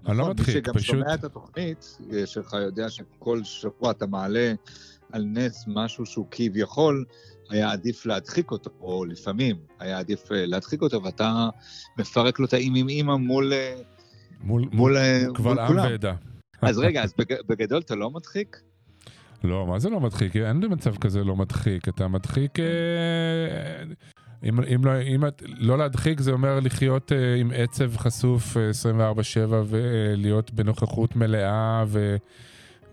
אני 0.06 0.18
לא 0.18 0.24
נכון, 0.24 0.32
מדחיק, 0.32 0.56
מי 0.56 0.62
שגם 0.62 0.74
פשוט... 0.74 0.96
שומע 0.96 1.14
את 1.14 1.24
התוכנית 1.24 1.98
אה, 2.14 2.26
שלך 2.26 2.54
יודע 2.54 2.90
שכל 2.90 3.44
שבוע 3.44 3.92
אתה 3.92 4.08
מעלה 4.08 4.54
על 5.12 5.24
נס 5.26 5.66
משהו 5.68 6.06
שהוא 6.06 6.28
כביכול 6.32 7.06
היה 7.50 7.72
עדיף 7.72 8.06
להדחיק 8.06 8.52
אותו, 8.52 8.70
או 8.82 9.06
לפעמים 9.06 9.56
היה 9.80 10.00
עדיף 10.00 10.32
אה, 10.32 10.46
להדחיק 10.46 10.82
אותו, 10.82 11.04
ואתה 11.04 11.50
מפרק 12.00 12.40
לו 12.40 12.46
את 12.46 12.54
האם 12.54 12.76
עם 12.76 12.90
אימא 12.90 13.16
מול, 13.16 13.54
אה, 13.54 13.76
מול, 14.44 14.70
מול, 14.72 14.98
אה, 14.98 15.24
קבל 15.34 15.44
מול 15.50 15.60
עם 15.60 15.68
כולם. 15.68 15.84
ועדה. 15.86 16.14
אז 16.62 16.78
רגע, 16.78 17.04
אז 17.04 17.14
בג- 17.18 17.48
בגדול 17.48 17.82
אתה 17.82 17.96
לא 17.96 18.12
מדחיק? 18.12 18.62
לא, 19.44 19.68
מה 19.68 19.80
זה 19.80 19.90
לא 19.90 20.00
מדחיק? 20.00 20.36
אין 20.36 20.64
מצב 20.70 20.96
כזה 20.96 21.24
לא 21.24 21.36
מדחיק. 21.36 21.90
אתה 21.90 22.08
מדחיק... 22.08 22.60
אם, 24.46 24.60
אם, 24.76 24.86
לא, 24.86 25.02
אם 25.02 25.28
את, 25.28 25.44
לא 25.46 25.78
להדחיק 25.78 26.22
זה 26.22 26.32
אומר 26.32 26.60
לחיות 26.60 27.12
אה, 27.12 27.36
עם 27.36 27.52
עצב 27.56 27.98
חשוף 27.98 28.58
אה, 28.58 28.70
24/7 29.50 29.54
ולהיות 29.68 30.52
בנוכחות 30.52 31.16
מלאה 31.16 31.84
ו... 31.88 32.16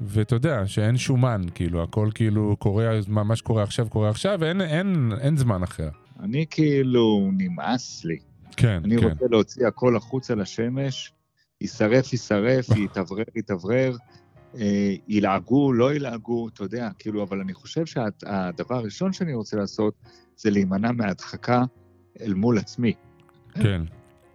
ואתה 0.06 0.34
יודע, 0.34 0.66
שאין 0.66 0.96
שומן, 0.96 1.42
כאילו, 1.54 1.82
הכל 1.82 2.08
כאילו 2.14 2.56
קורה, 2.58 2.90
מה 3.08 3.36
שקורה 3.36 3.62
עכשיו 3.62 3.88
קורה 3.88 4.10
עכשיו, 4.10 4.36
ואין 4.40 4.60
אין, 4.60 5.12
אין 5.20 5.36
זמן 5.36 5.62
אחר. 5.62 5.88
אני 6.20 6.46
כאילו, 6.50 7.30
נמאס 7.38 8.04
לי. 8.04 8.18
כן, 8.56 8.80
אני 8.84 8.98
כן. 9.00 9.08
רוצה 9.08 9.24
להוציא 9.30 9.66
הכל 9.66 9.96
החוצה 9.96 10.34
לשמש, 10.34 11.12
יישרף, 11.60 12.12
יישרף, 12.12 12.66
יתאוורר, 12.84 13.24
יתאוורר, 13.36 13.96
אה, 14.58 14.94
ילעגו, 15.08 15.72
לא 15.72 15.94
ילעגו, 15.94 16.48
אתה 16.48 16.64
יודע, 16.64 16.88
כאילו, 16.98 17.22
אבל 17.22 17.40
אני 17.40 17.54
חושב 17.54 17.86
שהדבר 17.86 18.74
הראשון 18.74 19.12
שאני 19.12 19.34
רוצה 19.34 19.56
לעשות 19.56 19.94
זה 20.36 20.50
להימנע 20.50 20.92
מהדחקה 20.92 21.64
אל 22.20 22.34
מול 22.34 22.58
עצמי. 22.58 22.92
כן, 23.54 23.82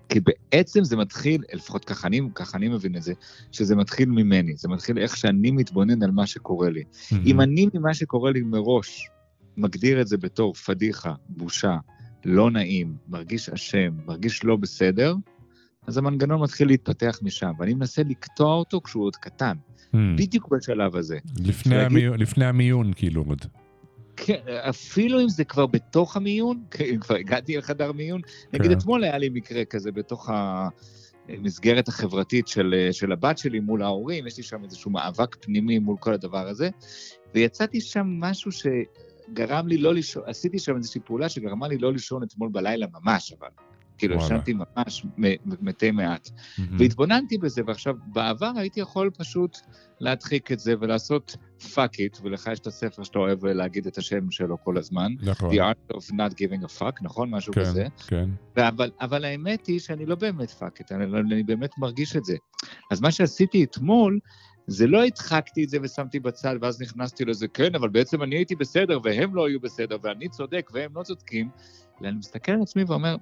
כי 0.10 0.20
בעצם 0.20 0.84
זה 0.84 0.98
מתחיל, 0.98 1.42
לפחות 1.54 1.86
ככה 1.86 2.08
אני, 2.08 2.22
ככה 2.36 2.58
אני 2.58 2.68
מבין 2.68 2.96
את 2.96 3.02
זה, 3.04 3.14
שזה 3.52 3.76
מתחיל 3.76 4.10
ממני, 4.10 4.56
זה 4.56 4.70
מתחיל 4.70 4.98
איך 4.98 5.18
שאני 5.18 5.52
מתבונן 5.52 6.04
על 6.04 6.12
מה 6.12 6.28
שקורה 6.28 6.70
לי. 6.70 6.84
אם 7.26 7.42
אני 7.42 7.68
ממה 7.74 7.94
שקורה 7.94 8.32
לי 8.32 8.42
מראש 8.42 9.10
מגדיר 9.58 10.02
את 10.02 10.08
זה 10.08 10.18
בתור 10.18 10.54
פדיחה, 10.54 11.14
בושה, 11.30 11.78
לא 12.26 12.52
נעים, 12.52 12.96
מרגיש 13.08 13.50
אשם, 13.50 13.94
מרגיש 14.06 14.44
לא 14.44 14.56
בסדר, 14.56 15.16
אז 15.88 15.98
המנגנון 15.98 16.42
מתחיל 16.42 16.68
להתפתח 16.68 17.20
משם, 17.22 17.52
ואני 17.60 17.74
מנסה 17.74 18.02
לקטוע 18.10 18.54
אותו 18.54 18.82
כשהוא 18.82 19.04
עוד 19.04 19.16
קטן, 19.16 19.56
Hmm. 19.94 19.98
בדיוק 20.18 20.50
בשלב 20.52 20.96
הזה. 20.96 21.18
לפני, 21.46 21.76
להגיד- 21.76 21.98
המיון, 21.98 22.20
לפני 22.20 22.46
המיון, 22.46 22.92
כאילו, 22.96 23.24
עוד. 23.28 23.46
כן, 24.18 24.42
אפילו 24.70 25.22
אם 25.22 25.30
זה 25.30 25.44
כבר 25.44 25.66
בתוך 25.66 26.18
המיון, 26.18 26.64
כן, 26.72 26.86
אם 26.86 27.00
כבר 27.00 27.16
הגעתי 27.16 27.58
לחדר 27.58 27.92
מיון, 27.92 28.22
נגיד 28.54 28.72
כן. 28.72 28.78
אתמול 28.78 29.04
היה 29.04 29.18
לי 29.18 29.30
מקרה 29.30 29.66
כזה 29.66 29.92
בתוך 29.92 30.30
המסגרת 31.30 31.88
החברתית 31.88 32.48
של, 32.48 32.90
של 32.92 33.12
הבת 33.12 33.38
שלי 33.38 33.60
מול 33.60 33.82
ההורים, 33.82 34.28
יש 34.28 34.38
לי 34.38 34.44
שם 34.44 34.64
איזשהו 34.64 34.92
מאבק 34.92 35.36
פנימי 35.36 35.80
מול 35.80 35.98
כל 36.00 36.14
הדבר 36.14 36.48
הזה, 36.48 36.70
ויצאתי 37.34 37.82
שם 37.82 38.08
משהו 38.20 38.52
שגרם 38.52 39.68
לי 39.68 39.78
לא 39.78 39.94
לישון, 39.94 40.24
עשיתי 40.26 40.60
שם 40.60 40.76
איזושהי 40.76 41.02
פעולה 41.06 41.30
שגרמה 41.30 41.68
לי 41.68 41.78
לא 41.78 41.94
לישון 41.94 42.24
אתמול 42.24 42.50
בלילה 42.52 42.88
ממש, 42.94 43.34
אבל. 43.40 43.67
כאילו. 43.98 44.16
ישנתי 44.16 44.54
ממש 44.54 45.06
מתי 45.62 45.92
מעט. 45.92 46.30
מהמם. 46.58 46.78
והתבוננתי 46.80 47.38
בזה, 47.38 47.62
ועכשיו, 47.68 47.96
בעבר 48.08 48.52
הייתי 48.56 48.80
יכול 48.80 49.10
פשוט 49.18 49.58
להדחיק 50.00 50.52
את 50.52 50.60
זה 50.60 50.74
ולעשות 50.80 51.36
fuck 51.60 51.94
it, 51.94 52.20
ולך 52.24 52.50
יש 52.52 52.60
את 52.60 52.68
הספר 52.68 53.04
שאתה 53.04 53.20
אוהב 53.20 53.46
להגיד 53.46 53.88
את 53.88 53.98
השם 53.98 54.32
שלו 54.32 54.64
כל 54.64 54.78
הזמן, 54.78 55.12
נכון, 55.22 55.52
The 55.52 55.58
Art 55.58 55.96
of 55.96 56.12
Not 56.12 56.34
Giving 56.34 56.66
a 56.66 56.80
Fuck, 56.80 56.96
נכון? 57.02 57.30
משהו 57.30 57.54
כן, 57.54 57.62
כזה. 57.62 57.88
כן. 58.08 58.30
אבל, 58.58 58.92
אבל 59.02 59.26
האמת 59.26 59.68
היא 59.68 59.80
שאני 59.80 60.06
לא 60.06 60.16
באמת 60.16 60.50
fuck 60.60 60.82
it, 60.82 60.96
אני, 60.96 61.06
אני 61.20 61.44
באמת 61.44 61.72
מרגיש 61.78 62.16
את 62.16 62.26
זה. 62.26 62.36
אז 62.92 63.02
מה 63.02 63.12
שעשיתי 63.12 63.64
אתמול, 63.64 64.20
זה 64.68 64.88
לא 64.88 65.04
הדחקתי 65.04 65.64
את 65.64 65.70
זה 65.70 65.78
ושמתי 65.82 66.20
בצד, 66.20 66.56
ואז 66.62 66.82
נכנסתי 66.82 67.26
לזה, 67.26 67.48
כן, 67.48 67.76
אבל 67.76 67.90
בעצם 67.90 68.24
אני 68.24 68.36
הייתי 68.36 68.56
בסדר, 68.56 69.00
והם 69.04 69.36
לא 69.36 69.48
היו 69.48 69.60
בסדר, 69.60 69.98
ואני 70.02 70.30
צודק, 70.30 70.70
והם 70.74 70.92
לא 70.96 71.04
צודקים. 71.04 71.50
אלא 72.02 72.10
אני 72.10 72.18
מסתכל 72.18 72.52
על 72.52 72.62
עצמי 72.62 72.84
ואומר, 72.84 73.16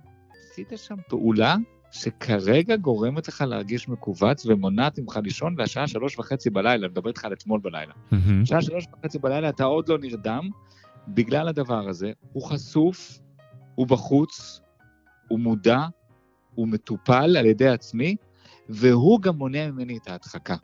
עשית 0.55 0.73
שם 0.75 0.95
פעולה 1.07 1.55
שכרגע 1.91 2.75
גורמת 2.75 3.27
לך 3.27 3.41
להרגיש 3.41 3.89
מכווץ 3.89 4.45
ומונעת 4.45 4.99
ממך 4.99 5.19
לישון, 5.23 5.55
והשעה 5.57 5.87
שלוש 5.87 6.19
וחצי 6.19 6.49
בלילה, 6.49 6.85
אני 6.85 6.91
מדבר 6.91 7.09
איתך 7.09 7.25
על 7.25 7.33
אתמול 7.33 7.59
בלילה. 7.59 7.93
מהמם. 8.11 8.45
שעה 8.45 8.61
שלוש 8.61 8.85
וחצי 8.93 9.19
בלילה 9.19 9.49
אתה 9.49 9.63
עוד 9.63 9.89
לא 9.89 9.97
נרדם, 9.97 10.49
בגלל 11.07 11.47
הדבר 11.47 11.89
הזה, 11.89 12.11
הוא 12.33 12.43
חשוף, 12.43 13.19
הוא 13.75 13.87
בחוץ, 13.87 14.61
הוא 15.27 15.39
מודע, 15.39 15.79
הוא 16.55 16.67
מטופל 16.67 17.37
על 17.37 17.45
ידי 17.45 17.67
עצמי, 17.67 18.15
והוא 18.69 19.21
גם 19.21 19.35
מונע 19.35 19.71
ממני 19.71 19.97
את 19.97 20.07
ההדחקה. 20.07 20.55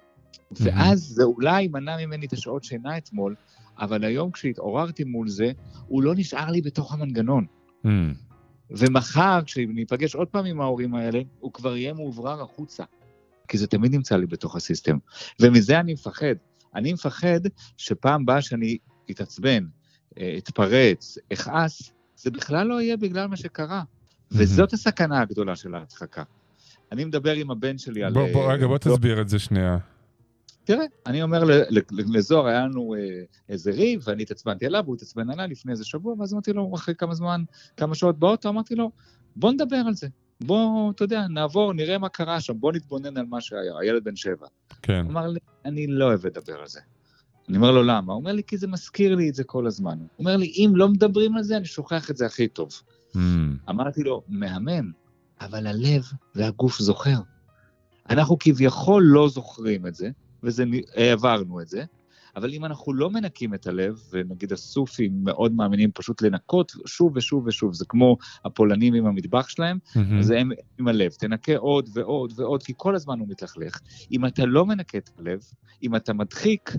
ואז 0.51 0.99
זה 0.99 1.23
אולי 1.23 1.67
מנע 1.67 1.97
ממני 2.05 2.25
את 2.25 2.33
השעות 2.33 2.63
שינה 2.63 2.97
אתמול, 2.97 3.35
אבל 3.79 4.03
היום 4.03 4.31
כשהתעוררתי 4.31 5.03
מול 5.03 5.27
זה, 5.27 5.51
הוא 5.87 6.03
לא 6.03 6.15
נשאר 6.15 6.51
לי 6.51 6.61
בתוך 6.61 6.93
המנגנון. 6.93 7.45
ומחר, 8.71 9.39
כשניפגש 9.45 10.15
עוד 10.15 10.27
פעם 10.27 10.45
עם 10.45 10.61
ההורים 10.61 10.95
האלה, 10.95 11.21
הוא 11.39 11.53
כבר 11.53 11.77
יהיה 11.77 11.93
מאוברר 11.93 12.41
החוצה. 12.41 12.83
כי 13.47 13.57
זה 13.57 13.67
תמיד 13.67 13.95
נמצא 13.95 14.17
לי 14.17 14.25
בתוך 14.25 14.55
הסיסטם. 14.55 14.97
ומזה 15.39 15.79
אני 15.79 15.93
מפחד. 15.93 16.35
אני 16.75 16.93
מפחד 16.93 17.39
שפעם 17.77 18.25
באה 18.25 18.41
שאני 18.41 18.77
אתעצבן, 19.11 19.65
אה, 20.19 20.35
אתפרץ, 20.37 21.17
אכעס, 21.33 21.91
זה 22.15 22.31
בכלל 22.31 22.67
לא 22.67 22.81
יהיה 22.81 22.97
בגלל 22.97 23.27
מה 23.27 23.37
שקרה. 23.37 23.83
וזאת 24.31 24.73
הסכנה 24.73 25.21
הגדולה 25.21 25.55
של 25.55 25.75
ההדחקה. 25.75 26.23
אני 26.91 27.05
מדבר 27.05 27.33
עם 27.33 27.51
הבן 27.51 27.77
שלי 27.77 28.03
על... 28.03 28.13
בוא, 28.13 28.27
בוא, 28.33 28.49
אה, 28.49 28.53
רגע, 28.53 28.67
בוא 28.67 28.73
לא- 28.73 28.95
תסביר 28.95 29.21
את 29.21 29.29
זה 29.29 29.39
שנייה. 29.39 29.77
תראה, 30.63 30.85
אני 31.05 31.23
אומר 31.23 31.43
לזוהר, 31.91 32.45
היה 32.45 32.65
לנו 32.65 32.95
אה, 32.95 32.99
איזה 33.49 33.71
ריב, 33.71 34.01
ואני 34.05 34.23
התעצבנתי 34.23 34.65
עליו, 34.65 34.81
והוא 34.85 34.95
התעצבן 34.95 35.29
עליי 35.29 35.47
לפני 35.47 35.71
איזה 35.71 35.85
שבוע, 35.85 36.15
ואז 36.19 36.33
אמרתי 36.33 36.53
לו, 36.53 36.71
אחרי 36.75 36.95
כמה 36.95 37.13
זמן, 37.13 37.43
כמה 37.77 37.95
שעות 37.95 38.19
באוטו, 38.19 38.49
אמרתי 38.49 38.75
לו, 38.75 38.91
בוא 39.35 39.51
נדבר 39.51 39.81
על 39.87 39.93
זה. 39.93 40.07
בוא, 40.41 40.91
אתה 40.91 41.03
יודע, 41.03 41.27
נעבור, 41.27 41.73
נראה 41.73 41.97
מה 41.97 42.09
קרה 42.09 42.41
שם, 42.41 42.59
בוא 42.59 42.71
נתבונן 42.71 43.17
על 43.17 43.25
מה 43.25 43.41
שהיה, 43.41 43.77
הילד 43.79 44.03
בן 44.03 44.15
שבע. 44.15 44.47
כן. 44.81 45.05
אמר 45.09 45.27
לי, 45.27 45.39
אני 45.65 45.87
לא 45.87 46.05
אוהב 46.05 46.25
לדבר 46.25 46.59
על 46.59 46.67
זה. 46.67 46.79
אני 47.49 47.57
אומר 47.57 47.71
לו, 47.71 47.83
למה? 47.83 48.13
הוא 48.13 48.19
אומר 48.19 48.31
לי, 48.31 48.43
כי 48.43 48.57
זה 48.57 48.67
מזכיר 48.67 49.15
לי 49.15 49.29
את 49.29 49.35
זה 49.35 49.43
כל 49.43 49.67
הזמן. 49.67 49.97
הוא 49.99 50.07
אומר 50.19 50.37
לי, 50.37 50.45
אם 50.45 50.71
לא 50.75 50.87
מדברים 50.87 51.37
על 51.37 51.43
זה, 51.43 51.57
אני 51.57 51.65
שוכח 51.65 52.11
את 52.11 52.17
זה 52.17 52.25
הכי 52.25 52.47
טוב. 52.47 52.69
מהמם. 53.15 53.57
אמרתי 53.69 54.03
לו, 54.03 54.21
מהמם, 54.27 54.91
אבל 55.41 55.67
הלב 55.67 56.03
והגוף 56.35 56.79
זוכר. 56.79 57.17
אנחנו 58.09 58.37
כביכול 58.39 59.03
לא 59.03 59.29
זוכרים 59.29 59.87
את 59.87 59.95
זה, 59.95 60.09
והעברנו 60.43 61.61
את 61.61 61.67
זה, 61.67 61.83
אבל 62.35 62.53
אם 62.53 62.65
אנחנו 62.65 62.93
לא 62.93 63.09
מנקים 63.09 63.53
את 63.53 63.67
הלב, 63.67 64.01
ונגיד 64.11 64.53
הסופים 64.53 65.23
מאוד 65.23 65.51
מאמינים 65.53 65.91
פשוט 65.93 66.21
לנקות 66.21 66.71
שוב 66.85 67.17
ושוב 67.17 67.47
ושוב, 67.47 67.73
זה 67.73 67.85
כמו 67.85 68.17
הפולנים 68.45 68.93
עם 68.93 69.05
המטבח 69.05 69.49
שלהם, 69.49 69.77
מהמם. 69.95 70.19
אז 70.19 70.31
הם 70.31 70.51
עם 70.79 70.87
הלב, 70.87 71.11
תנקה 71.11 71.57
עוד 71.57 71.89
ועוד 71.93 72.33
ועוד, 72.35 72.63
כי 72.63 72.73
כל 72.77 72.95
הזמן 72.95 73.19
הוא 73.19 73.27
מתלכלך. 73.29 73.79
אם 74.11 74.25
אתה 74.25 74.45
לא 74.45 74.65
מנקה 74.65 74.97
את 74.97 75.09
הלב, 75.17 75.39
אם 75.83 75.95
אתה 75.95 76.13
מדחיק, 76.13 76.71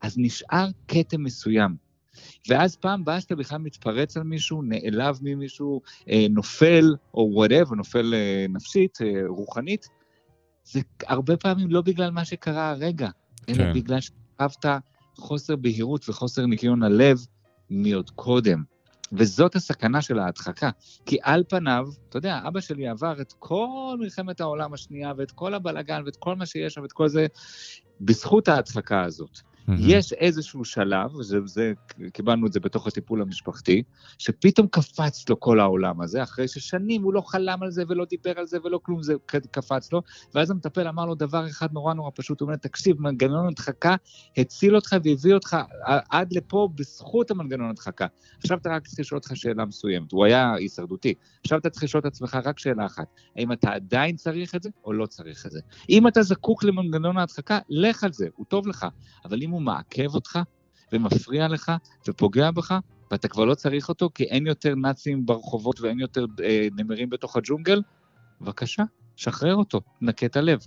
אז 0.00 0.18
נשאר 0.18 0.66
כתם 0.88 1.22
מסוים. 1.22 1.88
ואז 2.48 2.76
פעם 2.76 3.04
באה 3.04 3.20
שאתה 3.20 3.36
בכלל 3.36 3.58
מתפרץ 3.58 4.16
על 4.16 4.22
מישהו, 4.22 4.62
נעלב 4.62 5.18
ממישהו, 5.22 5.80
אה, 6.10 6.26
נופל, 6.30 6.94
או 7.14 7.30
וואטאבר, 7.32 7.74
נופל 7.74 8.14
אה, 8.14 8.46
נפשית, 8.48 8.98
אה, 9.02 9.20
רוחנית, 9.28 9.88
זה 10.70 10.80
הרבה 11.06 11.36
פעמים 11.36 11.70
לא 11.70 11.80
בגלל 11.82 12.10
מה 12.10 12.24
שקרה 12.24 12.70
הרגע, 12.70 13.08
אלא 13.48 13.56
כן. 13.56 13.72
בגלל 13.72 13.98
שחשבת 14.00 14.66
חוסר 15.16 15.56
בהירות 15.56 16.08
וחוסר 16.08 16.46
ניקיון 16.46 16.82
הלב 16.82 17.18
מעוד 17.70 18.10
קודם. 18.10 18.62
וזאת 19.12 19.54
הסכנה 19.54 20.02
של 20.02 20.18
ההדחקה. 20.18 20.70
כי 21.06 21.18
על 21.22 21.44
פניו, 21.48 21.86
אתה 22.08 22.18
יודע, 22.18 22.40
אבא 22.48 22.60
שלי 22.60 22.88
עבר 22.88 23.20
את 23.20 23.34
כל 23.38 23.96
מלחמת 23.98 24.40
העולם 24.40 24.74
השנייה, 24.74 25.12
ואת 25.16 25.30
כל 25.30 25.54
הבלגן, 25.54 26.02
ואת 26.06 26.16
כל 26.16 26.36
מה 26.36 26.46
שיש 26.46 26.74
שם, 26.74 26.82
ואת 26.82 26.92
כל 26.92 27.08
זה, 27.08 27.26
בזכות 28.00 28.48
ההדחקה 28.48 29.02
הזאת. 29.02 29.40
מהמם. 29.68 29.82
יש 29.82 30.12
איזשהו 30.12 30.64
שלב, 30.64 31.22
זה, 31.22 31.38
זה, 31.44 31.72
קיבלנו 32.12 32.46
את 32.46 32.52
זה 32.52 32.60
בתוך 32.60 32.86
הטיפול 32.86 33.22
המשפחתי, 33.22 33.82
שפתאום 34.18 34.66
קפץ 34.66 35.28
לו 35.28 35.40
כל 35.40 35.60
העולם 35.60 36.00
הזה, 36.00 36.22
אחרי 36.22 36.48
ששנים 36.48 37.02
הוא 37.02 37.14
לא 37.14 37.20
חלם 37.20 37.62
על 37.62 37.70
זה 37.70 37.82
ולא 37.88 38.04
דיבר 38.04 38.38
על 38.38 38.46
זה 38.46 38.58
ולא 38.64 38.80
כלום, 38.82 39.02
זה 39.02 39.14
קפץ 39.50 39.92
לו, 39.92 40.02
ואז 40.34 40.50
המטפל 40.50 40.88
אמר 40.88 41.06
לו 41.06 41.14
דבר 41.14 41.46
אחד 41.46 41.72
נורא 41.72 41.94
נורא 41.94 42.10
פשוט, 42.14 42.40
הוא 42.40 42.46
אומר, 42.46 42.56
תקשיב, 42.56 43.00
מנגנון 43.00 43.46
הדחקה 43.46 43.96
הציל 44.36 44.76
אותך 44.76 44.96
והביא 45.04 45.34
אותך 45.34 45.56
עד 46.10 46.32
לפה 46.32 46.68
בזכות 46.74 47.30
המנגנון 47.30 47.70
הדחקה. 47.70 48.06
עכשיו 48.38 48.58
אתה 48.58 48.70
רק 48.70 48.86
צריך 48.86 49.00
לשאול 49.00 49.18
אותך 49.18 49.36
שאלה 49.36 49.64
מסוימת, 49.64 50.12
הוא 50.12 50.24
היה 50.24 50.54
הישרדותי, 50.54 51.14
עכשיו 51.44 51.58
אתה 51.58 51.70
צריך 51.70 51.84
לשאול 51.84 52.00
את 52.00 52.06
עצמך 52.06 52.38
רק 52.44 52.58
שאלה 52.58 52.86
אחת, 52.86 53.06
האם 53.36 53.52
אתה 53.52 53.70
עדיין 53.70 54.16
צריך 54.16 54.54
את 54.54 54.62
זה 54.62 54.70
או 54.84 54.92
לא 54.92 55.06
צריך 55.06 55.46
את 55.46 55.50
זה? 55.50 55.60
אם 55.90 56.08
אתה 56.08 56.22
זקוק 56.22 56.64
למנגנון 56.64 57.18
ההדחקה, 57.18 57.58
לך 57.68 58.04
על 58.04 58.12
זה, 58.12 58.26
הוא 58.36 58.46
טוב 58.46 58.66
לך. 58.66 58.86
אבל 59.24 59.42
אם 59.42 59.50
הוא 59.50 59.57
מעכב 59.60 60.14
אותך 60.14 60.38
ומפריע 60.92 61.48
לך 61.48 61.72
ופוגע 62.08 62.50
בך, 62.50 62.74
ואתה 63.10 63.28
כבר 63.28 63.44
לא 63.44 63.54
צריך 63.54 63.88
אותו 63.88 64.10
כי 64.14 64.24
אין 64.24 64.46
יותר 64.46 64.74
נאצים 64.74 65.26
ברחובות 65.26 65.80
ואין 65.80 66.00
יותר 66.00 66.26
אה, 66.44 66.68
נמרים 66.76 67.10
בתוך 67.10 67.36
הג'ונגל, 67.36 67.82
בבקשה, 68.40 68.82
שחרר 69.16 69.54
אותו, 69.54 69.80
נקה 70.00 70.26
את 70.26 70.36
הלב. 70.36 70.58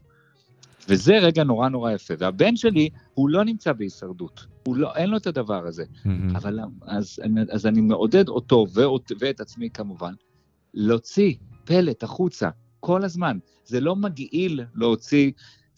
וזה 0.87 1.17
רגע 1.17 1.43
נורא 1.43 1.69
נורא 1.69 1.91
יפה. 1.91 2.13
והבן 2.17 2.55
שלי, 2.55 2.89
הוא 3.13 3.29
לא 3.29 3.45
נמצא 3.45 3.73
בהישרדות. 3.73 4.45
הוא 4.63 4.75
לא, 4.75 4.95
אין 4.95 5.09
לו 5.09 5.17
את 5.17 5.27
הדבר 5.27 5.67
הזה. 5.67 5.83
מהמם. 6.05 6.35
אבל 6.35 6.59
אז, 6.81 7.19
אז 7.49 7.65
אני 7.65 7.81
מעודד 7.81 8.29
אותו 8.29 8.65
ואות, 8.73 9.11
ואת 9.19 9.39
עצמי 9.39 9.69
כמובן, 9.69 10.13
להוציא 10.73 11.33
פלט 11.65 12.03
החוצה 12.03 12.49
כל 12.79 13.03
הזמן. 13.03 13.37
זה 13.65 13.79
לא 13.79 13.95
מגעיל 13.95 14.63
להוציא, 14.75 15.31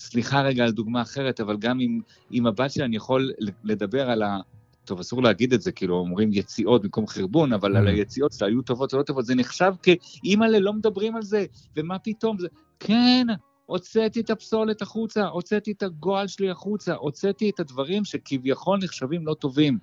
סליחה 0.03 0.41
רגע 0.41 0.63
על 0.63 0.71
דוגמה 0.71 1.01
אחרת, 1.01 1.39
אבל 1.39 1.57
גם 1.57 1.79
עם, 1.79 2.01
עם 2.31 2.47
הבת 2.47 2.71
שלי 2.71 2.83
אני 2.83 2.95
יכול 2.95 3.31
לדבר 3.63 4.09
על 4.09 4.23
ה... 4.23 4.39
טוב, 4.85 4.99
אסור 4.99 5.23
להגיד 5.23 5.53
את 5.53 5.61
זה, 5.61 5.71
כאילו 5.71 5.95
אומרים 5.95 6.29
יציאות 6.33 6.81
במקום 6.81 7.07
חרבון, 7.07 7.53
אבל 7.53 7.77
על 7.77 7.87
Mm. 7.87 7.89
היציאות 7.89 8.33
שלה 8.33 8.47
היו 8.47 8.61
טובות 8.61 8.93
או 8.93 8.97
לא 8.97 9.03
טובות, 9.03 9.25
זה 9.25 9.35
נחשב 9.35 9.73
כאימא'לה, 9.83 10.59
לא 10.59 10.73
מדברים 10.73 11.15
על 11.15 11.21
זה, 11.21 11.45
ומה 11.77 11.99
פתאום 11.99 12.37
זה... 12.39 12.47
כן, 12.79 13.27
הוצאתי 13.65 14.19
את 14.19 14.29
הפסולת 14.29 14.81
החוצה, 14.81 15.27
הוצאתי 15.27 15.71
את 15.71 15.83
הגועל 15.83 16.27
שלי 16.27 16.49
החוצה, 16.49 16.93
הוצאתי 16.93 17.49
את 17.49 17.59
הדברים 17.59 18.05
שכביכול 18.05 18.79
נחשבים 18.83 19.27
לא 19.27 19.33
טובים. 19.33 19.77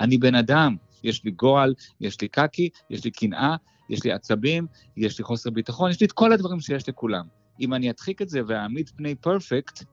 אני 0.00 0.18
בן 0.18 0.34
אדם, 0.34 0.76
יש 1.04 1.24
לי 1.24 1.30
גועל, 1.30 1.74
יש 2.00 2.20
לי 2.20 2.28
קקי, 2.28 2.68
יש 2.90 3.04
לי 3.04 3.10
קנאה, 3.10 3.56
יש 3.90 4.04
לי 4.04 4.12
עצבים, 4.12 4.66
יש 4.96 5.18
לי 5.18 5.24
חוסר 5.24 5.50
ביטחון, 5.50 5.90
יש 5.90 6.00
לי 6.00 6.06
את 6.06 6.12
כל 6.12 6.32
הדברים 6.32 6.60
שיש 6.60 6.88
לכולם. 6.88 7.43
אם 7.60 7.74
אני 7.74 7.90
אדחיק 7.90 8.22
את 8.22 8.28
זה 8.28 8.40
ואעמיד 8.46 8.90
פני 8.96 9.14
פרפקט, 9.14 9.84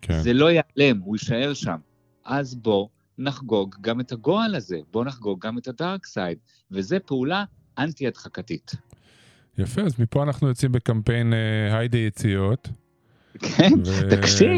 כן. 0.00 0.20
זה 0.22 0.32
לא 0.32 0.50
ייעלם, 0.50 1.00
הוא 1.00 1.16
יישאר 1.16 1.54
שם. 1.54 1.76
אז 2.24 2.54
בוא 2.54 2.88
נחגוג 3.18 3.76
גם 3.80 4.00
את 4.00 4.12
הגועל 4.12 4.54
הזה, 4.54 4.78
בוא 4.92 5.04
נחגוג 5.04 5.46
גם 5.46 5.58
את 5.58 5.68
הדארק 5.68 6.06
סייד, 6.06 6.38
וזו 6.70 6.96
פעולה 7.06 7.44
אנטי-הדחקתית. 7.78 8.72
יפה, 9.58 9.82
אז 9.82 9.98
מפה 9.98 10.22
אנחנו 10.22 10.48
יוצאים 10.48 10.72
בקמפיין 10.72 11.32
אה, 11.32 11.78
היידה 11.78 11.98
יציאות. 11.98 12.68
כן, 13.38 13.72
ו- 13.86 14.10
תקשיב, 14.10 14.48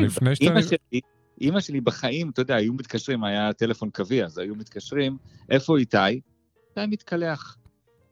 אימא 0.41 0.63
שלי, 0.63 1.01
אימא 1.41 1.61
שלי 1.61 1.81
בחיים, 1.81 2.31
אתה 2.31 2.43
יודע, 2.43 2.55
היו 2.55 2.73
מתקשרים, 2.73 3.25
היה 3.25 3.53
טלפון 3.53 3.91
קווי, 3.91 4.25
אז 4.25 4.39
היו 4.39 4.55
מתקשרים, 4.55 5.17
איפה 5.51 5.79
איתי? 5.79 5.99
איתי 6.07 6.87
מתקלח. 6.89 7.57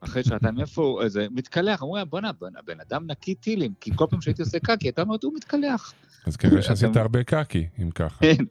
אחרי 0.04 0.24
שעתיים, 0.24 0.60
איפה 0.60 0.82
הוא, 0.82 1.02
איזה, 1.02 1.26
מתקלח, 1.30 1.82
אמרו 1.82 1.96
לה, 1.96 2.04
בואנה, 2.04 2.32
בואנה, 2.32 2.58
בן 2.66 2.80
אדם 2.80 3.06
נקי 3.10 3.34
טילים, 3.34 3.72
כי 3.80 3.90
כל 3.96 4.06
פעם 4.10 4.20
שהייתי 4.20 4.42
עושה 4.42 4.58
קקי, 4.58 4.88
אתה 4.88 5.02
אומרת, 5.02 5.24
הוא 5.24 5.32
מתקלח. 5.36 5.92
אז 6.26 6.36
כנראה 6.36 6.62
שעשית 6.62 6.96
הרבה 6.96 7.24
קקי, 7.24 7.66
אם 7.82 7.90
ככה. 7.90 8.18
כן. 8.20 8.44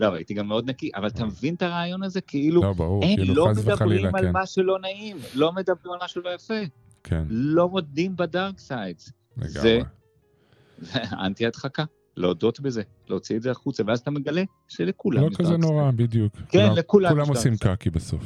לא, 0.00 0.14
הייתי 0.14 0.34
גם 0.34 0.46
מאוד 0.48 0.70
נקי, 0.70 0.90
אבל 0.94 1.06
אתה 1.06 1.24
מבין 1.24 1.54
את 1.54 1.62
הרעיון 1.62 2.02
הזה? 2.02 2.20
כאילו, 2.20 2.62
לא, 2.62 2.72
ברור, 2.72 3.02
כאילו 3.16 3.34
לא 3.34 3.46
חס 3.50 3.62
וחלילה, 3.64 3.74
מדברים 4.02 4.14
על 4.14 4.22
כן. 4.24 4.32
מה 4.32 4.46
שלא 4.46 4.78
נעים, 4.78 5.16
לא 5.34 5.52
מדברים 5.52 5.92
על 5.92 5.98
מה 6.00 6.08
שלא 6.08 6.30
יפה, 6.34 6.54
כן, 7.04 7.24
לא 7.28 7.68
מודים 7.68 8.16
ב 8.16 8.24
dark 8.24 8.58
sides. 8.58 9.12
לגמרי. 9.36 9.50
זה 9.60 9.80
אנטי 11.26 11.46
הדחקה, 11.46 11.84
להודות 12.16 12.60
בזה, 12.60 12.82
להוציא 13.08 13.36
את 13.36 13.42
זה 13.42 13.50
החוצה, 13.50 13.82
ואז 13.86 13.98
אתה 13.98 14.10
מגלה 14.10 14.42
שלכולם 14.68 15.22
לא 15.22 15.28
כזה. 15.38 15.56
נורא, 15.56 15.90
בדיוק. 15.90 16.32
כן, 16.48 16.58
כולם- 16.58 16.76
לכולם 16.76 17.10
כולם 17.10 17.28
עושים. 17.28 17.56
קקי 17.56 17.90
בסוף. 17.90 18.22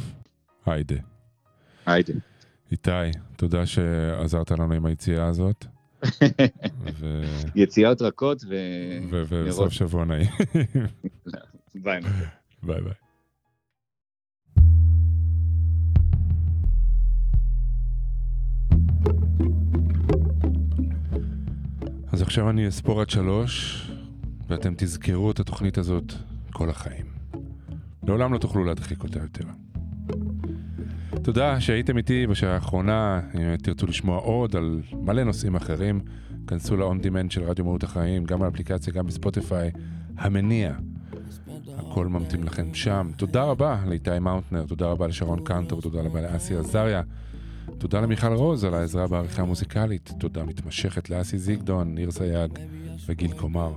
היידה. 0.67 0.97
היידה. 1.87 2.13
איתי, 2.73 2.91
תודה 3.37 3.67
שעזרת 3.67 4.51
לנו 4.51 4.75
עם 4.75 4.87
היציאה 4.87 5.27
הזאת. 5.27 5.67
ו- 7.01 7.23
יציאות 7.55 8.03
רכות 8.03 8.43
ו... 8.49 8.55
ו- 9.11 9.45
וסוף. 9.47 9.73
שבוע 9.73 10.05
נעים. 10.05 10.27
ביי. 11.85 12.01
ביי 12.63 12.81
ביי. 12.81 12.93
אז 22.13 22.23
עכשיו 22.23 22.51
אני 22.51 22.69
אספור 22.69 23.01
עד 23.01 23.11
שלוש, 23.11 23.87
ואתם 24.49 24.75
תזכרו 24.77 25.31
את 25.31 25.41
התוכנית 25.41 25.79
הזאת 25.79 26.13
כל 26.53 26.71
החיים. 26.71 27.07
לעולם 28.07 28.33
לא 28.33 28.39
תוכלו 28.39 28.65
להדחיק 28.65 29.03
אותה 29.03 29.19
יותר. 29.19 29.45
תודה 31.23 31.61
שהייתם 31.61 31.97
איתי 31.97 32.27
בשעה 32.27 32.55
האחרונה. 32.55 33.21
אם 33.35 33.57
תרצו 33.57 33.87
לשמוע 33.87 34.19
עוד 34.19 34.57
על 34.57 34.83
מלא 34.93 35.25
נושאים 35.25 35.55
אחרים, 35.55 36.01
כנסו 36.47 36.77
ל-on 36.77 37.05
demand 37.05 37.31
של 37.31 37.43
רדיו 37.43 37.65
מהות 37.65 37.83
החיים, 37.83 38.25
גם 38.25 38.41
באפליקציה, 38.41 38.93
גם 38.93 39.07
בספוטיפיי. 39.07 39.71
המניע. 40.17 40.75
הכל 41.79 42.07
ממתין 42.07 42.43
לכם 42.43 42.75
שם. 42.75 43.11
תודה 43.17 43.43
רבה 43.43 43.83
לאיתי 43.87 44.19
מאונטנר, 44.19 44.65
תודה 44.67 44.87
רבה 44.87 45.07
לשרון 45.07 45.45
קנטור, 45.45 45.83
תודה 45.83 46.01
רבה 46.01 46.21
לאסי 46.21 46.57
עזריה. 46.57 47.03
תודה 47.79 48.01
למיכל 48.01 48.33
רוז 48.33 48.65
על 48.65 48.75
העזרה 48.75 49.07
בעריכה 49.07 49.43
המוזיקלית. 49.43 50.13
תודה 50.19 50.45
מתמשכת 50.45 51.11
לאסי 51.11 51.39
זיגדון, 51.39 51.95
ניר 51.95 52.11
סייג 52.11 52.59
וגיל 53.07 53.33
קומר. 53.33 53.73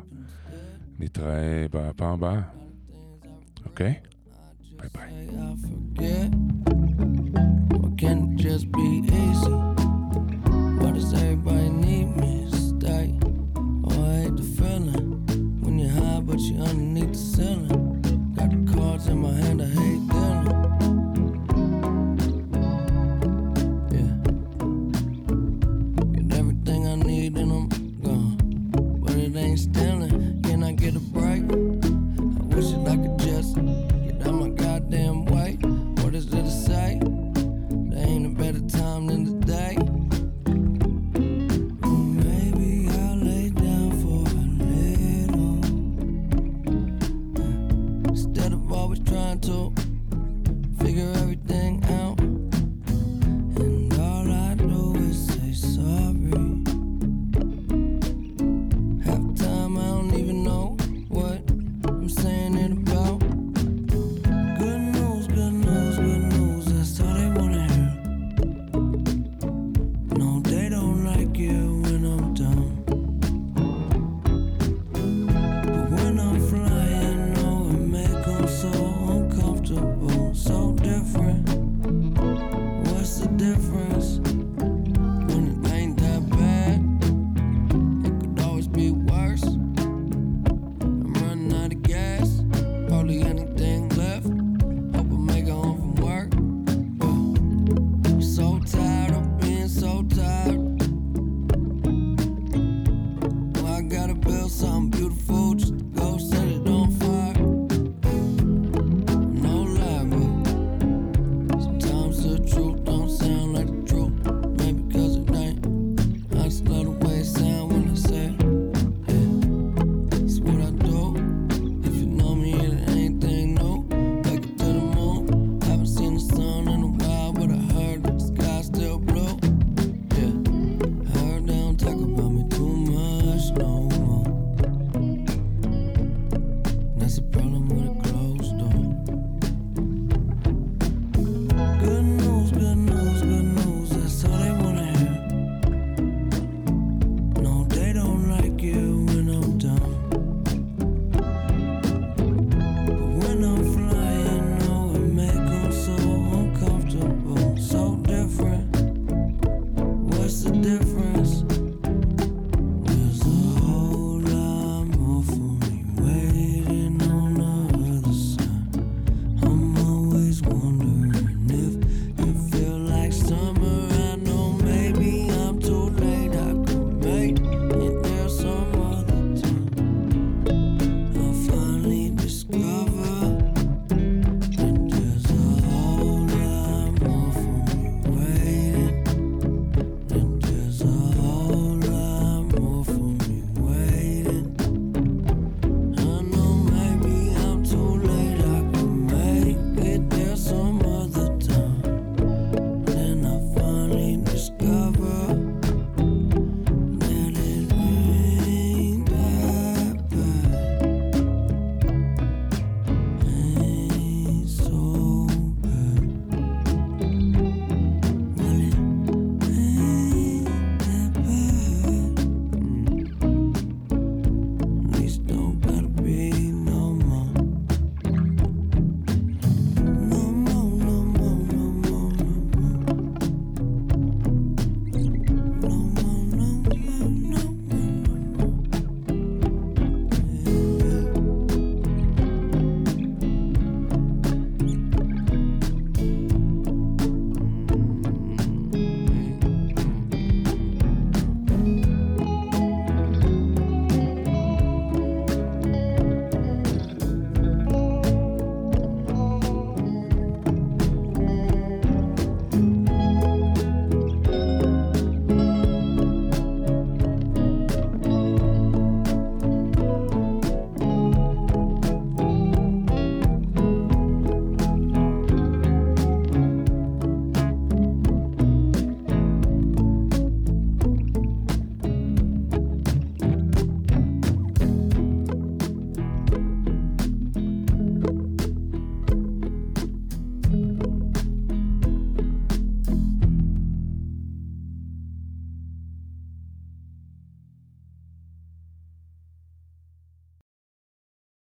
נתראה 1.00 1.66
בפעם 1.72 2.14
הבאה, 2.14 2.42
אוקיי? 3.66 3.94
ביי 4.78 4.90
ביי. 4.94 6.73
Can 8.04 8.38
just 8.38 8.70
be 8.74 9.02
easy? 9.06 9.52
Why 10.82 10.92
does 10.92 11.14
everybody 11.14 11.70
need 11.70 12.18
me 12.18 12.50
stay? 12.52 13.18
Oh, 13.56 14.06
I 14.06 14.24
hate 14.24 14.36
the 14.36 14.44
feeling 14.44 15.26
when 15.62 15.80
you're 15.80 15.90
high, 15.90 16.20
but 16.20 16.38
you're 16.42 16.66
underneath 16.66 17.14
the 17.14 17.18
ceiling. 17.18 18.02
Got 18.36 18.50
the 18.52 18.74
cards 18.74 19.08
in 19.08 19.20
my 19.20 19.32
hand, 19.32 19.62
I 19.62 19.68
hate 19.68 20.08
dealing. 20.12 20.48
Yeah. 23.96 24.14
Get 26.12 26.38
everything 26.40 26.88
I 26.88 26.96
need 26.96 27.38
and 27.38 27.52
I'm 27.54 27.70
gone. 28.02 28.36
But 29.02 29.16
it 29.16 29.34
ain't 29.34 29.60
stealing. 29.60 30.42
Can 30.44 30.62
I 30.62 30.74
get 30.74 30.98
a 30.98 31.00
break? 31.00 31.93